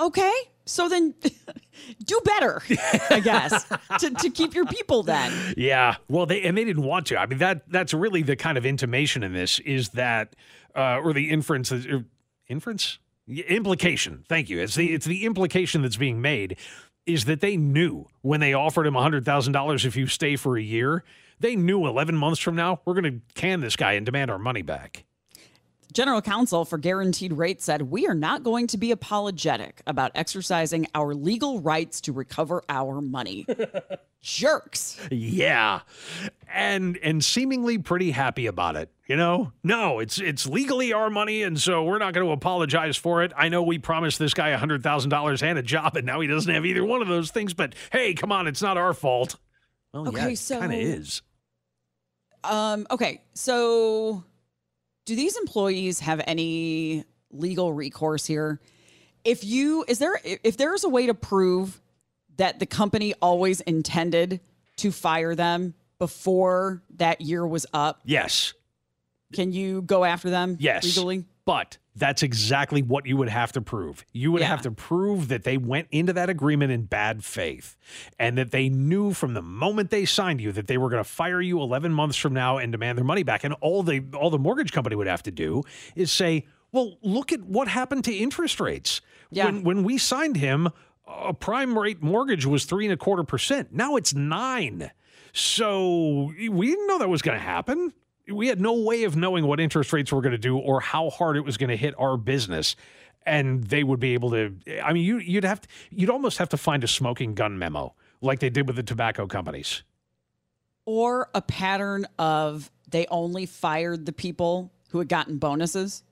Okay, 0.00 0.32
so 0.66 0.88
then 0.88 1.14
do 2.04 2.20
better, 2.24 2.62
I 3.10 3.20
guess, 3.20 3.64
to, 3.98 4.10
to 4.10 4.30
keep 4.30 4.54
your 4.54 4.66
people 4.66 5.02
then. 5.02 5.54
Yeah. 5.56 5.96
Well, 6.08 6.26
they 6.26 6.42
and 6.42 6.56
they 6.56 6.64
didn't 6.64 6.84
want 6.84 7.06
to. 7.08 7.18
I 7.18 7.26
mean, 7.26 7.38
that 7.38 7.68
that's 7.70 7.92
really 7.94 8.22
the 8.22 8.36
kind 8.36 8.56
of 8.58 8.64
intimation 8.66 9.22
in 9.22 9.32
this 9.32 9.58
is 9.60 9.90
that, 9.90 10.34
uh, 10.74 10.98
or 10.98 11.12
the 11.12 11.30
inference, 11.30 11.70
or 11.72 12.04
inference, 12.48 12.98
implication. 13.28 14.24
Thank 14.28 14.48
you. 14.50 14.60
It's 14.60 14.74
the 14.74 14.92
it's 14.92 15.06
the 15.06 15.24
implication 15.24 15.82
that's 15.82 15.96
being 15.96 16.20
made 16.20 16.58
is 17.06 17.26
that 17.26 17.40
they 17.40 17.56
knew 17.56 18.06
when 18.22 18.40
they 18.40 18.54
offered 18.54 18.86
him 18.86 18.94
hundred 18.94 19.24
thousand 19.24 19.52
dollars 19.52 19.84
if 19.84 19.94
you 19.96 20.06
stay 20.06 20.36
for 20.36 20.56
a 20.56 20.62
year 20.62 21.04
They 21.40 21.56
knew 21.56 21.86
11 21.86 22.14
months 22.16 22.40
from 22.40 22.54
now, 22.56 22.80
we're 22.84 22.94
going 22.94 23.04
to 23.20 23.20
can 23.34 23.60
this 23.60 23.76
guy 23.76 23.92
and 23.94 24.06
demand 24.06 24.30
our 24.30 24.38
money 24.38 24.62
back. 24.62 25.04
General 25.94 26.20
counsel 26.20 26.64
for 26.64 26.76
Guaranteed 26.76 27.32
Rate 27.32 27.62
said, 27.62 27.82
We 27.82 28.06
are 28.08 28.14
not 28.14 28.42
going 28.42 28.66
to 28.68 28.76
be 28.76 28.90
apologetic 28.90 29.80
about 29.86 30.10
exercising 30.16 30.88
our 30.94 31.14
legal 31.14 31.60
rights 31.60 32.00
to 32.02 32.12
recover 32.12 32.62
our 32.68 33.00
money. 33.00 33.46
Jerks. 34.20 34.98
Yeah. 35.10 35.80
And 36.52 36.96
and 37.02 37.24
seemingly 37.24 37.78
pretty 37.78 38.10
happy 38.10 38.46
about 38.46 38.74
it. 38.74 38.90
You 39.06 39.16
know? 39.16 39.52
No, 39.62 40.00
it's 40.00 40.18
it's 40.18 40.46
legally 40.46 40.92
our 40.92 41.10
money 41.10 41.42
and 41.42 41.60
so 41.60 41.84
we're 41.84 41.98
not 41.98 42.12
going 42.14 42.26
to 42.26 42.32
apologize 42.32 42.96
for 42.96 43.22
it. 43.22 43.32
I 43.36 43.48
know 43.48 43.62
we 43.62 43.78
promised 43.78 44.18
this 44.18 44.34
guy 44.34 44.56
$100,000 44.56 45.42
and 45.42 45.58
a 45.58 45.62
job 45.62 45.96
and 45.96 46.06
now 46.06 46.20
he 46.20 46.26
doesn't 46.26 46.52
have 46.52 46.66
either 46.66 46.84
one 46.84 47.02
of 47.02 47.08
those 47.08 47.30
things, 47.30 47.54
but 47.54 47.74
hey, 47.92 48.14
come 48.14 48.32
on, 48.32 48.48
it's 48.48 48.62
not 48.62 48.76
our 48.78 48.94
fault. 48.94 49.36
Well, 49.92 50.08
Okay, 50.08 50.16
yeah, 50.18 50.28
it 50.28 50.36
so- 50.38 50.58
kind 50.58 50.72
of 50.72 50.78
is. 50.80 51.22
Um, 52.42 52.86
okay, 52.90 53.22
so 53.34 54.24
do 55.04 55.14
these 55.16 55.36
employees 55.36 56.00
have 56.00 56.20
any 56.26 57.04
legal 57.30 57.72
recourse 57.72 58.26
here? 58.26 58.60
If 59.24 59.44
you 59.44 59.84
is 59.88 59.98
there 59.98 60.18
if 60.24 60.56
there's 60.56 60.84
a 60.84 60.88
way 60.88 61.06
to 61.06 61.14
prove 61.14 61.80
that 62.36 62.58
the 62.58 62.66
company 62.66 63.14
always 63.22 63.60
intended 63.62 64.40
to 64.76 64.90
fire 64.90 65.34
them 65.34 65.74
before 65.98 66.82
that 66.96 67.20
year 67.20 67.46
was 67.46 67.64
up, 67.72 68.00
Yes. 68.04 68.52
can 69.32 69.52
you 69.52 69.82
go 69.82 70.04
after 70.04 70.30
them 70.30 70.56
Yes. 70.60 70.84
legally? 70.84 71.24
But 71.44 71.78
that's 71.96 72.22
exactly 72.24 72.82
what 72.82 73.06
you 73.06 73.16
would 73.16 73.28
have 73.28 73.52
to 73.52 73.60
prove. 73.60 74.04
You 74.12 74.32
would 74.32 74.40
Yeah. 74.42 74.48
have 74.48 74.62
to 74.62 74.70
prove 74.70 75.28
that 75.28 75.44
they 75.44 75.56
went 75.56 75.86
into 75.92 76.12
that 76.12 76.28
agreement 76.28 76.72
in 76.72 76.82
bad 76.86 77.24
faith 77.24 77.76
and 78.18 78.36
that 78.36 78.50
they 78.50 78.68
knew 78.68 79.12
from 79.12 79.34
the 79.34 79.42
moment 79.42 79.90
they 79.90 80.04
signed 80.04 80.40
you 80.40 80.50
that 80.52 80.66
they 80.66 80.76
were 80.76 80.90
going 80.90 81.02
to 81.02 81.08
fire 81.08 81.40
you 81.40 81.60
11 81.60 81.92
months 81.94 82.16
from 82.16 82.32
now 82.34 82.58
and 82.58 82.72
demand 82.72 82.98
their 82.98 83.04
money 83.04 83.22
back. 83.22 83.44
And 83.44 83.54
all 83.60 83.82
the 83.82 84.02
all 84.14 84.30
the 84.30 84.38
mortgage 84.38 84.72
company 84.72 84.96
would 84.96 85.06
have 85.06 85.22
to 85.24 85.30
do 85.30 85.62
is 85.94 86.10
say, 86.10 86.46
"Well, 86.72 86.98
look 87.02 87.32
at 87.32 87.42
what 87.44 87.68
happened 87.68 88.04
to 88.04 88.12
interest 88.14 88.58
rates. 88.60 89.00
Yeah. 89.30 89.44
When 89.46 89.62
when 89.62 89.82
we 89.84 89.96
signed 89.98 90.36
him, 90.36 90.68
a 91.06 91.32
prime 91.34 91.78
rate 91.78 92.02
mortgage 92.02 92.44
was 92.46 92.64
three 92.64 92.86
and 92.86 92.92
a 92.92 92.96
quarter 92.96 93.22
percent. 93.22 93.72
Now 93.72 93.94
it's 93.96 94.12
nine. 94.14 94.90
So 95.32 96.32
we 96.50 96.66
didn't 96.68 96.86
know 96.86 96.98
that 96.98 97.08
was 97.08 97.20
going 97.22 97.36
to 97.38 97.44
happen. 97.44 97.92
We 98.32 98.48
had 98.48 98.60
no 98.60 98.74
way 98.74 99.04
of 99.04 99.16
knowing 99.16 99.46
what 99.46 99.60
interest 99.60 99.92
rates 99.92 100.12
were 100.12 100.20
going 100.20 100.32
to 100.32 100.38
do 100.38 100.56
or 100.56 100.80
how 100.80 101.10
hard 101.10 101.36
it 101.36 101.44
was 101.44 101.56
going 101.56 101.70
to 101.70 101.76
hit 101.76 101.94
our 101.98 102.16
business. 102.16 102.76
And 103.26 103.64
they 103.64 103.82
would 103.82 104.00
be 104.00 104.14
able 104.14 104.30
to. 104.30 104.54
I 104.82 104.92
mean, 104.92 105.04
you, 105.04 105.18
you'd 105.18 105.44
have 105.44 105.60
to. 105.62 105.68
You'd 105.90 106.10
almost 106.10 106.38
have 106.38 106.50
to 106.50 106.56
find 106.58 106.84
a 106.84 106.88
smoking 106.88 107.34
gun 107.34 107.58
memo 107.58 107.94
like 108.20 108.40
they 108.40 108.50
did 108.50 108.66
with 108.66 108.76
the 108.76 108.82
tobacco 108.82 109.26
companies. 109.26 109.82
Or 110.84 111.30
a 111.34 111.40
pattern 111.40 112.06
of 112.18 112.70
they 112.90 113.06
only 113.06 113.46
fired 113.46 114.04
the 114.04 114.12
people 114.12 114.70
who 114.90 114.98
had 114.98 115.08
gotten 115.08 115.38
bonuses? 115.38 116.02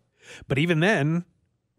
But 0.48 0.58
even 0.58 0.80
then, 0.80 1.24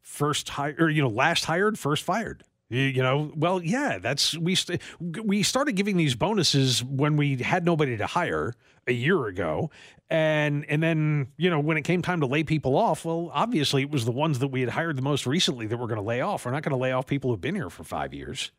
first 0.01 0.49
hired, 0.49 0.81
or 0.81 0.89
you 0.89 1.01
know, 1.01 1.09
last 1.09 1.45
hired, 1.45 1.77
first 1.77 2.03
fired. 2.03 2.43
You, 2.74 3.03
know, 3.03 3.32
well, 3.36 3.61
yeah, 3.61 3.99
that's 3.99 4.38
we 4.38 4.55
st- 4.55 4.82
we 4.99 5.43
started 5.43 5.74
giving 5.74 5.95
these 5.97 6.15
bonuses 6.15 6.84
when 6.84 7.17
we 7.17 7.38
had 7.38 7.65
nobody 7.65 7.97
to 7.97 8.07
hire 8.07 8.53
a 8.88 8.93
year 8.93 9.28
ago, 9.28 9.69
and 10.09 10.65
and 10.67 10.82
then 10.82 11.28
you 11.38 11.49
know 11.49 11.59
when 11.59 11.78
it 11.78 11.84
came 11.84 12.01
time 12.01 12.19
to 12.21 12.26
lay 12.26 12.43
people 12.43 12.76
off, 12.76 13.05
well, 13.05 13.30
obviously 13.34 13.84
it 13.84 13.91
was 13.91 14.05
the 14.05 14.11
ones 14.11 14.39
that 14.39 14.47
we 14.47 14.61
had 14.61 14.69
hired 14.71 14.97
the 14.97 15.01
most 15.03 15.28
recently 15.28 15.67
that 15.67 15.78
we're 15.78 15.88
going 15.88 15.99
to 15.99 16.05
lay 16.05 16.21
off. 16.21 16.45
We're 16.45 16.51
not 16.51 16.63
going 16.63 16.71
to 16.71 16.78
lay 16.82 16.91
off 16.91 17.05
people 17.05 17.30
who've 17.30 17.39
been 17.41 17.55
here 17.55 17.69
for 17.69 17.84
five 17.84 18.13
years. 18.13 18.51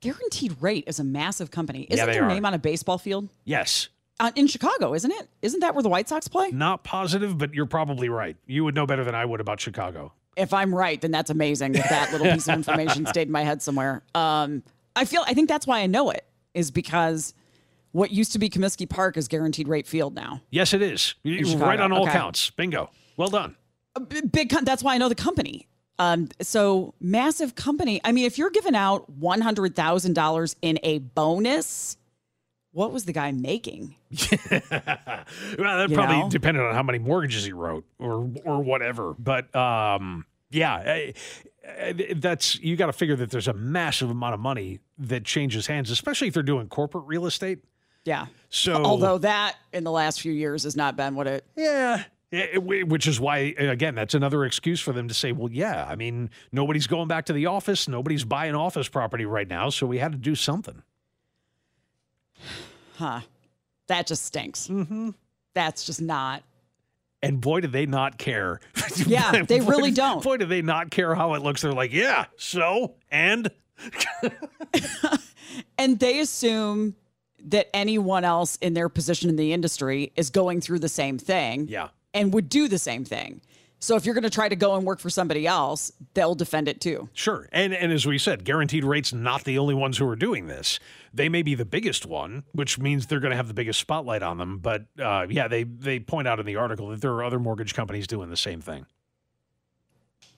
Guaranteed 0.00 0.56
Rate 0.60 0.84
is 0.86 0.98
a 0.98 1.04
massive 1.04 1.50
company. 1.50 1.86
Isn't 1.88 2.04
they 2.06 2.12
their 2.12 2.24
are. 2.24 2.28
name 2.28 2.44
on 2.44 2.54
a 2.54 2.58
baseball 2.58 2.98
field? 2.98 3.28
Yes, 3.44 3.88
Uh, 4.20 4.30
in 4.34 4.46
Chicago, 4.46 4.94
isn't 4.94 5.10
it? 5.12 5.28
Isn't 5.42 5.60
that 5.60 5.74
where 5.74 5.82
the 5.82 5.88
White 5.88 6.08
Sox 6.08 6.28
play? 6.28 6.50
not 6.50 6.84
positive, 6.84 7.38
but 7.38 7.54
you're 7.54 7.66
probably 7.66 8.08
right. 8.08 8.36
You 8.46 8.64
would 8.64 8.74
know 8.74 8.86
better 8.86 9.04
than 9.04 9.14
I 9.14 9.24
would 9.24 9.40
about 9.40 9.60
Chicago. 9.60 10.12
If 10.36 10.54
I'm 10.54 10.74
right, 10.74 11.00
then 11.00 11.10
that's 11.10 11.30
amazing. 11.30 11.72
That 11.72 11.88
that 11.90 12.12
little 12.12 12.32
piece 12.32 12.48
of 12.48 12.54
information 12.54 13.06
stayed 13.06 13.28
in 13.28 13.32
my 13.32 13.42
head 13.42 13.62
somewhere. 13.62 14.02
Um, 14.14 14.62
I 14.96 15.04
feel 15.04 15.24
I 15.26 15.34
think 15.34 15.48
that's 15.48 15.66
why 15.66 15.80
I 15.80 15.86
know 15.86 16.10
it 16.10 16.24
is 16.54 16.70
because 16.70 17.34
what 17.92 18.10
used 18.10 18.32
to 18.32 18.38
be 18.38 18.48
Comiskey 18.48 18.88
Park 18.88 19.16
is 19.16 19.28
Guaranteed 19.28 19.68
Rate 19.68 19.86
Field 19.86 20.14
now. 20.14 20.40
Yes, 20.50 20.72
it 20.72 20.82
is. 20.82 21.14
Right 21.24 21.78
on 21.78 21.92
all 21.92 22.04
okay. 22.04 22.12
counts. 22.12 22.50
Bingo. 22.50 22.90
Well 23.16 23.28
done. 23.28 23.56
B- 24.08 24.22
big 24.22 24.48
that's 24.48 24.82
why 24.82 24.94
I 24.94 24.98
know 24.98 25.08
the 25.08 25.14
company. 25.14 25.68
Um, 25.98 26.28
so 26.40 26.94
massive 27.00 27.54
company. 27.54 28.00
I 28.02 28.12
mean, 28.12 28.24
if 28.24 28.38
you're 28.38 28.50
giving 28.50 28.74
out 28.74 29.08
one 29.10 29.40
hundred 29.40 29.76
thousand 29.76 30.14
dollars 30.14 30.56
in 30.62 30.78
a 30.82 30.98
bonus, 30.98 31.96
what 32.72 32.92
was 32.92 33.04
the 33.04 33.12
guy 33.12 33.30
making? 33.32 33.94
well, 34.50 34.60
that 34.68 35.86
You 35.88 35.94
probably 35.94 36.18
know? 36.20 36.28
depended 36.30 36.62
on 36.62 36.74
how 36.74 36.82
many 36.82 36.98
mortgages 36.98 37.44
he 37.44 37.52
wrote 37.52 37.84
or 37.98 38.28
or 38.44 38.62
whatever. 38.62 39.14
But 39.18 39.54
um, 39.54 40.26
yeah, 40.50 40.74
I- 40.74 41.14
I- 41.68 42.12
that's 42.16 42.58
you 42.60 42.76
got 42.76 42.86
to 42.86 42.92
figure 42.92 43.16
that 43.16 43.30
there's 43.30 43.48
a 43.48 43.52
massive 43.52 44.10
amount 44.10 44.34
of 44.34 44.40
money 44.40 44.80
that 44.98 45.24
changes 45.24 45.66
hands, 45.66 45.90
especially 45.90 46.28
if 46.28 46.34
they're 46.34 46.42
doing 46.42 46.68
corporate 46.68 47.04
real 47.06 47.26
estate. 47.26 47.60
Yeah. 48.04 48.26
So, 48.48 48.82
Although 48.84 49.18
that 49.18 49.56
in 49.72 49.84
the 49.84 49.92
last 49.92 50.20
few 50.20 50.32
years 50.32 50.64
has 50.64 50.74
not 50.74 50.96
been 50.96 51.14
what 51.14 51.26
it. 51.28 51.46
yeah. 51.56 52.04
it- 52.32 52.56
it- 52.56 52.88
which 52.88 53.06
is 53.06 53.20
why, 53.20 53.54
again, 53.58 53.94
that's 53.94 54.14
another 54.14 54.44
excuse 54.44 54.80
for 54.80 54.92
them 54.92 55.06
to 55.06 55.14
say, 55.14 55.30
well, 55.32 55.50
yeah, 55.52 55.86
I 55.88 55.94
mean, 55.94 56.30
nobody's 56.50 56.86
going 56.88 57.06
back 57.06 57.26
to 57.26 57.32
the 57.32 57.46
office. 57.46 57.86
Nobody's 57.86 58.24
buying 58.24 58.54
office 58.56 58.88
property 58.88 59.24
right 59.24 59.46
now. 59.46 59.68
So 59.70 59.86
we 59.86 59.98
had 59.98 60.10
to 60.12 60.18
do 60.18 60.34
something. 60.34 60.82
Huh. 63.02 63.20
That 63.88 64.06
just 64.06 64.24
stinks. 64.24 64.68
Mm-hmm. 64.68 65.10
That's 65.54 65.84
just 65.84 66.00
not. 66.00 66.44
And 67.20 67.40
boy, 67.40 67.60
do 67.60 67.68
they 67.68 67.86
not 67.86 68.16
care. 68.16 68.60
Yeah, 69.06 69.42
they 69.48 69.60
Boy, 69.60 69.66
really 69.66 69.90
don't. 69.90 70.22
Boy, 70.22 70.36
do 70.36 70.46
they 70.46 70.62
not 70.62 70.90
care 70.90 71.14
how 71.14 71.34
it 71.34 71.42
looks. 71.42 71.62
They're 71.62 71.72
like, 71.72 71.92
yeah, 71.92 72.26
so, 72.36 72.94
and 73.10 73.50
And 75.78 75.98
they 75.98 76.20
assume 76.20 76.94
that 77.44 77.68
anyone 77.74 78.24
else 78.24 78.56
in 78.56 78.74
their 78.74 78.88
position 78.88 79.28
in 79.28 79.36
the 79.36 79.52
industry 79.52 80.12
is 80.16 80.30
going 80.30 80.60
through 80.60 80.78
the 80.78 80.88
same 80.88 81.18
thing 81.18 81.66
yeah. 81.68 81.88
and 82.14 82.32
would 82.32 82.48
do 82.48 82.68
the 82.68 82.78
same 82.78 83.04
thing. 83.04 83.40
So 83.82 83.96
if 83.96 84.06
you're 84.06 84.14
going 84.14 84.22
to 84.22 84.30
try 84.30 84.48
to 84.48 84.54
go 84.54 84.76
and 84.76 84.86
work 84.86 85.00
for 85.00 85.10
somebody 85.10 85.44
else, 85.44 85.90
they'll 86.14 86.36
defend 86.36 86.68
it 86.68 86.80
too. 86.80 87.08
Sure. 87.14 87.48
And 87.50 87.74
and 87.74 87.90
as 87.90 88.06
we 88.06 88.16
said, 88.16 88.44
Guaranteed 88.44 88.84
Rate's 88.84 89.12
not 89.12 89.42
the 89.42 89.58
only 89.58 89.74
ones 89.74 89.98
who 89.98 90.08
are 90.08 90.14
doing 90.14 90.46
this. 90.46 90.78
They 91.12 91.28
may 91.28 91.42
be 91.42 91.56
the 91.56 91.64
biggest 91.64 92.06
one, 92.06 92.44
which 92.52 92.78
means 92.78 93.08
they're 93.08 93.18
going 93.18 93.32
to 93.32 93.36
have 93.36 93.48
the 93.48 93.54
biggest 93.54 93.80
spotlight 93.80 94.22
on 94.22 94.38
them. 94.38 94.58
But 94.58 94.86
uh, 95.00 95.26
yeah, 95.28 95.48
they 95.48 95.64
they 95.64 95.98
point 95.98 96.28
out 96.28 96.38
in 96.38 96.46
the 96.46 96.54
article 96.54 96.90
that 96.90 97.00
there 97.00 97.10
are 97.10 97.24
other 97.24 97.40
mortgage 97.40 97.74
companies 97.74 98.06
doing 98.06 98.30
the 98.30 98.36
same 98.36 98.60
thing. 98.60 98.86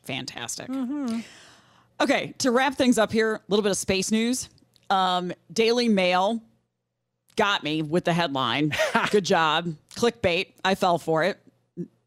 Fantastic. 0.05 0.71
Okay, 2.01 2.35
to 2.39 2.51
wrap 2.51 2.77
things 2.77 2.97
up 2.97 3.13
here, 3.13 3.35
a 3.35 3.41
little 3.49 3.63
bit 3.63 3.73
of 3.73 3.77
space 3.77 4.11
news. 4.11 4.49
Um, 4.89 5.35
Daily 5.53 5.91
Mail 5.91 6.43
got 7.37 7.63
me 7.63 7.83
with 7.83 8.05
the 8.07 8.15
headline. 8.15 8.73
Good 9.11 9.27
job. 9.27 9.75
Clickbait. 9.97 10.53
I 10.65 10.75
fell 10.77 10.99
for 10.99 11.25
it. 11.25 11.39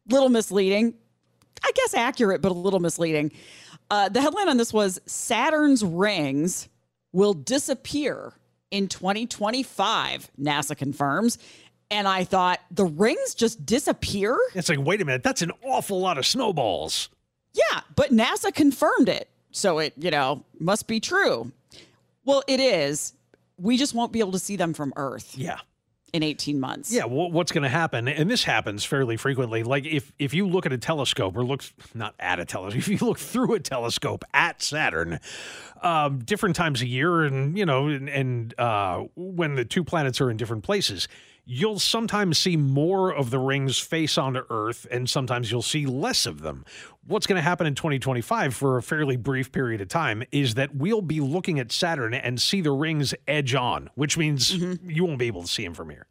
Little 0.08 0.30
misleading. 0.30 0.94
I 1.62 1.72
guess 1.74 1.94
accurate, 1.94 2.40
but 2.40 2.52
a 2.52 2.54
little 2.54 2.80
misleading. 2.80 3.32
Uh, 3.90 4.08
the 4.08 4.20
headline 4.20 4.48
on 4.48 4.56
this 4.56 4.72
was 4.72 5.00
Saturn's 5.06 5.84
rings 5.84 6.68
will 7.12 7.34
disappear 7.34 8.32
in 8.70 8.88
2025, 8.88 10.30
NASA 10.40 10.76
confirms. 10.76 11.38
And 11.90 12.06
I 12.06 12.24
thought, 12.24 12.60
the 12.70 12.84
rings 12.84 13.34
just 13.34 13.64
disappear? 13.64 14.38
It's 14.54 14.68
like, 14.68 14.78
wait 14.78 15.00
a 15.00 15.04
minute, 15.04 15.22
that's 15.22 15.40
an 15.40 15.52
awful 15.64 16.00
lot 16.00 16.18
of 16.18 16.26
snowballs. 16.26 17.08
Yeah, 17.54 17.80
but 17.96 18.10
NASA 18.10 18.54
confirmed 18.54 19.08
it. 19.08 19.28
So 19.52 19.78
it, 19.78 19.94
you 19.96 20.10
know, 20.10 20.44
must 20.60 20.86
be 20.86 21.00
true. 21.00 21.50
Well, 22.24 22.42
it 22.46 22.60
is. 22.60 23.14
We 23.56 23.78
just 23.78 23.94
won't 23.94 24.12
be 24.12 24.20
able 24.20 24.32
to 24.32 24.38
see 24.38 24.56
them 24.56 24.74
from 24.74 24.92
Earth 24.96 25.36
Yeah. 25.36 25.60
In 26.12 26.22
18 26.22 26.58
months. 26.58 26.92
Yeah, 26.92 27.02
wh- 27.02 27.32
what's 27.32 27.52
going 27.52 27.62
to 27.62 27.68
happen, 27.68 28.08
and 28.08 28.30
this 28.30 28.44
happens 28.44 28.84
fairly 28.84 29.16
frequently. 29.16 29.62
Like 29.62 29.86
if 29.86 30.12
if 30.18 30.34
you 30.34 30.46
look 30.46 30.66
at 30.66 30.72
a 30.72 30.78
telescope, 30.78 31.36
or 31.36 31.44
look 31.44 31.64
not 31.94 32.14
at 32.18 32.40
a 32.40 32.44
telescope, 32.44 32.78
if 32.78 32.88
you 32.88 32.98
look 32.98 33.18
through 33.18 33.54
a 33.54 33.60
telescope 33.60 34.24
at 34.32 34.62
Saturn, 34.62 35.20
um, 35.82 36.20
different 36.20 36.56
times 36.56 36.82
a 36.82 36.86
year, 36.86 37.24
and 37.24 37.56
you 37.56 37.66
know, 37.66 37.88
and, 37.88 38.08
and 38.08 38.58
uh, 38.58 39.04
when 39.16 39.54
the 39.54 39.64
two 39.64 39.84
planets 39.84 40.20
are 40.20 40.30
in 40.30 40.36
different 40.36 40.64
places, 40.64 41.08
you'll 41.50 41.78
sometimes 41.78 42.36
see 42.36 42.58
more 42.58 43.10
of 43.10 43.30
the 43.30 43.38
rings 43.38 43.78
face 43.78 44.18
onto 44.18 44.42
Earth, 44.50 44.86
and 44.90 45.08
sometimes 45.08 45.50
you'll 45.50 45.62
see 45.62 45.86
less 45.86 46.26
of 46.26 46.42
them. 46.42 46.62
What's 47.06 47.26
going 47.26 47.36
to 47.36 47.42
happen 47.42 47.66
in 47.66 47.74
2025 47.74 48.54
for 48.54 48.76
a 48.76 48.82
fairly 48.82 49.16
brief 49.16 49.50
period 49.50 49.80
of 49.80 49.88
time 49.88 50.22
is 50.30 50.54
that 50.54 50.74
we'll 50.74 51.00
be 51.00 51.20
looking 51.20 51.58
at 51.58 51.72
Saturn 51.72 52.12
and 52.12 52.38
see 52.40 52.60
the 52.60 52.70
rings 52.70 53.14
edge 53.26 53.54
on, 53.54 53.88
which 53.94 54.18
means 54.18 54.54
mm-hmm. 54.54 54.90
you 54.90 55.06
won't 55.06 55.18
be 55.18 55.26
able 55.26 55.40
to 55.40 55.48
see 55.48 55.64
them 55.64 55.72
from 55.72 55.88
here. 55.88 56.06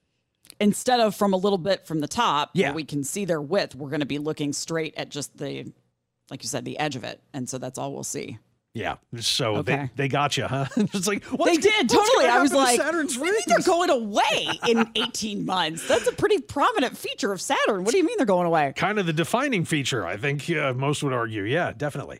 Instead 0.59 0.99
of 0.99 1.13
from 1.13 1.33
a 1.33 1.37
little 1.37 1.59
bit 1.59 1.85
from 1.85 1.99
the 1.99 2.07
top, 2.07 2.49
Yeah. 2.55 2.73
we 2.73 2.83
can 2.83 3.03
see 3.03 3.23
their 3.23 3.41
width, 3.41 3.75
we're 3.75 3.89
going 3.89 3.99
to 3.99 4.07
be 4.07 4.17
looking 4.17 4.53
straight 4.53 4.95
at 4.97 5.09
just 5.09 5.37
the, 5.37 5.71
like 6.31 6.41
you 6.41 6.49
said, 6.49 6.65
the 6.65 6.79
edge 6.79 6.95
of 6.95 7.03
it. 7.03 7.21
And 7.31 7.47
so 7.47 7.59
that's 7.59 7.77
all 7.77 7.93
we'll 7.93 8.03
see. 8.03 8.39
Yeah. 8.77 8.97
So 9.19 9.55
Okay. 9.57 9.75
they, 9.75 9.89
they 10.03 10.07
got 10.07 10.37
you, 10.37 10.45
huh? 10.45 10.65
it's 10.77 11.07
like, 11.07 11.23
they 11.43 11.57
did 11.57 11.89
totally. 11.89 12.25
I 12.27 12.39
was 12.41 12.53
like, 12.53 12.79
Saturn's 12.79 13.17
"What 13.17 13.25
do 13.25 13.29
you 13.29 13.33
mean 13.33 13.43
rings?" 13.47 13.65
they're 13.65 13.73
going 13.73 13.89
away 13.89 14.49
in 14.67 14.87
18 14.95 15.45
months. 15.45 15.87
That's 15.87 16.07
a 16.07 16.11
pretty 16.11 16.39
prominent 16.41 16.95
feature 16.95 17.31
of 17.31 17.41
Saturn. 17.41 17.83
What 17.83 17.91
do 17.91 17.97
you 17.97 18.05
mean 18.05 18.17
they're 18.17 18.25
going 18.27 18.45
away? 18.45 18.73
kind 18.75 18.99
of 18.99 19.07
the 19.07 19.13
defining 19.13 19.65
feature, 19.65 20.05
I 20.05 20.15
think 20.17 20.47
uh, 20.51 20.73
most 20.73 21.01
would 21.01 21.13
argue. 21.13 21.41
Yeah, 21.43 21.73
definitely. 21.75 22.19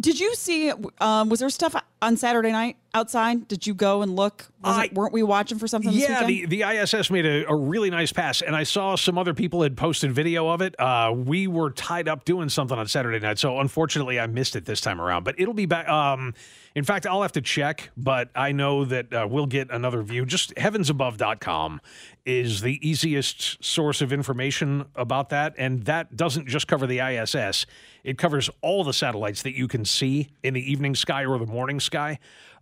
Did 0.00 0.18
you 0.20 0.34
see? 0.34 0.72
Um, 1.00 1.28
was 1.28 1.38
there 1.40 1.48
stuff 1.50 1.74
on 2.02 2.16
Saturday 2.16 2.50
night 2.52 2.76
outside? 2.98 3.48
Did 3.48 3.66
you 3.66 3.74
go 3.74 4.02
and 4.02 4.14
look? 4.14 4.46
I- 4.62 4.86
it, 4.86 4.94
weren't 4.94 5.12
we 5.12 5.22
watching 5.22 5.58
for 5.58 5.68
something? 5.68 5.92
Yeah, 5.92 6.24
the, 6.24 6.46
the 6.46 6.62
ISS 6.62 7.10
made 7.10 7.24
a, 7.24 7.48
a 7.48 7.54
really 7.54 7.90
nice 7.90 8.12
pass, 8.12 8.42
and 8.42 8.56
I 8.56 8.64
saw 8.64 8.96
some 8.96 9.16
other 9.16 9.32
people 9.32 9.62
had 9.62 9.76
posted 9.76 10.12
video 10.12 10.48
of 10.48 10.60
it. 10.60 10.78
Uh, 10.78 11.12
we 11.16 11.46
were 11.46 11.70
tied 11.70 12.08
up 12.08 12.24
doing 12.24 12.48
something 12.48 12.76
on 12.76 12.86
Saturday 12.88 13.20
night, 13.20 13.38
so 13.38 13.60
unfortunately 13.60 14.18
I 14.18 14.26
missed 14.26 14.56
it 14.56 14.64
this 14.64 14.80
time 14.80 15.00
around. 15.00 15.24
But 15.24 15.38
it'll 15.38 15.54
be 15.54 15.66
back. 15.66 15.88
Um, 15.88 16.34
in 16.74 16.84
fact, 16.84 17.06
I'll 17.06 17.22
have 17.22 17.32
to 17.32 17.40
check, 17.40 17.90
but 17.96 18.30
I 18.34 18.52
know 18.52 18.84
that 18.84 19.12
uh, 19.12 19.26
we'll 19.28 19.46
get 19.46 19.70
another 19.70 20.02
view. 20.02 20.26
Just 20.26 20.54
heavensabove.com 20.56 21.80
is 22.26 22.60
the 22.60 22.78
easiest 22.88 23.64
source 23.64 24.00
of 24.00 24.12
information 24.12 24.84
about 24.94 25.30
that, 25.30 25.54
and 25.56 25.84
that 25.84 26.16
doesn't 26.16 26.46
just 26.46 26.66
cover 26.68 26.86
the 26.86 26.98
ISS. 27.00 27.64
It 28.04 28.18
covers 28.18 28.50
all 28.60 28.84
the 28.84 28.92
satellites 28.92 29.42
that 29.42 29.56
you 29.56 29.68
can 29.68 29.84
see 29.84 30.30
in 30.42 30.54
the 30.54 30.70
evening 30.70 30.94
sky 30.94 31.24
or 31.24 31.38
the 31.38 31.46
morning 31.46 31.80
sky. 31.80 32.18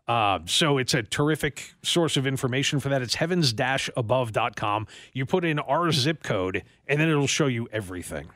Uh, 0.09 0.39
so 0.47 0.79
it's 0.79 0.95
a 0.95 1.03
terrific 1.03 1.75
source 1.83 2.17
of 2.17 2.27
information 2.27 2.79
for 2.81 2.89
that. 2.91 3.03
It's 3.03 3.17
heavens-above.com. 3.17 4.87
You 5.13 5.27
put 5.27 5.45
in 5.45 5.59
our 5.59 5.91
zip 5.93 6.23
code, 6.23 6.63
and 6.87 7.01
then 7.01 7.09
it'll 7.09 7.27
show 7.27 7.47
you 7.47 7.69
everything. 7.73 8.29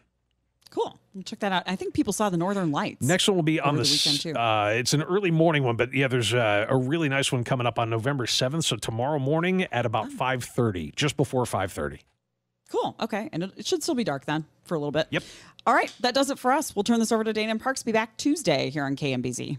cool. 0.70 0.98
Check 1.24 1.40
that 1.40 1.50
out. 1.50 1.64
I 1.66 1.74
think 1.74 1.92
people 1.94 2.12
saw 2.12 2.30
the 2.30 2.36
Northern 2.36 2.70
Lights. 2.70 3.04
Next 3.04 3.26
one 3.26 3.36
will 3.36 3.42
be 3.42 3.58
on 3.58 3.74
the, 3.76 3.82
the 3.82 3.90
weekend, 3.90 4.20
too. 4.20 4.32
Uh, 4.36 4.68
it's 4.76 4.94
an 4.94 5.02
early 5.02 5.32
morning 5.32 5.64
one, 5.64 5.74
but 5.74 5.92
yeah, 5.92 6.06
there's 6.06 6.32
uh, 6.32 6.66
a 6.68 6.76
really 6.76 7.08
nice 7.08 7.32
one 7.32 7.42
coming 7.42 7.66
up 7.66 7.80
on 7.80 7.90
November 7.90 8.26
7th. 8.26 8.62
So 8.62 8.76
tomorrow 8.76 9.18
morning 9.18 9.64
at 9.72 9.84
about 9.86 10.06
Oh. 10.06 10.16
5:30, 10.16 10.94
just 10.94 11.16
before 11.16 11.44
5:30. 11.46 11.98
Cool. 12.70 12.94
Okay. 13.00 13.28
And 13.32 13.42
it, 13.42 13.50
it 13.56 13.66
should 13.66 13.82
still 13.82 13.96
be 13.96 14.04
dark 14.04 14.26
then 14.26 14.44
for 14.62 14.76
a 14.76 14.78
little 14.78 14.92
bit. 14.92 15.08
Yep. 15.10 15.24
All 15.66 15.74
right. 15.74 15.92
That 15.98 16.14
does 16.14 16.30
it 16.30 16.38
for 16.38 16.52
us. 16.52 16.76
We'll 16.76 16.84
turn 16.84 17.00
this 17.00 17.10
over 17.10 17.24
to 17.24 17.32
Dana 17.32 17.50
and 17.50 17.60
Parks. 17.60 17.82
Be 17.82 17.90
back 17.90 18.16
Tuesday 18.16 18.70
here 18.70 18.84
on 18.84 18.94
KMBZ. 18.94 19.58